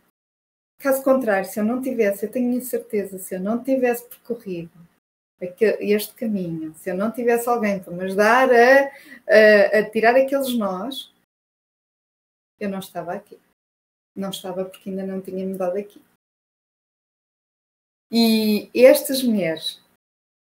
caso 0.80 1.04
contrário, 1.04 1.48
se 1.48 1.60
eu 1.60 1.64
não 1.64 1.82
tivesse, 1.82 2.26
eu 2.26 2.32
tenho 2.32 2.58
a 2.58 2.62
certeza, 2.62 3.20
se 3.20 3.36
eu 3.36 3.40
não 3.40 3.64
tivesse 3.64 4.06
percorrido 4.06 4.72
este 5.80 6.14
caminho, 6.14 6.74
se 6.76 6.92
eu 6.92 6.96
não 6.96 7.12
tivesse 7.12 7.50
alguém 7.50 7.80
para 7.80 7.94
me 7.94 8.04
ajudar 8.04 8.50
a, 8.52 8.92
a, 9.28 9.80
a 9.80 9.90
tirar 9.90 10.16
aqueles 10.16 10.56
nós, 10.56 11.12
eu 12.60 12.70
não 12.70 12.80
estava 12.80 13.14
aqui. 13.14 13.40
Não 14.16 14.30
estava 14.30 14.66
porque 14.66 14.90
ainda 14.90 15.06
não 15.06 15.22
tinha 15.22 15.46
mudado 15.46 15.78
aqui. 15.78 16.02
E 18.12 18.70
estas 18.76 19.24
mulheres, 19.24 19.82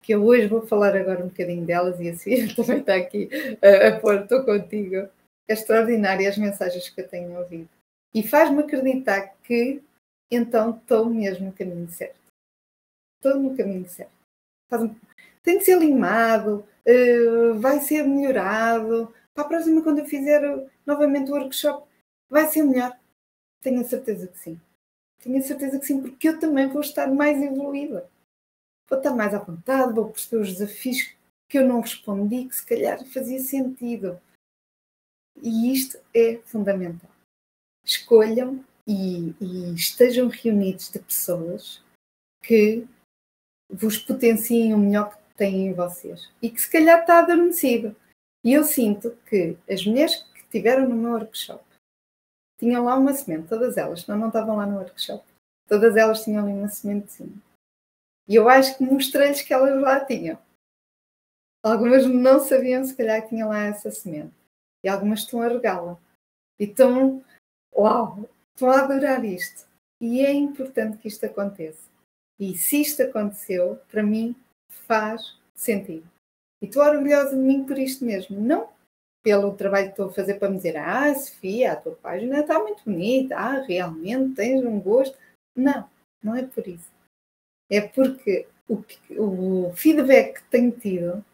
que 0.04 0.14
eu 0.14 0.24
hoje 0.24 0.46
vou 0.46 0.68
falar 0.68 0.96
agora 0.96 1.24
um 1.24 1.30
bocadinho 1.30 1.66
delas, 1.66 2.00
e 2.00 2.10
assim 2.10 2.48
também 2.54 2.80
está 2.80 2.96
aqui 2.96 3.28
a, 3.62 3.88
a 3.88 4.00
pôr, 4.00 4.22
estou 4.22 4.46
contigo, 4.46 4.98
é 5.48 5.54
extraordinária 5.54 6.30
as 6.30 6.38
mensagens 6.38 6.90
que 6.90 7.02
eu 7.02 7.08
tenho 7.08 7.38
ouvido. 7.38 7.68
E 8.14 8.22
faz-me 8.22 8.62
acreditar 8.62 9.36
que 9.44 9.82
então 10.32 10.78
estou 10.78 11.06
mesmo 11.06 11.48
no 11.48 11.54
caminho 11.54 11.90
certo. 11.90 12.20
Estou 13.18 13.42
no 13.42 13.58
caminho 13.58 13.88
certo. 13.90 14.12
Tem 15.44 15.58
que 15.58 15.66
ser 15.66 15.80
limado, 15.80 16.66
uh, 16.86 17.60
vai 17.60 17.80
ser 17.80 18.04
melhorado. 18.04 19.14
Para 19.34 19.44
a 19.44 19.48
próxima, 19.48 19.84
quando 19.84 20.00
eu 20.00 20.06
fizer 20.06 20.42
novamente 20.86 21.32
o 21.32 21.36
workshop, 21.36 21.88
vai 22.30 22.46
ser 22.48 22.64
melhor. 22.64 22.98
Tenho 23.66 23.82
a 23.82 23.84
certeza 23.84 24.28
que 24.28 24.38
sim. 24.38 24.62
Tenho 25.24 25.40
a 25.40 25.42
certeza 25.42 25.80
que 25.80 25.88
sim, 25.88 26.00
porque 26.00 26.30
eu 26.30 26.40
também 26.40 26.68
vou 26.68 26.82
estar 26.82 27.08
mais 27.08 27.42
evoluída. 27.42 28.08
Vou 28.88 29.00
estar 29.00 29.12
mais 29.16 29.34
à 29.34 29.40
vontade, 29.40 29.96
vou 29.96 30.12
perceber 30.12 30.44
os 30.44 30.54
desafios 30.54 31.16
que 31.50 31.58
eu 31.58 31.68
não 31.68 31.82
respondi, 31.82 32.46
que 32.46 32.56
se 32.56 32.64
calhar 32.64 33.04
fazia 33.06 33.40
sentido. 33.40 34.22
E 35.42 35.74
isto 35.74 35.98
é 36.14 36.38
fundamental. 36.46 37.10
Escolham 37.84 38.64
e, 38.86 39.34
e 39.42 39.74
estejam 39.74 40.28
reunidos 40.28 40.92
de 40.92 41.00
pessoas 41.00 41.84
que 42.44 42.88
vos 43.68 43.98
potenciem 43.98 44.76
o 44.76 44.78
melhor 44.78 45.10
que 45.10 45.38
têm 45.38 45.70
em 45.70 45.74
vocês 45.74 46.32
e 46.40 46.52
que 46.52 46.62
se 46.62 46.70
calhar 46.70 47.02
está 47.02 47.18
adormecido. 47.18 47.96
E 48.44 48.54
eu 48.54 48.64
sinto 48.64 49.18
que 49.28 49.58
as 49.68 49.84
mulheres 49.84 50.18
que 50.36 50.42
estiveram 50.42 50.88
no 50.88 50.96
meu 50.96 51.14
workshop 51.14 51.66
tinham 52.58 52.86
lá 52.86 52.96
uma 52.96 53.14
semente, 53.14 53.50
todas 53.50 53.78
elas, 53.78 54.02
senão 54.02 54.18
não 54.18 54.28
estavam 54.28 54.58
lá 54.58 54.66
no 54.66 54.78
workshop. 54.78 55.24
Todas 55.68 55.96
elas 55.96 56.24
tinham 56.24 56.44
ali 56.44 56.54
uma 56.54 56.70
sementezinha. 56.70 57.38
E 58.28 58.36
eu 58.36 58.50
acho 58.50 58.78
que 58.78 58.84
mostrei-lhes 58.84 59.42
que 59.42 59.54
elas 59.54 59.80
lá 59.82 60.04
tinham. 60.04 60.38
Algumas 61.64 62.06
não 62.06 62.40
sabiam, 62.40 62.84
se 62.84 62.96
calhar, 62.96 63.22
que 63.24 63.30
tinha 63.30 63.46
lá 63.46 63.60
essa 63.64 63.90
semente. 63.92 64.34
E 64.84 64.88
algumas 64.88 65.22
estão 65.22 65.42
a 65.42 65.48
regá-la. 65.48 65.98
E 66.60 66.66
estão, 66.66 67.24
uau, 67.76 68.30
estão 68.54 68.70
a 68.70 68.82
adorar 68.82 69.26
isto. 69.26 69.68
E 70.00 70.24
é 70.24 70.32
importante 70.32 70.98
que 70.98 71.08
isto 71.08 71.26
aconteça. 71.26 71.90
E 72.40 72.56
se 72.58 72.82
isto 72.82 73.02
aconteceu, 73.02 73.80
para 73.90 74.04
mim 74.04 74.36
faz 74.70 75.38
sentido. 75.56 76.08
E 76.62 76.68
estou 76.68 76.84
orgulhosa 76.84 77.32
de 77.32 77.42
mim 77.42 77.66
por 77.66 77.78
isto 77.78 78.06
mesmo. 78.06 78.40
Não 78.40 78.70
pelo 79.26 79.56
trabalho 79.56 79.88
que 79.88 79.94
estou 79.94 80.10
a 80.10 80.14
fazer 80.14 80.36
para 80.36 80.52
me 80.52 80.58
dizer, 80.58 80.78
ah, 80.78 81.12
Sofia, 81.16 81.72
a 81.72 81.76
tua 81.76 81.96
página 81.96 82.42
está 82.42 82.60
muito 82.60 82.84
bonita, 82.86 83.36
ah, 83.36 83.60
realmente 83.62 84.36
tens 84.36 84.64
um 84.64 84.80
gosto. 84.80 85.18
Não, 85.56 85.90
não 86.22 86.36
é 86.36 86.46
por 86.46 86.68
isso. 86.68 86.92
É 87.68 87.82
porque 87.82 88.48
o, 88.70 88.84
o 89.70 89.74
feedback 89.74 90.36
que 90.36 90.50
tenho 90.52 90.72
tido, 90.72 91.26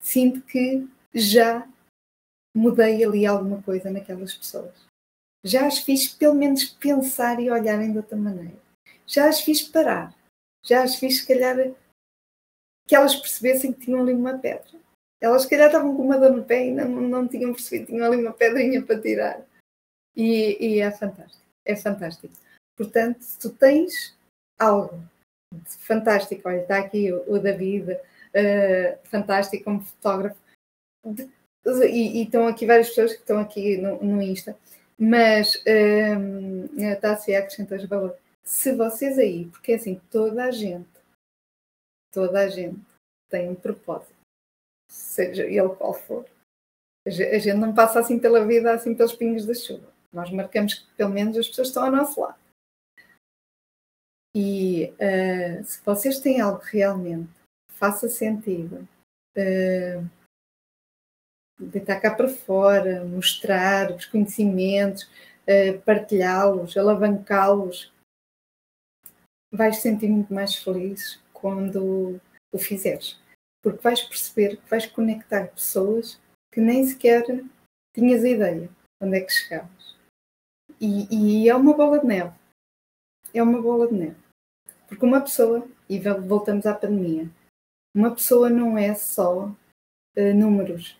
sinto 0.00 0.40
que 0.42 0.88
já 1.12 1.68
mudei 2.56 3.04
ali 3.04 3.26
alguma 3.26 3.60
coisa 3.60 3.90
naquelas 3.90 4.32
pessoas. 4.32 4.86
Já 5.44 5.66
as 5.66 5.78
fiz 5.78 6.06
pelo 6.06 6.36
menos 6.36 6.64
pensar 6.64 7.40
e 7.40 7.50
olharem 7.50 7.90
de 7.90 7.98
outra 7.98 8.16
maneira. 8.16 8.60
Já 9.04 9.28
as 9.28 9.40
fiz 9.40 9.60
parar. 9.60 10.14
Já 10.64 10.84
as 10.84 10.94
fiz, 10.94 11.18
se 11.18 11.26
calhar, 11.26 11.56
que 12.86 12.94
elas 12.94 13.16
percebessem 13.16 13.72
que 13.72 13.86
tinham 13.86 14.02
ali 14.02 14.12
uma 14.12 14.38
pedra. 14.38 14.78
Elas, 15.20 15.42
se 15.42 15.50
calhar, 15.50 15.66
estavam 15.66 15.94
com 15.94 16.02
uma 16.02 16.18
dor 16.18 16.32
no 16.32 16.44
pé 16.44 16.66
e 16.66 16.72
não, 16.72 16.88
não 16.88 17.28
tinham 17.28 17.52
percebido, 17.52 17.86
tinham 17.86 18.06
ali 18.06 18.16
uma 18.16 18.32
pedrinha 18.32 18.82
para 18.82 19.00
tirar. 19.00 19.44
E, 20.16 20.56
e 20.60 20.80
é 20.80 20.90
fantástico. 20.90 21.42
É 21.64 21.76
fantástico. 21.76 22.34
Portanto, 22.76 23.20
se 23.20 23.38
tu 23.38 23.50
tens 23.50 24.16
algo 24.58 24.98
fantástico, 25.80 26.48
olha, 26.48 26.62
está 26.62 26.78
aqui 26.78 27.12
o, 27.12 27.34
o 27.34 27.38
David, 27.38 27.92
uh, 27.92 28.98
fantástico 29.04 29.64
como 29.64 29.82
fotógrafo, 29.82 30.40
de, 31.04 31.28
e, 31.86 32.20
e, 32.20 32.22
estão 32.24 32.46
aqui 32.46 32.66
várias 32.66 32.88
pessoas 32.88 33.12
que 33.12 33.20
estão 33.20 33.38
aqui 33.38 33.76
no, 33.76 34.02
no 34.02 34.22
Insta, 34.22 34.56
mas 34.98 35.56
um, 35.66 36.68
ehm, 36.78 36.92
está 36.92 37.12
a 37.12 37.16
ser 37.16 37.34
acrescentar 37.34 37.86
valor. 37.86 38.16
Se 38.42 38.74
vocês 38.74 39.18
aí, 39.18 39.46
porque 39.46 39.72
é 39.72 39.74
assim, 39.76 40.00
toda 40.10 40.44
a 40.44 40.50
gente, 40.50 40.88
toda 42.12 42.40
a 42.40 42.48
gente 42.48 42.80
tem 43.28 43.48
um 43.48 43.54
propósito, 43.54 44.14
seja 44.90 45.44
ele 45.44 45.68
qual 45.70 45.94
for. 45.94 46.26
A 47.06 47.10
gente 47.10 47.54
não 47.54 47.72
passa 47.72 48.00
assim 48.00 48.18
pela 48.18 48.44
vida, 48.44 48.74
assim 48.74 48.94
pelos 48.94 49.14
pingos 49.14 49.46
da 49.46 49.54
chuva. 49.54 49.88
Nós 50.12 50.30
marcamos 50.30 50.74
que 50.74 50.94
pelo 50.96 51.10
menos 51.10 51.38
as 51.38 51.48
pessoas 51.48 51.68
estão 51.68 51.84
ao 51.84 51.92
nosso 51.92 52.20
lado. 52.20 52.38
E 54.34 54.92
uh, 54.94 55.64
se 55.64 55.80
vocês 55.84 56.20
têm 56.20 56.40
algo 56.40 56.60
que 56.60 56.76
realmente 56.76 57.30
faça 57.70 58.08
sentido, 58.08 58.86
uh, 59.36 60.10
deitar 61.58 62.00
cá 62.00 62.14
para 62.14 62.28
fora, 62.28 63.04
mostrar 63.04 63.92
os 63.92 64.04
conhecimentos, 64.06 65.04
uh, 65.04 65.80
partilhá-los, 65.84 66.76
alavancá-los, 66.76 67.92
vais 69.52 69.78
sentir 69.78 70.08
muito 70.08 70.32
mais 70.32 70.54
feliz 70.56 71.20
quando 71.32 72.20
o 72.52 72.58
fizeres. 72.58 73.18
Porque 73.62 73.82
vais 73.82 74.02
perceber 74.02 74.56
que 74.56 74.70
vais 74.70 74.86
conectar 74.86 75.48
pessoas 75.48 76.20
que 76.52 76.60
nem 76.60 76.86
sequer 76.86 77.24
tinhas 77.94 78.24
ideia 78.24 78.70
onde 79.00 79.18
é 79.18 79.20
que 79.20 79.32
chegavas. 79.32 79.96
E, 80.80 81.42
e 81.44 81.48
é 81.48 81.54
uma 81.54 81.74
bola 81.74 81.98
de 81.98 82.06
neve. 82.06 82.34
É 83.32 83.42
uma 83.42 83.60
bola 83.60 83.88
de 83.88 83.94
neve. 83.94 84.16
Porque 84.88 85.04
uma 85.04 85.20
pessoa, 85.20 85.66
e 85.88 85.98
voltamos 85.98 86.66
à 86.66 86.74
pandemia, 86.74 87.30
uma 87.94 88.14
pessoa 88.14 88.50
não 88.50 88.76
é 88.76 88.94
só 88.94 89.46
uh, 89.46 90.34
números. 90.34 90.98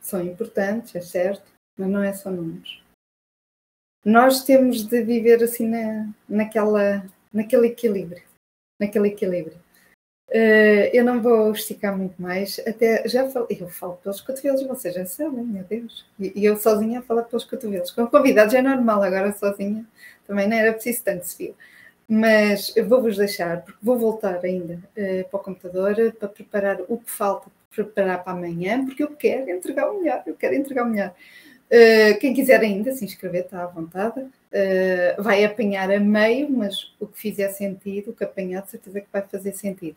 São 0.00 0.22
importantes, 0.22 0.94
é 0.94 1.00
certo, 1.00 1.50
mas 1.76 1.88
não 1.88 2.02
é 2.02 2.12
só 2.12 2.30
números. 2.30 2.82
Nós 4.04 4.44
temos 4.44 4.84
de 4.84 5.02
viver 5.02 5.42
assim 5.42 5.66
na, 5.66 6.08
naquela 6.28 7.04
naquele 7.32 7.68
equilíbrio. 7.68 8.22
Naquele 8.80 9.08
equilíbrio. 9.08 9.60
Uh, 10.30 10.90
eu 10.92 11.02
não 11.04 11.22
vou 11.22 11.52
esticar 11.52 11.96
muito 11.96 12.20
mais, 12.20 12.60
até 12.66 13.08
já 13.08 13.26
falei, 13.30 13.56
eu 13.60 13.68
falo 13.68 13.94
pelos 14.02 14.20
cotovelos, 14.20 14.62
vocês 14.66 14.94
já 14.94 15.06
sabem, 15.06 15.42
meu 15.42 15.64
Deus. 15.64 16.04
E, 16.20 16.32
e 16.36 16.44
eu 16.44 16.56
sozinha 16.56 16.98
a 16.98 17.02
falar 17.02 17.22
pelos 17.22 17.44
cotovelos. 17.44 17.90
Com 17.90 18.06
convidados 18.06 18.52
é 18.52 18.60
normal, 18.60 19.02
agora 19.02 19.32
sozinha 19.32 19.86
também 20.26 20.46
não 20.46 20.56
era 20.56 20.72
preciso 20.74 21.02
tanto, 21.02 21.26
Sofia. 21.26 21.54
Mas 22.06 22.74
vou-vos 22.86 23.16
deixar, 23.16 23.62
porque 23.62 23.78
vou 23.82 23.98
voltar 23.98 24.44
ainda 24.44 24.74
uh, 24.74 25.28
para 25.30 25.40
o 25.40 25.42
computador 25.42 25.94
para 26.18 26.28
preparar 26.28 26.78
o 26.88 26.98
que 26.98 27.10
falta 27.10 27.50
preparar 27.70 28.24
para 28.24 28.32
amanhã, 28.32 28.84
porque 28.84 29.02
eu 29.02 29.08
quero 29.08 29.50
entregar 29.50 29.90
o 29.90 30.00
melhor, 30.00 30.22
eu 30.26 30.34
quero 30.34 30.54
entregar 30.54 30.84
o 30.84 30.90
melhor. 30.90 31.14
Uh, 31.70 32.18
quem 32.18 32.34
quiser 32.34 32.60
ainda 32.60 32.92
se 32.92 33.04
inscrever, 33.04 33.44
está 33.44 33.62
à 33.62 33.66
vontade. 33.66 34.26
Uh, 34.52 35.22
vai 35.22 35.44
apanhar 35.44 35.90
a 35.90 36.00
meio, 36.00 36.50
mas 36.50 36.94
o 36.98 37.06
que 37.06 37.18
fizer 37.18 37.50
sentido, 37.50 38.10
o 38.10 38.14
que 38.14 38.24
apanhar, 38.24 38.62
de 38.62 38.70
certeza 38.70 39.00
que 39.00 39.08
vai 39.12 39.22
fazer 39.22 39.52
sentido. 39.52 39.96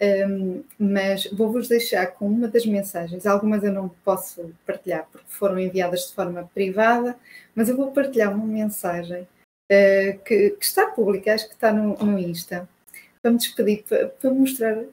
Um, 0.00 0.04
ehm, 0.04 0.62
mas 0.78 1.24
vou-vos 1.32 1.66
deixar 1.66 2.06
com 2.06 2.28
uma 2.28 2.46
das 2.46 2.64
mensagens, 2.64 3.26
algumas 3.26 3.64
eu 3.64 3.72
não 3.72 3.88
posso 4.04 4.54
partilhar 4.64 5.08
porque 5.10 5.26
foram 5.28 5.58
enviadas 5.58 6.06
de 6.06 6.14
forma 6.14 6.48
privada, 6.54 7.16
mas 7.52 7.68
eu 7.68 7.76
vou 7.76 7.90
partilhar 7.90 8.32
uma 8.32 8.46
mensagem 8.46 9.22
uh, 9.22 10.18
que, 10.24 10.50
que, 10.50 10.64
está 10.64 10.86
pública, 10.86 11.34
acho 11.34 11.48
que 11.48 11.54
está 11.54 11.72
no, 11.72 11.96
no 11.96 12.16
Insta, 12.18 12.68
para 13.20 13.32
me 13.32 13.38
despedir, 13.38 13.82
para, 13.88 14.08
para 14.08 14.30
mostrar 14.30 14.84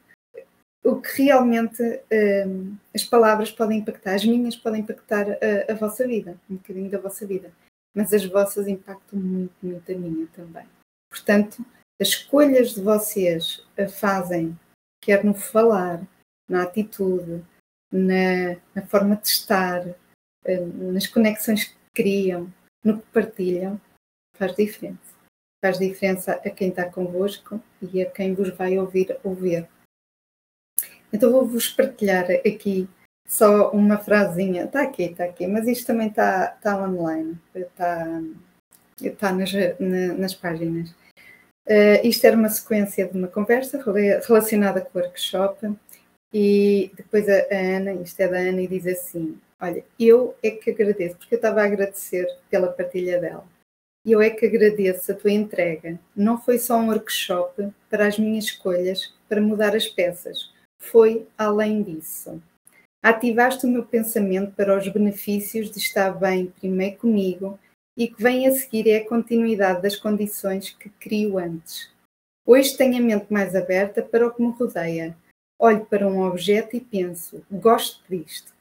o 0.86 1.02
que 1.02 1.24
realmente 1.24 1.82
um, 2.48 2.76
as 2.94 3.04
palavras 3.04 3.52
podem 3.52 3.80
impactar, 3.80 4.14
as 4.14 4.24
minhas 4.24 4.56
podem 4.56 4.82
impactar 4.82 5.26
a, 5.32 5.72
a, 5.72 5.76
vossa 5.76 6.08
vida, 6.08 6.38
um 6.48 6.56
bocadinho 6.56 6.92
da 6.92 7.00
vossa 7.00 7.26
vida, 7.26 7.52
mas 7.96 8.14
as 8.14 8.26
vossas 8.26 8.68
impactam 8.68 9.18
muito, 9.18 9.56
muito 9.64 9.92
a 9.92 9.96
minha 9.96 10.28
também. 10.28 10.68
Portanto, 11.10 11.66
as 12.00 12.10
escolhas 12.10 12.76
de 12.76 12.82
vocês 12.82 13.66
fazem, 13.98 14.60
quer 15.02 15.24
no 15.24 15.34
falar, 15.34 16.06
na 16.48 16.64
atitude, 16.64 17.44
na, 17.92 18.58
na 18.76 18.86
forma 18.86 19.16
de 19.16 19.30
estar, 19.30 19.88
hum, 20.46 20.92
nas 20.92 21.08
conexões 21.08 21.64
que 21.64 21.76
criam, 21.94 22.54
no 22.84 23.00
que 23.00 23.08
partilham, 23.14 23.80
faz 24.38 24.54
diferença. 24.56 25.16
Faz 25.64 25.80
diferença 25.80 26.34
a 26.34 26.50
quem 26.50 26.70
está 26.70 26.90
convosco 26.92 27.62
e 27.82 28.02
a 28.02 28.12
quem 28.12 28.36
vos 28.36 28.50
vai 28.50 28.78
ouvir 28.78 29.18
ouvir. 29.24 29.68
Então 31.12 31.32
vou-vos 31.32 31.70
partilhar 31.70 32.26
aqui 32.30 32.90
só 33.26 33.72
uma 33.72 33.98
frasinha. 33.98 34.66
Está 34.66 34.82
aqui, 34.84 35.04
está 35.04 35.26
aqui, 35.26 35.48
mas 35.48 35.68
isto 35.68 35.88
também 35.88 36.08
está, 36.08 36.56
está 36.58 36.82
online, 36.82 37.38
está, 37.54 38.22
está 39.02 39.32
nas, 39.32 39.52
nas 40.18 40.34
páginas. 40.34 40.90
Uh, 41.68 42.00
isto 42.04 42.26
era 42.26 42.38
uma 42.38 42.50
sequência 42.50 43.08
de 43.08 43.18
uma 43.18 43.28
conversa 43.28 43.82
relacionada 44.28 44.82
com 44.82 45.00
o 45.00 45.02
workshop 45.02 45.76
e 46.32 46.92
depois 46.96 47.28
a 47.28 47.46
Ana, 47.52 47.94
isto 47.94 48.20
é 48.20 48.28
da 48.28 48.38
Ana, 48.38 48.62
e 48.62 48.68
diz 48.68 48.86
assim: 48.86 49.40
Olha, 49.60 49.84
eu 50.00 50.36
é 50.44 50.52
que 50.52 50.70
agradeço, 50.70 51.18
porque 51.18 51.36
eu 51.36 51.38
estava 51.38 51.62
a 51.62 51.66
agradecer 51.66 52.28
pela 52.50 52.68
partilha 52.68 53.20
dela. 53.20 53.46
Eu 54.06 54.22
é 54.22 54.30
que 54.30 54.46
agradeço 54.46 55.12
a 55.12 55.16
tua 55.16 55.32
entrega. 55.32 56.00
Não 56.16 56.40
foi 56.40 56.60
só 56.60 56.78
um 56.78 56.90
workshop 56.90 57.70
para 57.90 58.06
as 58.06 58.20
minhas 58.20 58.46
escolhas 58.46 59.16
para 59.28 59.42
mudar 59.42 59.76
as 59.76 59.88
peças 59.88 60.54
foi 60.86 61.28
além 61.38 61.82
disso. 61.84 62.42
Ativaste 63.06 63.68
o 63.68 63.70
meu 63.70 63.86
pensamento 63.86 64.52
para 64.56 64.76
os 64.76 64.88
benefícios 64.88 65.70
de 65.70 65.78
estar 65.78 66.10
bem 66.10 66.48
primeiro 66.48 66.98
comigo 66.98 67.60
e 67.96 68.08
que 68.08 68.20
vem 68.20 68.48
a 68.48 68.52
seguir 68.52 68.90
é 68.90 68.98
a 68.98 69.08
continuidade 69.08 69.84
das 69.84 69.96
condições 69.96 70.72
que 70.72 70.90
crio 70.90 71.38
antes. 71.38 71.94
Hoje 72.44 72.76
tenho 72.76 72.98
a 72.98 73.00
mente 73.00 73.32
mais 73.32 73.56
aberta 73.56 74.02
para 74.02 74.26
o 74.26 74.34
que 74.34 74.42
me 74.42 74.52
rodeia. 74.52 75.16
Olho 75.60 75.86
para 75.86 76.08
um 76.08 76.24
objeto 76.24 76.76
e 76.76 76.80
penso: 76.80 77.46
gosto 77.52 78.04
disto. 78.10 78.52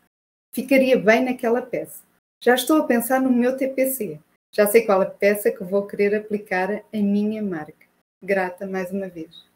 Ficaria 0.53 0.99
bem 0.99 1.25
naquela 1.25 1.63
peça. 1.63 2.03
Já 2.39 2.55
estou 2.55 2.83
a 2.83 2.87
pensar 2.87 3.23
no 3.23 3.31
meu 3.31 3.57
TPC. 3.57 4.21
Já 4.53 4.67
sei 4.67 4.85
qual 4.85 5.01
a 5.01 5.07
peça 5.07 5.51
que 5.51 5.65
vou 5.65 5.87
querer 5.87 6.15
aplicar 6.15 6.71
a 6.71 6.99
minha 6.99 7.43
marca. 7.43 7.87
Grata 8.23 8.67
mais 8.67 8.91
uma 8.91 9.09
vez. 9.09 9.54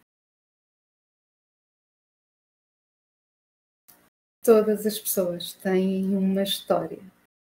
Todas 4.48 4.86
as 4.86 4.98
pessoas 4.98 5.52
têm 5.52 6.16
uma 6.16 6.42
história 6.42 7.02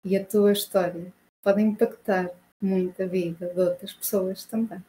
e 0.04 0.14
a 0.18 0.22
tua 0.22 0.52
história 0.52 1.10
pode 1.42 1.62
impactar 1.62 2.30
muito 2.60 3.02
a 3.02 3.06
vida 3.06 3.46
de 3.46 3.58
outras 3.58 3.94
pessoas 3.94 4.44
também. 4.44 4.84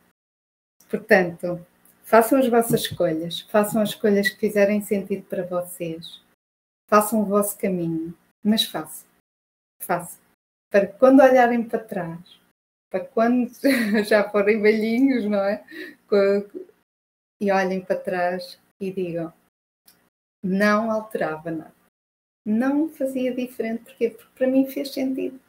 Portanto, 0.90 1.66
façam 2.04 2.38
as 2.38 2.50
vossas 2.50 2.82
escolhas, 2.82 3.40
façam 3.50 3.82
as 3.82 3.92
escolhas 3.92 4.28
que 4.28 4.36
fizerem 4.36 4.82
sentido 4.82 5.24
para 5.24 5.46
vocês, 5.46 6.22
façam 6.90 7.22
o 7.22 7.26
vosso 7.26 7.58
caminho, 7.58 8.14
mas 8.44 8.66
façam, 8.66 9.08
façam, 9.82 10.20
para 10.70 10.88
que 10.88 11.00
quando 11.00 11.22
olharem 11.22 11.64
para 11.64 11.80
trás 11.80 12.42
para 12.90 13.06
quando 13.06 13.50
já 14.06 14.30
forem 14.30 14.62
velhinhos, 14.62 15.24
não 15.24 15.40
é? 15.40 15.64
E 17.40 17.50
olhem 17.50 17.80
para 17.80 17.96
trás 17.96 18.60
e 18.82 18.92
digam: 18.92 19.32
não 20.44 20.92
alterava 20.92 21.50
nada. 21.50 21.81
Não 22.46 22.90
fazia 22.90 23.34
diferente. 23.34 23.84
Porquê? 23.84 24.10
Porque 24.10 24.36
para 24.36 24.48
mim 24.48 24.66
fez 24.70 24.92
sentido. 24.92 25.40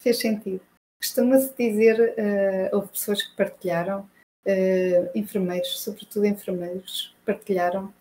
Fez 0.00 0.18
sentido. 0.18 0.60
Costuma-se 1.00 1.54
dizer, 1.56 2.00
uh, 2.00 2.76
houve 2.76 2.88
pessoas 2.88 3.22
que 3.22 3.36
partilharam, 3.36 4.08
uh, 4.46 5.10
enfermeiros, 5.14 5.80
sobretudo 5.80 6.26
enfermeiros, 6.26 7.14
partilharam 7.24 7.92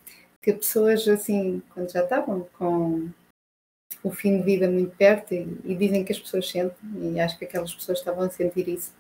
que 0.42 0.54
pessoas 0.54 1.08
assim, 1.08 1.62
quando 1.74 1.92
já 1.92 2.04
estavam 2.04 2.48
com 2.58 3.10
o 4.04 4.12
fim 4.12 4.38
de 4.38 4.44
vida 4.44 4.70
muito 4.70 4.96
perto 4.96 5.34
e, 5.34 5.48
e, 5.64 5.76
dizem 5.76 6.04
que 6.04 6.12
as 6.12 6.20
pessoas 6.20 6.50
sentem, 6.50 7.14
e 7.14 7.20
acho 7.20 7.38
que 7.38 7.46
aquelas 7.46 7.74
pessoas 7.74 8.00
estavam 8.00 8.24
a 8.24 8.30
sentir 8.30 8.68
isso. 8.68 8.94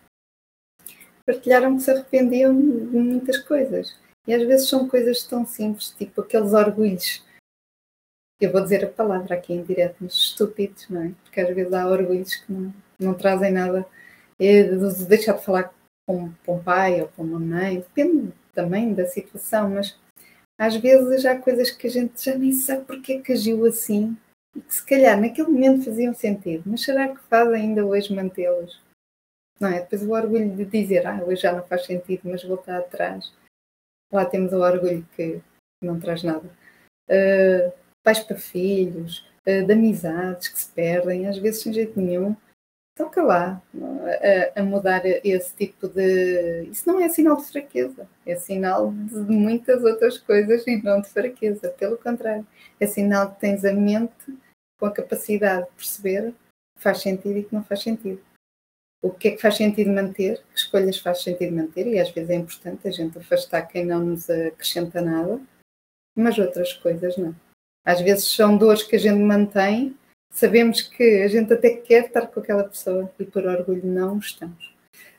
Partilharam 1.25 1.75
que 1.75 1.83
se 1.83 1.91
arrependiam 1.91 2.55
de 2.55 2.97
muitas 2.97 3.37
coisas. 3.39 3.97
E 4.25 4.33
às 4.33 4.43
vezes 4.43 4.69
são 4.69 4.87
coisas 4.87 5.23
tão 5.23 5.45
simples, 5.45 5.91
tipo 5.91 6.21
aqueles 6.21 6.53
orgulhos. 6.53 7.23
Eu 8.39 8.51
vou 8.51 8.61
dizer 8.61 8.83
a 8.83 8.89
palavra 8.89 9.35
aqui 9.35 9.53
em 9.53 9.63
direto, 9.63 9.97
mas 10.01 10.13
estúpidos, 10.13 10.89
não 10.89 11.03
é? 11.03 11.11
Porque 11.23 11.39
às 11.39 11.55
vezes 11.55 11.73
há 11.73 11.87
orgulhos 11.87 12.35
que 12.35 12.51
não, 12.51 12.73
não 12.99 13.13
trazem 13.13 13.51
nada. 13.51 13.85
É 14.39 14.63
de 14.63 15.05
deixar 15.05 15.33
de 15.33 15.45
falar 15.45 15.73
com, 16.05 16.31
com 16.45 16.57
um 16.57 16.63
pai 16.63 17.01
ou 17.01 17.07
com 17.09 17.23
uma 17.23 17.39
mãe, 17.39 17.77
depende 17.77 18.33
também 18.53 18.93
da 18.93 19.05
situação, 19.05 19.69
mas 19.69 19.97
às 20.59 20.75
vezes 20.75 21.25
há 21.25 21.37
coisas 21.37 21.71
que 21.71 21.87
a 21.87 21.89
gente 21.89 22.23
já 22.23 22.35
nem 22.37 22.51
sabe 22.51 22.85
porque 22.85 23.13
é 23.13 23.21
que 23.21 23.33
agiu 23.33 23.65
assim 23.65 24.17
e 24.55 24.61
que 24.61 24.73
se 24.73 24.85
calhar 24.85 25.19
naquele 25.19 25.47
momento 25.49 25.85
faziam 25.85 26.13
sentido, 26.13 26.63
mas 26.65 26.83
será 26.83 27.07
que 27.07 27.21
faz 27.23 27.47
ainda 27.51 27.85
hoje 27.85 28.13
mantê-los? 28.13 28.81
Não 29.59 29.69
é? 29.69 29.81
Depois 29.81 30.03
o 30.03 30.11
orgulho 30.11 30.55
de 30.55 30.65
dizer, 30.65 31.07
ah, 31.07 31.23
hoje 31.25 31.41
já 31.41 31.53
não 31.53 31.63
faz 31.63 31.85
sentido, 31.85 32.21
mas 32.25 32.43
voltar 32.43 32.79
atrás. 32.79 33.33
Lá 34.11 34.25
temos 34.25 34.51
o 34.53 34.59
orgulho 34.59 35.07
que 35.15 35.41
não 35.81 35.99
traz 35.99 36.21
nada. 36.23 36.47
Uh, 37.09 37.73
pais 38.03 38.19
para 38.19 38.37
filhos, 38.37 39.25
uh, 39.47 39.65
de 39.65 39.73
amizades 39.73 40.49
que 40.49 40.59
se 40.59 40.71
perdem, 40.71 41.27
às 41.27 41.37
vezes 41.37 41.61
sem 41.61 41.73
jeito 41.73 41.99
nenhum. 41.99 42.35
Toca 42.95 43.23
lá 43.23 43.59
a, 44.55 44.61
a, 44.61 44.63
mudar 44.63 45.01
esse 45.05 45.55
tipo 45.55 45.87
de. 45.87 46.67
Isso 46.69 46.87
não 46.87 46.99
é 46.99 47.09
sinal 47.09 47.37
de 47.37 47.45
fraqueza, 47.45 48.07
é 48.23 48.35
sinal 48.35 48.91
de 48.91 49.15
muitas 49.15 49.83
outras 49.83 50.19
coisas 50.19 50.67
e 50.67 50.79
não 50.83 51.01
de 51.01 51.09
fraqueza, 51.09 51.69
pelo 51.69 51.97
contrário, 51.97 52.45
é 52.79 52.85
sinal 52.85 53.33
que 53.33 53.39
tens 53.39 53.65
a 53.65 53.73
mente 53.73 54.37
com 54.79 54.85
a 54.85 54.91
capacidade 54.91 55.65
de 55.65 55.71
perceber 55.71 56.33
que 56.75 56.83
faz 56.83 57.01
sentido 57.01 57.39
e 57.39 57.43
que 57.43 57.55
não 57.55 57.63
faz 57.63 57.81
sentido. 57.81 58.21
O 59.01 59.09
que 59.11 59.29
é 59.29 59.31
que 59.31 59.41
faz 59.41 59.57
sentido 59.57 59.91
manter, 59.91 60.37
que 60.53 60.57
escolhas 60.57 60.99
faz 60.99 61.23
sentido 61.23 61.55
manter, 61.55 61.87
e 61.87 61.99
às 61.99 62.11
vezes 62.11 62.29
é 62.29 62.35
importante 62.35 62.87
a 62.87 62.91
gente 62.91 63.17
afastar 63.17 63.63
quem 63.63 63.85
não 63.85 63.99
nos 63.99 64.29
acrescenta 64.29 65.01
nada, 65.01 65.41
mas 66.15 66.37
outras 66.37 66.73
coisas 66.73 67.17
não. 67.17 67.35
Às 67.85 68.01
vezes 68.01 68.25
são 68.25 68.57
dores 68.57 68.83
que 68.83 68.95
a 68.95 68.99
gente 68.99 69.19
mantém, 69.19 69.95
sabemos 70.31 70.81
que 70.81 71.21
a 71.21 71.27
gente 71.27 71.53
até 71.53 71.71
quer 71.71 72.05
estar 72.05 72.27
com 72.27 72.39
aquela 72.39 72.63
pessoa 72.63 73.11
e 73.19 73.25
por 73.25 73.45
orgulho 73.45 73.85
não 73.85 74.17
estamos. 74.17 74.73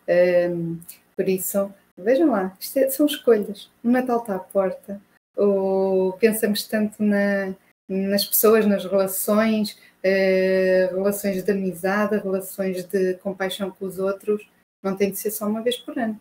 Um, 0.09 0.79
por 1.17 1.29
isso, 1.29 1.73
vejam 1.97 2.31
lá, 2.31 2.57
isto 2.59 2.79
é, 2.79 2.89
são 2.89 3.07
escolhas. 3.07 3.71
O 3.83 3.91
Natal 3.91 4.21
está 4.21 4.37
à 4.37 4.39
porta, 4.39 5.01
ou 5.37 6.12
pensamos 6.15 6.67
tanto 6.67 7.03
na, 7.03 7.55
nas 7.89 8.25
pessoas, 8.25 8.67
nas 8.67 8.85
relações, 8.85 9.79
eh, 10.03 10.89
relações 10.93 11.43
de 11.43 11.51
amizade, 11.51 12.19
relações 12.19 12.85
de 12.85 13.15
compaixão 13.15 13.71
com 13.71 13.87
os 13.87 13.99
outros, 13.99 14.47
não 14.83 14.97
tem 14.97 15.11
de 15.11 15.19
ser 15.19 15.31
só 15.31 15.47
uma 15.47 15.62
vez 15.62 15.77
por 15.77 15.99
ano. 15.99 16.21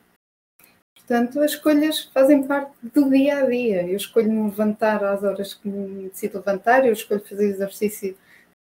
Portanto, 1.06 1.42
as 1.42 1.52
escolhas 1.52 2.06
fazem 2.06 2.48
parte 2.48 2.74
do 2.82 3.10
dia 3.10 3.40
a 3.40 3.46
dia. 3.46 3.86
Eu 3.86 3.98
escolho 3.98 4.32
me 4.32 4.44
levantar 4.44 5.04
às 5.04 5.22
horas 5.22 5.54
que 5.54 5.68
me 5.68 6.08
decido 6.10 6.38
levantar, 6.38 6.86
eu 6.86 6.94
escolho 6.94 7.20
fazer 7.20 7.46
exercício 7.46 8.18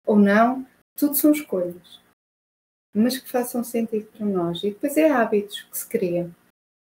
ou 0.06 0.18
não, 0.18 0.66
tudo 0.96 1.16
são 1.16 1.32
escolhas. 1.32 2.00
Mas 2.96 3.18
que 3.18 3.30
façam 3.30 3.64
sentido 3.64 4.06
para 4.16 4.26
nós. 4.26 4.64
E 4.64 4.70
depois 4.70 4.96
é 4.98 5.10
hábitos 5.10 5.64
que 5.64 5.78
se 5.78 5.88
criam. 5.88 6.34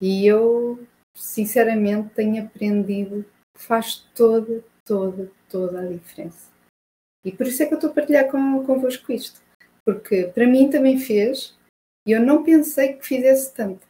E 0.00 0.24
eu, 0.24 0.86
sinceramente, 1.16 2.14
tenho 2.14 2.44
aprendido 2.44 3.24
que 3.56 3.62
faz 3.62 3.96
toda, 4.14 4.64
toda, 4.84 5.30
toda 5.48 5.80
a 5.80 5.86
diferença. 5.86 6.48
E 7.24 7.32
por 7.32 7.46
isso 7.46 7.62
é 7.62 7.66
que 7.66 7.74
eu 7.74 7.76
estou 7.76 7.90
a 7.90 7.94
partilhar 7.94 8.30
com, 8.30 8.64
convosco 8.64 9.12
isto. 9.12 9.40
Porque 9.84 10.26
para 10.34 10.46
mim 10.46 10.70
também 10.70 10.98
fez 10.98 11.58
e 12.06 12.12
eu 12.12 12.22
não 12.22 12.44
pensei 12.44 12.94
que 12.94 13.06
fizesse 13.06 13.52
tanto. 13.52 13.89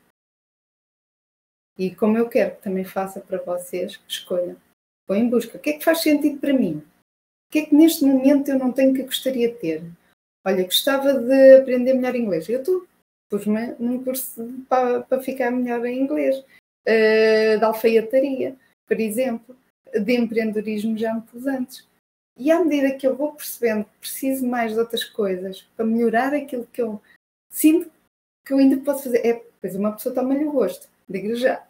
E 1.80 1.94
como 1.94 2.18
eu 2.18 2.28
quero 2.28 2.56
que 2.56 2.62
também 2.62 2.84
faça 2.84 3.20
para 3.20 3.38
vocês, 3.38 3.98
escolha. 4.06 4.56
Vou 5.08 5.16
em 5.16 5.30
busca. 5.30 5.56
O 5.56 5.60
que 5.60 5.70
é 5.70 5.72
que 5.78 5.84
faz 5.84 6.02
sentido 6.02 6.38
para 6.38 6.52
mim? 6.52 6.76
O 6.76 7.52
que 7.52 7.60
é 7.60 7.66
que 7.66 7.74
neste 7.74 8.04
momento 8.04 8.50
eu 8.50 8.58
não 8.58 8.70
tenho 8.70 8.92
que 8.92 9.02
gostaria 9.02 9.48
de 9.48 9.54
ter? 9.54 9.82
Olha, 10.46 10.64
gostava 10.64 11.14
de 11.14 11.56
aprender 11.56 11.94
melhor 11.94 12.14
inglês. 12.14 12.48
Eu 12.48 12.60
estou. 12.60 12.86
Pus-me 13.30 13.74
num 13.78 14.04
curso 14.04 14.46
para, 14.68 15.00
para 15.00 15.22
ficar 15.22 15.50
melhor 15.50 15.86
em 15.86 16.00
inglês. 16.00 16.44
Uh, 16.86 17.58
de 17.58 17.64
alfaiataria, 17.64 18.56
por 18.86 19.00
exemplo 19.00 19.56
de 19.98 20.16
empreendedorismo 20.16 20.96
já 20.96 21.14
me 21.14 21.22
pus 21.22 21.46
antes. 21.46 21.86
E 22.38 22.50
à 22.50 22.64
medida 22.64 22.96
que 22.96 23.06
eu 23.06 23.16
vou 23.16 23.32
percebendo 23.32 23.84
que 23.84 23.98
preciso 24.00 24.46
mais 24.46 24.72
de 24.72 24.78
outras 24.78 25.04
coisas 25.04 25.62
para 25.76 25.84
melhorar 25.84 26.32
aquilo 26.32 26.66
que 26.66 26.80
eu 26.80 27.00
sinto 27.50 27.90
que 28.46 28.52
eu 28.52 28.58
ainda 28.58 28.78
posso 28.78 29.04
fazer, 29.04 29.26
é, 29.26 29.44
pois 29.60 29.74
uma 29.74 29.92
pessoa 29.92 30.14
toma-lhe 30.14 30.44
o 30.44 30.52
gosto, 30.52 30.88
digo 31.10 31.34
já. 31.34 31.66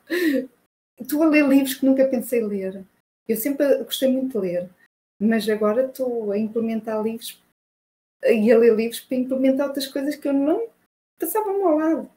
Estou 0.98 1.22
a 1.22 1.26
ler 1.26 1.46
livros 1.46 1.74
que 1.74 1.86
nunca 1.86 2.06
pensei 2.06 2.44
ler. 2.44 2.84
Eu 3.26 3.36
sempre 3.36 3.82
gostei 3.84 4.10
muito 4.10 4.32
de 4.32 4.46
ler, 4.46 4.70
mas 5.20 5.48
agora 5.48 5.86
estou 5.86 6.32
a 6.32 6.38
implementar 6.38 7.02
livros 7.02 7.42
e 8.24 8.52
a 8.52 8.58
ler 8.58 8.74
livros 8.74 9.00
para 9.00 9.16
implementar 9.16 9.68
outras 9.68 9.86
coisas 9.86 10.16
que 10.16 10.28
eu 10.28 10.32
não 10.32 10.68
passava 11.18 11.50
ao 11.50 11.76
lado. 11.76 12.10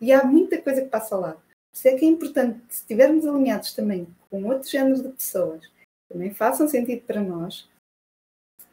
E 0.00 0.12
há 0.12 0.24
muita 0.24 0.60
coisa 0.60 0.82
que 0.82 0.88
passa 0.88 1.14
ao 1.14 1.20
lado. 1.20 1.36
Por 1.36 1.76
isso 1.76 1.88
é 1.88 1.96
que 1.96 2.04
é 2.04 2.08
importante, 2.08 2.60
se 2.68 2.80
estivermos 2.80 3.26
alinhados 3.26 3.72
também 3.72 4.06
com 4.30 4.44
outros 4.44 4.70
géneros 4.70 5.02
de 5.02 5.08
pessoas, 5.08 5.68
também 6.08 6.32
façam 6.32 6.68
sentido 6.68 7.02
para 7.02 7.20
nós, 7.20 7.68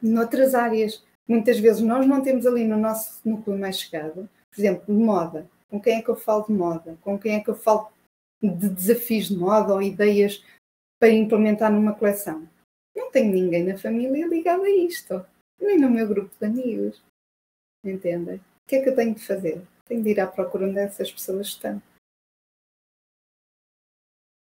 noutras 0.00 0.54
áreas. 0.54 1.04
Muitas 1.26 1.58
vezes 1.58 1.82
nós 1.82 2.06
não 2.06 2.22
temos 2.22 2.46
ali 2.46 2.64
no 2.64 2.76
nosso 2.76 3.20
núcleo 3.24 3.58
mais 3.58 3.78
chegado, 3.78 4.28
por 4.50 4.60
exemplo, 4.60 4.84
de 4.86 5.02
moda. 5.02 5.48
Com 5.72 5.80
quem 5.80 5.94
é 5.94 6.02
que 6.02 6.10
eu 6.10 6.16
falo 6.16 6.44
de 6.44 6.52
moda? 6.52 6.98
Com 7.00 7.18
quem 7.18 7.36
é 7.36 7.40
que 7.40 7.48
eu 7.48 7.54
falo 7.54 7.90
de 8.42 8.68
desafios 8.68 9.28
de 9.28 9.36
moda 9.36 9.72
ou 9.72 9.80
ideias 9.80 10.44
para 11.00 11.08
implementar 11.08 11.72
numa 11.72 11.94
coleção? 11.94 12.46
Não 12.94 13.10
tenho 13.10 13.32
ninguém 13.32 13.64
na 13.64 13.78
família 13.78 14.26
ligado 14.26 14.64
a 14.64 14.70
isto, 14.70 15.24
nem 15.58 15.80
no 15.80 15.88
meu 15.88 16.06
grupo 16.06 16.30
de 16.38 16.44
amigos. 16.44 17.02
Entendem? 17.82 18.36
O 18.36 18.68
que 18.68 18.76
é 18.76 18.82
que 18.82 18.90
eu 18.90 18.94
tenho 18.94 19.14
de 19.14 19.26
fazer? 19.26 19.62
Tenho 19.86 20.02
de 20.02 20.10
ir 20.10 20.20
à 20.20 20.26
procura 20.26 20.66
onde 20.66 20.78
essas 20.78 21.10
pessoas 21.10 21.46
estão 21.46 21.80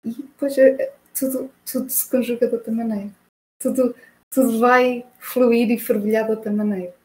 e 0.08 0.12
depois 0.12 0.56
eh, 0.58 0.94
tudo, 1.18 1.52
tudo 1.66 1.90
se 1.90 2.10
conjuga 2.10 2.48
de 2.48 2.56
outra 2.56 2.72
maneira. 2.72 3.12
Tudo, 3.60 3.96
tudo 4.30 4.60
vai 4.60 5.04
fluir 5.20 5.72
e 5.72 5.80
fervilhar 5.80 6.26
de 6.26 6.32
outra 6.32 6.52
maneira. 6.52 6.96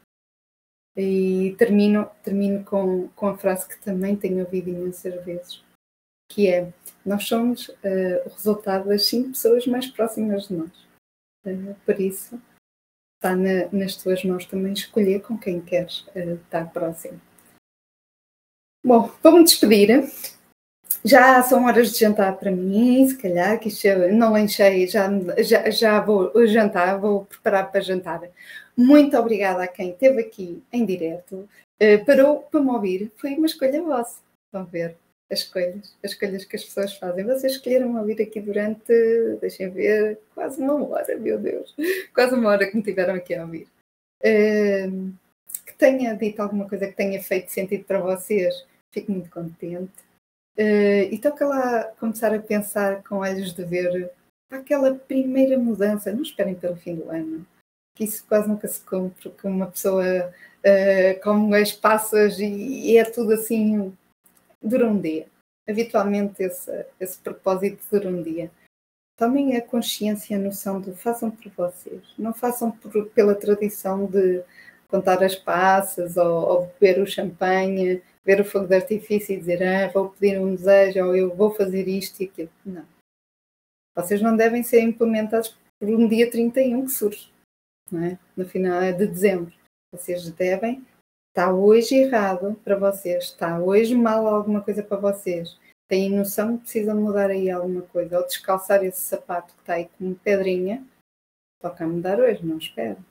E 0.97 1.55
termino, 1.59 2.11
termino 2.23 2.65
com, 2.65 3.09
com 3.09 3.27
a 3.29 3.39
frase 3.39 3.67
que 3.67 3.83
também 3.83 4.15
tenho 4.15 4.41
ouvido 4.41 4.69
imensas 4.69 5.25
vezes, 5.25 5.65
que 6.29 6.49
é 6.49 6.71
nós 7.05 7.27
somos 7.27 7.69
uh, 7.69 8.27
o 8.27 8.29
resultado 8.29 8.89
das 8.89 9.07
cinco 9.07 9.31
pessoas 9.31 9.67
mais 9.67 9.87
próximas 9.87 10.49
de 10.49 10.55
nós. 10.55 10.71
Uh, 11.47 11.75
por 11.87 11.99
isso, 11.99 12.41
está 13.17 13.35
na, 13.35 13.69
nas 13.73 13.97
tuas 13.97 14.23
mãos 14.23 14.45
também 14.45 14.75
escolher 14.75 15.23
com 15.23 15.39
quem 15.39 15.61
queres 15.61 16.01
uh, 16.09 16.35
estar 16.45 16.71
próximo. 16.73 17.21
Bom, 18.85 19.11
vou-me 19.23 19.45
despedir 19.45 20.05
já 21.05 21.43
são 21.43 21.65
horas 21.65 21.93
de 21.93 21.99
jantar 21.99 22.37
para 22.39 22.51
mim, 22.51 23.09
se 23.09 23.17
calhar, 23.17 23.59
que 23.59 23.69
não 24.13 24.37
enchei, 24.37 24.87
já, 24.87 25.09
já, 25.39 25.71
já 25.71 26.01
vou 26.01 26.33
jantar, 26.47 26.99
vou 26.99 27.25
preparar 27.25 27.71
para 27.71 27.81
jantar. 27.81 28.21
Muito 28.77 29.17
obrigada 29.17 29.63
a 29.63 29.69
quem 29.69 29.91
esteve 29.91 30.21
aqui 30.21 30.63
em 30.73 30.85
direto. 30.85 31.49
uh, 31.83 32.05
parou 32.07 32.41
para 32.41 32.61
me 32.61 32.71
ouvir, 32.71 33.13
foi 33.17 33.35
uma 33.35 33.47
escolha 33.47 33.83
vossa. 33.83 34.21
A 34.53 34.63
ver 34.63 34.97
as 35.31 35.41
escolhas, 35.41 35.97
as 36.05 36.11
escolhas 36.13 36.45
que 36.45 36.57
as 36.57 36.65
pessoas 36.65 36.95
fazem. 36.95 37.25
Vocês 37.25 37.55
escolheram 37.55 37.97
ouvir 37.97 38.21
aqui 38.21 38.41
durante, 38.41 38.93
deixem 39.41 39.71
ver, 39.71 40.19
quase 40.35 40.61
uma 40.61 40.75
hora, 40.89 41.17
meu 41.17 41.39
Deus, 41.39 41.75
quase 42.15 42.35
uma 42.35 42.51
hora 42.51 42.71
que 42.71 42.77
me 42.77 42.83
tiveram 42.83 43.15
aqui 43.15 43.35
a 43.35 43.43
ouvir. 43.43 43.67
Uh, 44.23 45.13
que 45.67 45.75
tenha 45.79 46.15
dito 46.15 46.41
alguma 46.41 46.69
coisa 46.69 46.87
que 46.87 46.93
tenha 46.93 47.21
feito 47.23 47.51
sentido 47.51 47.85
para 47.85 48.01
vocês, 48.01 48.55
fico 48.91 49.11
muito 49.11 49.31
contente. 49.31 49.91
Uh, 50.59 51.09
e 51.11 51.19
toca 51.19 51.47
lá 51.47 51.85
começar 51.99 52.35
a 52.35 52.39
pensar 52.39 53.03
com 53.05 53.17
olhos 53.17 53.55
de 53.55 53.65
ver 53.65 54.13
aquela 54.51 54.95
primeira 54.95 55.59
mudança. 55.59 56.13
Não 56.13 56.23
esperem 56.23 56.55
pelo 56.55 56.77
fim 56.77 56.97
do 56.97 57.11
ano, 57.11 57.47
que 57.95 58.05
isso 58.05 58.25
quase 58.27 58.49
nunca 58.49 58.69
se 58.69 58.81
cumpre, 58.81 59.31
que 59.31 59.47
uma 59.47 59.67
pessoa 59.67 60.05
uh, 60.29 61.23
come 61.23 61.57
as 61.57 61.73
passas 61.73 62.39
e, 62.39 62.45
e, 62.45 62.99
é 62.99 63.05
tudo 63.05 63.33
assim, 63.33 63.97
dura 64.63 64.87
um 64.87 65.01
dia. 65.01 65.27
Habitualmente 65.69 66.43
esse, 66.43 66.87
esse 67.01 67.19
propósito 67.19 67.83
dura 67.91 68.09
um 68.09 68.23
dia. 68.23 68.51
Tomem 69.17 69.57
a 69.57 69.63
consciência 69.63 70.35
e 70.35 70.37
a 70.37 70.41
noção 70.41 70.81
de 70.81 70.93
façam 70.93 71.31
por 71.31 71.51
vocês, 71.53 72.03
não 72.19 72.35
façam 72.35 72.71
por, 72.71 73.07
pela 73.11 73.35
tradição 73.35 74.07
de 74.07 74.43
contar 74.89 75.23
as 75.23 75.37
passas 75.37 76.17
ou, 76.17 76.27
ou 76.27 76.67
beber 76.79 77.01
o 77.01 77.07
champanhe, 77.07 78.03
ver 78.25 78.41
o 78.41 78.45
fogo 78.45 78.67
de 78.67 78.77
artifício 78.77 79.35
e 79.35 79.39
dizer 79.39 79.63
ah, 79.63 79.89
vou 79.89 80.11
pedir 80.11 80.39
um 80.39 80.55
desejo 80.55 81.05
ou 81.07 81.17
eu 81.17 81.35
vou 81.35 81.53
fazer 81.53 81.89
isto 81.89 82.21
e 82.21 82.27
aquilo. 82.27 82.51
Não. 82.65 82.87
Vocês 83.97 84.23
não 84.23 84.37
devem 84.37 84.63
ser 84.63 84.81
implementados 84.81 85.57
por 85.79 85.89
um 85.89 86.09
dia 86.09 86.31
31 86.31 86.87
que 86.87 86.93
surge, 86.93 87.33
não 87.91 88.05
é? 88.05 88.19
no 88.37 88.49
final 88.49 88.81
de 88.93 89.07
dezembro. 89.07 89.53
Vocês 89.93 90.29
devem. 90.31 90.85
Está 91.29 91.53
hoje 91.53 91.95
errado 91.95 92.55
para 92.63 92.77
vocês, 92.77 93.25
está 93.25 93.59
hoje 93.59 93.95
mal 93.95 94.27
alguma 94.27 94.63
coisa 94.63 94.83
para 94.83 94.99
vocês. 94.99 95.59
Têm 95.89 96.11
noção 96.11 96.57
que 96.57 96.65
precisam 96.65 97.01
mudar 97.01 97.31
aí 97.31 97.51
alguma 97.51 97.83
coisa, 97.83 98.19
ou 98.19 98.27
descalçar 98.27 98.85
esse 98.85 99.01
sapato 99.01 99.55
que 99.55 99.61
está 99.61 99.75
aí 99.75 99.89
como 99.97 100.15
pedrinha, 100.15 100.87
toca 101.61 101.85
a 101.85 101.89
mudar 101.89 102.21
hoje, 102.21 102.45
não 102.45 102.59
esperem. 102.59 103.03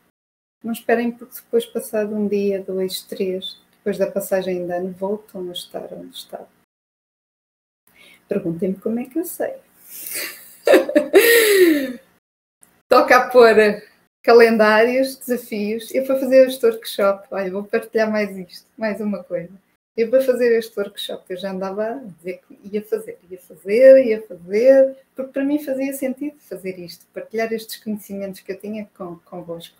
Não 0.63 0.71
esperem 0.71 1.11
porque 1.11 1.35
depois, 1.35 1.65
passado 1.65 2.15
um 2.15 2.27
dia, 2.27 2.61
dois, 2.61 3.01
três, 3.01 3.59
depois 3.81 3.97
da 3.97 4.11
passagem 4.11 4.67
de 4.67 4.71
ano, 4.71 4.91
voltam 4.91 5.49
a 5.49 5.53
estar 5.53 5.91
onde 5.91 6.15
estavam. 6.15 6.47
Perguntem-me 8.27 8.75
como 8.75 8.99
é 8.99 9.05
que 9.05 9.17
eu 9.17 9.25
sei. 9.25 9.55
Toca 12.87 13.17
a 13.17 13.29
pôr 13.29 13.55
calendários, 14.21 15.15
desafios. 15.15 15.93
Eu 15.93 16.05
para 16.05 16.19
fazer 16.19 16.47
este 16.47 16.63
workshop, 16.63 17.27
olha, 17.31 17.51
vou 17.51 17.63
partilhar 17.63 18.09
mais 18.11 18.37
isto, 18.37 18.67
mais 18.77 19.01
uma 19.01 19.23
coisa. 19.23 19.51
Eu 19.97 20.09
para 20.11 20.21
fazer 20.21 20.55
este 20.57 20.79
workshop, 20.79 21.23
eu 21.29 21.37
já 21.37 21.51
andava 21.51 21.85
a 21.85 21.95
dizer 21.95 22.39
que 22.47 22.59
ia 22.63 22.83
fazer, 22.83 23.17
ia 23.29 23.39
fazer, 23.39 24.05
ia 24.05 24.21
fazer, 24.21 24.95
porque 25.15 25.33
para 25.33 25.43
mim 25.43 25.63
fazia 25.63 25.91
sentido 25.93 26.37
fazer 26.39 26.79
isto, 26.79 27.07
partilhar 27.07 27.51
estes 27.51 27.83
conhecimentos 27.83 28.41
que 28.41 28.51
eu 28.51 28.59
tinha 28.59 28.87
com, 28.95 29.17
convosco. 29.25 29.75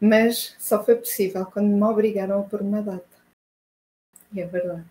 Mas 0.00 0.56
só 0.58 0.82
foi 0.82 0.96
possível 0.96 1.44
quando 1.46 1.68
me 1.68 1.82
obrigaram 1.82 2.40
a 2.40 2.42
pôr 2.42 2.62
uma 2.62 2.82
data. 2.82 3.20
E 4.32 4.40
é 4.40 4.46
verdade. 4.46 4.86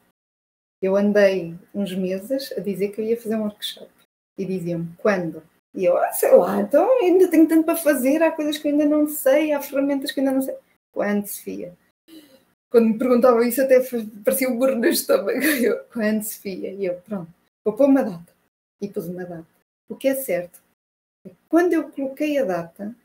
Eu 0.82 0.96
andei 0.96 1.56
uns 1.74 1.94
meses 1.94 2.52
a 2.54 2.62
dizer 2.62 2.90
que 2.90 3.02
eu 3.02 3.06
ia 3.06 3.20
fazer 3.20 3.36
um 3.36 3.44
workshop. 3.44 3.92
E 4.38 4.46
diziam-me, 4.46 4.96
quando? 4.98 5.44
E 5.74 5.86
eu, 5.86 5.98
ah, 5.98 6.12
sei 6.14 6.34
lá, 6.36 6.62
então 6.62 6.90
ainda 7.00 7.30
tenho 7.30 7.48
tanto 7.48 7.66
para 7.66 7.76
fazer, 7.76 8.24
há 8.24 8.32
coisas 8.32 8.58
que 8.58 8.68
eu 8.68 8.72
ainda 8.72 8.86
não 8.86 9.08
sei, 9.08 9.52
há 9.52 9.62
ferramentas 9.62 10.12
que 10.12 10.20
eu 10.20 10.24
ainda 10.24 10.36
não 10.36 10.42
sei. 10.42 10.56
Quando, 10.92 11.28
Sofia? 11.28 11.78
Quando 12.72 12.88
me 12.88 12.98
perguntavam 12.98 13.42
isso, 13.44 13.62
até 13.62 13.80
parecia 14.24 14.50
um 14.50 14.58
burro 14.58 14.76
no 14.76 14.86
estômago. 14.86 15.32
Eu, 15.62 15.84
quando, 15.86 16.24
Sofia? 16.24 16.72
E 16.72 16.86
eu, 16.86 16.96
pronto, 17.02 17.32
vou 17.66 17.76
pôr 17.76 17.88
uma 17.88 18.04
data. 18.04 18.34
E 18.82 18.88
pus 18.88 19.08
uma 19.08 19.26
data. 19.26 19.48
O 19.90 19.96
que 19.96 20.08
é 20.08 20.16
certo 20.16 20.62
é 21.26 21.32
quando 21.50 21.74
eu 21.74 21.92
coloquei 21.92 22.38
a 22.38 22.46
data, 22.46 22.96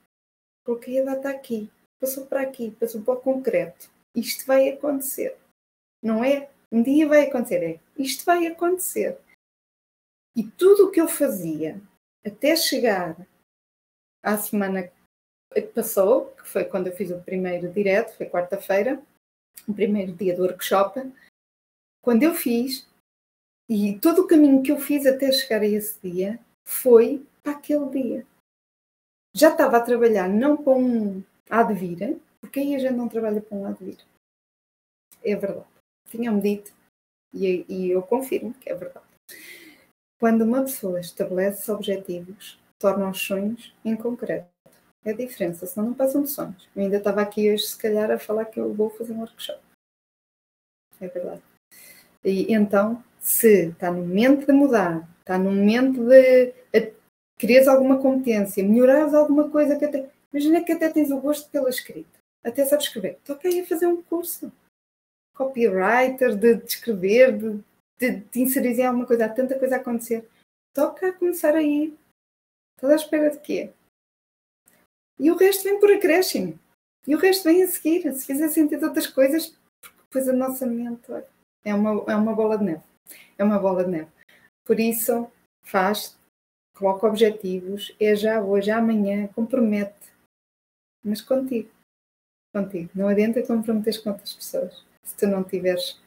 coloquei 0.65 1.01
a 1.01 1.05
data 1.05 1.31
aqui, 1.31 1.71
passou 2.05 2.27
para 2.27 2.43
aqui, 2.43 2.71
passou 2.73 3.03
para 3.03 3.15
o 3.15 3.21
concreto. 3.21 3.91
Isto 4.15 4.47
vai 4.47 4.69
acontecer. 4.69 5.37
Não 6.03 6.23
é 6.23 6.51
um 6.71 6.83
dia 6.83 7.09
vai 7.09 7.27
acontecer, 7.27 7.63
é 7.65 7.81
isto 7.97 8.25
vai 8.27 8.47
acontecer. 8.47 9.19
E 10.37 10.45
tudo 10.45 10.87
o 10.87 10.91
que 10.91 11.01
eu 11.01 11.09
fazia 11.09 11.81
até 12.25 12.55
chegar 12.57 13.17
à 14.23 14.37
semana 14.37 14.91
que 15.53 15.63
passou, 15.63 16.27
que 16.33 16.47
foi 16.47 16.65
quando 16.65 16.89
eu 16.89 16.97
fiz 16.97 17.11
o 17.11 17.23
primeiro 17.23 17.73
direto, 17.73 18.17
foi 18.17 18.29
quarta-feira, 18.29 19.01
o 19.67 19.73
primeiro 19.73 20.13
dia 20.13 20.37
do 20.37 20.43
workshop, 20.43 21.01
quando 22.03 22.23
eu 22.23 22.35
fiz, 22.35 22.87
e 23.71 23.99
todo 23.99 24.23
o 24.23 24.27
caminho 24.27 24.63
que 24.63 24.73
eu 24.73 24.79
fiz 24.79 25.07
até 25.07 25.33
chegar 25.33 25.63
a 25.63 25.67
esse 25.67 25.99
dia 26.03 26.39
foi 26.67 27.25
para 27.43 27.53
aquele 27.53 27.89
dia. 27.89 28.27
Já 29.33 29.51
estava 29.51 29.79
a 29.79 29.83
trabalhar 29.83 30.29
não 30.29 30.57
para 30.57 30.73
um 30.73 31.23
há 31.49 31.63
de 31.63 31.75
vir, 31.75 32.21
porque 32.41 32.61
aí 32.61 32.75
a 32.75 32.79
gente 32.79 32.95
não 32.95 33.09
trabalha 33.09 33.41
para 33.41 33.57
um 33.57 33.67
há 33.67 33.73
de 33.73 33.85
vir. 33.85 33.99
É 35.23 35.35
verdade. 35.35 35.67
Tinham-me 36.09 36.41
dito, 36.41 36.73
e, 37.33 37.65
e 37.69 37.91
eu 37.91 38.03
confirmo 38.03 38.55
que 38.55 38.71
é 38.71 38.75
verdade. 38.75 39.07
Quando 40.21 40.43
uma 40.43 40.63
pessoa 40.63 41.01
estabelece 41.01 41.71
objetivos, 41.71 42.59
torna 42.79 43.11
os 43.11 43.21
sonhos 43.21 43.75
em 43.85 43.97
concreto. 43.97 44.49
É 45.05 45.11
a 45.11 45.15
diferença, 45.15 45.67
senão 45.67 45.89
não 45.89 45.95
passam 45.95 46.23
de 46.23 46.31
sonhos. 46.31 46.69
Eu 46.75 46.83
ainda 46.83 46.97
estava 46.97 47.21
aqui 47.21 47.53
hoje, 47.53 47.67
se 47.67 47.79
calhar, 47.79 48.11
a 48.11 48.19
falar 48.19 48.47
que 48.47 48.59
eu 48.59 48.73
vou 48.73 48.89
fazer 48.91 49.13
um 49.13 49.21
workshop. 49.21 49.61
É 51.01 51.09
verdade. 51.09 51.43
E 52.25 52.53
então, 52.55 53.03
se 53.21 53.69
está 53.69 53.91
no 53.91 54.01
momento 54.01 54.47
de 54.47 54.53
mudar, 54.53 55.07
está 55.21 55.37
no 55.37 55.51
momento 55.51 56.03
de 56.05 56.55
quereres 57.39 57.69
alguma 57.69 58.01
competência, 58.01 58.65
melhorares 58.65 59.13
alguma 59.13 59.51
coisa 59.51 59.77
que 59.77 59.85
até. 59.85 60.09
Imagina 60.35 60.65
que 60.65 60.73
até 60.73 60.91
tens 60.91 61.13
o 61.13 61.21
gosto 61.21 61.49
pela 61.49 61.71
escrita, 61.71 62.19
até 62.43 62.67
sabes 62.67 62.87
escrever. 62.87 63.21
Toquei 63.25 63.61
a 63.61 63.67
fazer 63.67 63.87
um 63.87 64.03
curso. 64.03 64.53
Copywriter, 65.33 66.35
de, 66.37 66.57
de 66.57 66.67
escrever, 66.67 67.39
de 67.39 67.63
de, 67.99 68.17
de 68.21 68.41
inserir 68.41 68.79
em 68.79 68.87
alguma 68.87 69.07
coisa, 69.07 69.27
há 69.27 69.29
tanta 69.29 69.59
coisa 69.59 69.77
a 69.77 69.79
acontecer. 69.79 70.29
Toca 70.75 71.09
a 71.09 71.13
começar 71.13 71.55
aí. 71.55 71.97
Estás 72.77 72.93
à 72.93 72.97
espera 72.97 73.31
de 73.31 73.39
quê? 73.39 73.73
E 75.19 75.31
o 75.31 75.37
resto 75.37 75.63
vem 75.63 75.79
por 75.79 75.91
acréscimo. 75.93 76.59
E 77.07 77.15
o 77.15 77.19
resto 77.19 77.45
vem 77.45 77.63
a 77.63 77.69
seguir. 77.69 78.13
Se 78.13 78.27
fizer 78.27 78.49
sentido 78.49 78.87
outras 78.87 79.07
coisas, 79.07 79.57
depois 79.83 80.29
a 80.29 80.33
nossa 80.33 80.67
mente 80.67 81.11
é 81.65 81.75
uma, 81.75 82.05
é 82.11 82.17
uma 82.17 82.35
bola 82.35 82.59
de 82.59 82.65
neve. 82.65 82.83
É 83.39 83.45
uma 83.45 83.59
bola 83.59 83.85
de 83.85 83.91
neve. 83.91 84.11
Por 84.65 84.81
isso, 84.81 85.31
faz, 85.63 86.19
coloca 86.77 87.07
objetivos, 87.07 87.95
é 88.01 88.17
já 88.17 88.43
hoje, 88.43 88.71
é 88.71 88.73
amanhã, 88.73 89.29
compromete. 89.29 90.14
Mas 91.05 91.21
contigo. 91.21 91.71
Contigo. 92.53 92.91
Não 92.95 93.09
adianta 93.09 93.47
comprometer 93.47 94.03
com 94.03 94.11
outras 94.11 94.33
pessoas. 94.33 94.85
Se 95.03 95.17
tu 95.17 95.27
não 95.27 95.45
tiveres 95.45 96.01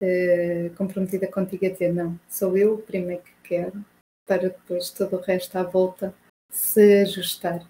eh, 0.00 0.70
comprometida 0.76 1.28
contigo 1.28 1.64
a 1.64 1.68
dizer 1.68 1.92
não, 1.92 2.18
sou 2.28 2.56
eu 2.56 2.74
o 2.74 2.82
primeiro 2.82 3.22
que 3.22 3.34
quero, 3.44 3.84
para 4.26 4.48
depois 4.48 4.90
todo 4.90 5.16
o 5.16 5.20
resto 5.20 5.56
à 5.56 5.62
volta 5.62 6.12
se 6.50 7.02
ajustar 7.02 7.64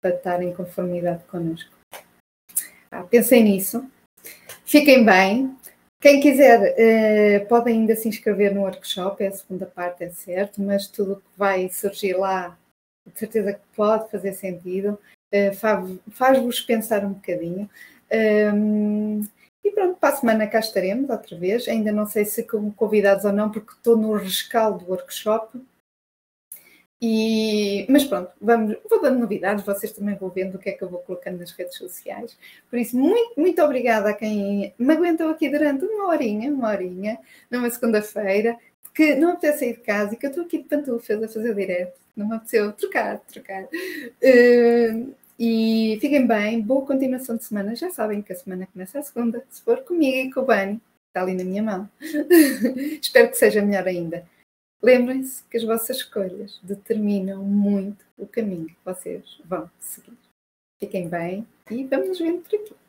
para 0.00 0.14
estar 0.16 0.42
em 0.42 0.54
conformidade 0.54 1.24
connosco. 1.24 1.70
Ah, 2.90 3.06
nisso. 3.42 3.86
Fiquem 4.64 5.04
bem. 5.04 5.56
Quem 6.00 6.20
quiser 6.20 6.74
uh, 6.74 7.48
pode 7.48 7.70
ainda 7.70 7.96
se 7.96 8.08
inscrever 8.08 8.54
no 8.54 8.62
workshop, 8.62 9.22
é 9.22 9.28
a 9.28 9.32
segunda 9.32 9.66
parte, 9.66 10.04
é 10.04 10.10
certo, 10.10 10.60
mas 10.60 10.86
tudo 10.86 11.14
o 11.14 11.16
que 11.16 11.30
vai 11.36 11.68
surgir 11.70 12.14
lá, 12.14 12.58
de 13.06 13.18
certeza 13.18 13.54
que 13.54 13.60
pode 13.74 14.10
fazer 14.10 14.34
sentido, 14.34 14.90
uh, 14.92 14.98
faz-vos 16.12 16.60
pensar 16.60 17.04
um 17.04 17.12
bocadinho. 17.14 17.68
Ehm, 18.10 19.22
e 19.64 19.70
pronto, 19.70 19.98
para 19.98 20.14
a 20.14 20.16
semana 20.16 20.46
cá 20.46 20.60
estaremos 20.60 21.10
outra 21.10 21.36
vez. 21.38 21.66
Ainda 21.68 21.92
não 21.92 22.06
sei 22.06 22.24
se 22.24 22.42
como 22.44 22.72
convidados 22.72 23.24
ou 23.24 23.32
não, 23.32 23.50
porque 23.50 23.72
estou 23.72 23.96
no 23.96 24.12
rescaldo 24.14 24.84
do 24.84 24.90
workshop. 24.90 25.58
E, 27.06 27.86
mas 27.90 28.04
pronto, 28.04 28.32
vamos, 28.40 28.78
vou 28.88 29.02
dando 29.02 29.18
novidades, 29.18 29.62
vocês 29.64 29.92
também 29.92 30.14
vão 30.16 30.30
vendo 30.30 30.54
o 30.54 30.58
que 30.58 30.70
é 30.70 30.72
que 30.72 30.82
eu 30.82 30.88
vou 30.88 31.00
colocando 31.00 31.38
nas 31.38 31.50
redes 31.50 31.76
sociais. 31.76 32.38
Por 32.70 32.78
isso, 32.78 32.96
muito, 32.96 33.38
muito 33.38 33.60
obrigada 33.62 34.08
a 34.10 34.14
quem 34.14 34.72
me 34.78 34.94
aguentou 34.94 35.28
aqui 35.28 35.50
durante 35.50 35.84
uma 35.84 36.08
horinha, 36.08 36.50
uma 36.50 36.70
horinha, 36.70 37.18
numa 37.50 37.68
segunda-feira, 37.68 38.56
que 38.94 39.16
não 39.16 39.32
apetece 39.32 39.58
sair 39.60 39.72
de 39.74 39.80
casa 39.80 40.14
e 40.14 40.16
que 40.16 40.24
eu 40.24 40.30
estou 40.30 40.44
aqui 40.44 40.58
de 40.58 40.68
pantufas 40.68 41.22
a 41.22 41.28
fazer 41.28 41.54
direto. 41.54 41.98
Não 42.16 42.28
me 42.28 42.36
apeteceu 42.36 42.72
trocar, 42.72 43.18
trocar. 43.20 43.64
Uh, 43.64 45.14
e 45.38 45.98
fiquem 46.00 46.26
bem, 46.26 46.60
boa 46.60 46.86
continuação 46.86 47.36
de 47.36 47.44
semana. 47.44 47.74
Já 47.74 47.90
sabem 47.90 48.22
que 48.22 48.32
a 48.32 48.36
semana 48.36 48.68
começa 48.72 48.98
a 48.98 49.02
segunda, 49.02 49.44
se 49.50 49.62
for 49.62 49.82
comigo 49.82 50.28
e 50.28 50.32
com 50.32 50.40
o 50.40 50.44
Bani, 50.44 50.80
está 51.08 51.22
ali 51.22 51.34
na 51.34 51.42
minha 51.42 51.62
mão. 51.62 51.90
Espero 53.02 53.30
que 53.30 53.36
seja 53.36 53.60
melhor 53.60 53.88
ainda. 53.88 54.24
Lembrem-se 54.80 55.42
que 55.44 55.56
as 55.56 55.64
vossas 55.64 55.96
escolhas 55.96 56.60
determinam 56.62 57.42
muito 57.42 58.04
o 58.16 58.26
caminho 58.26 58.66
que 58.66 58.76
vocês 58.84 59.40
vão 59.44 59.68
seguir. 59.80 60.16
Fiquem 60.78 61.08
bem 61.08 61.46
e 61.70 61.84
vamos 61.84 62.08
nos 62.08 62.18
ver 62.18 62.34
por 62.34 62.54
aqui. 62.54 62.83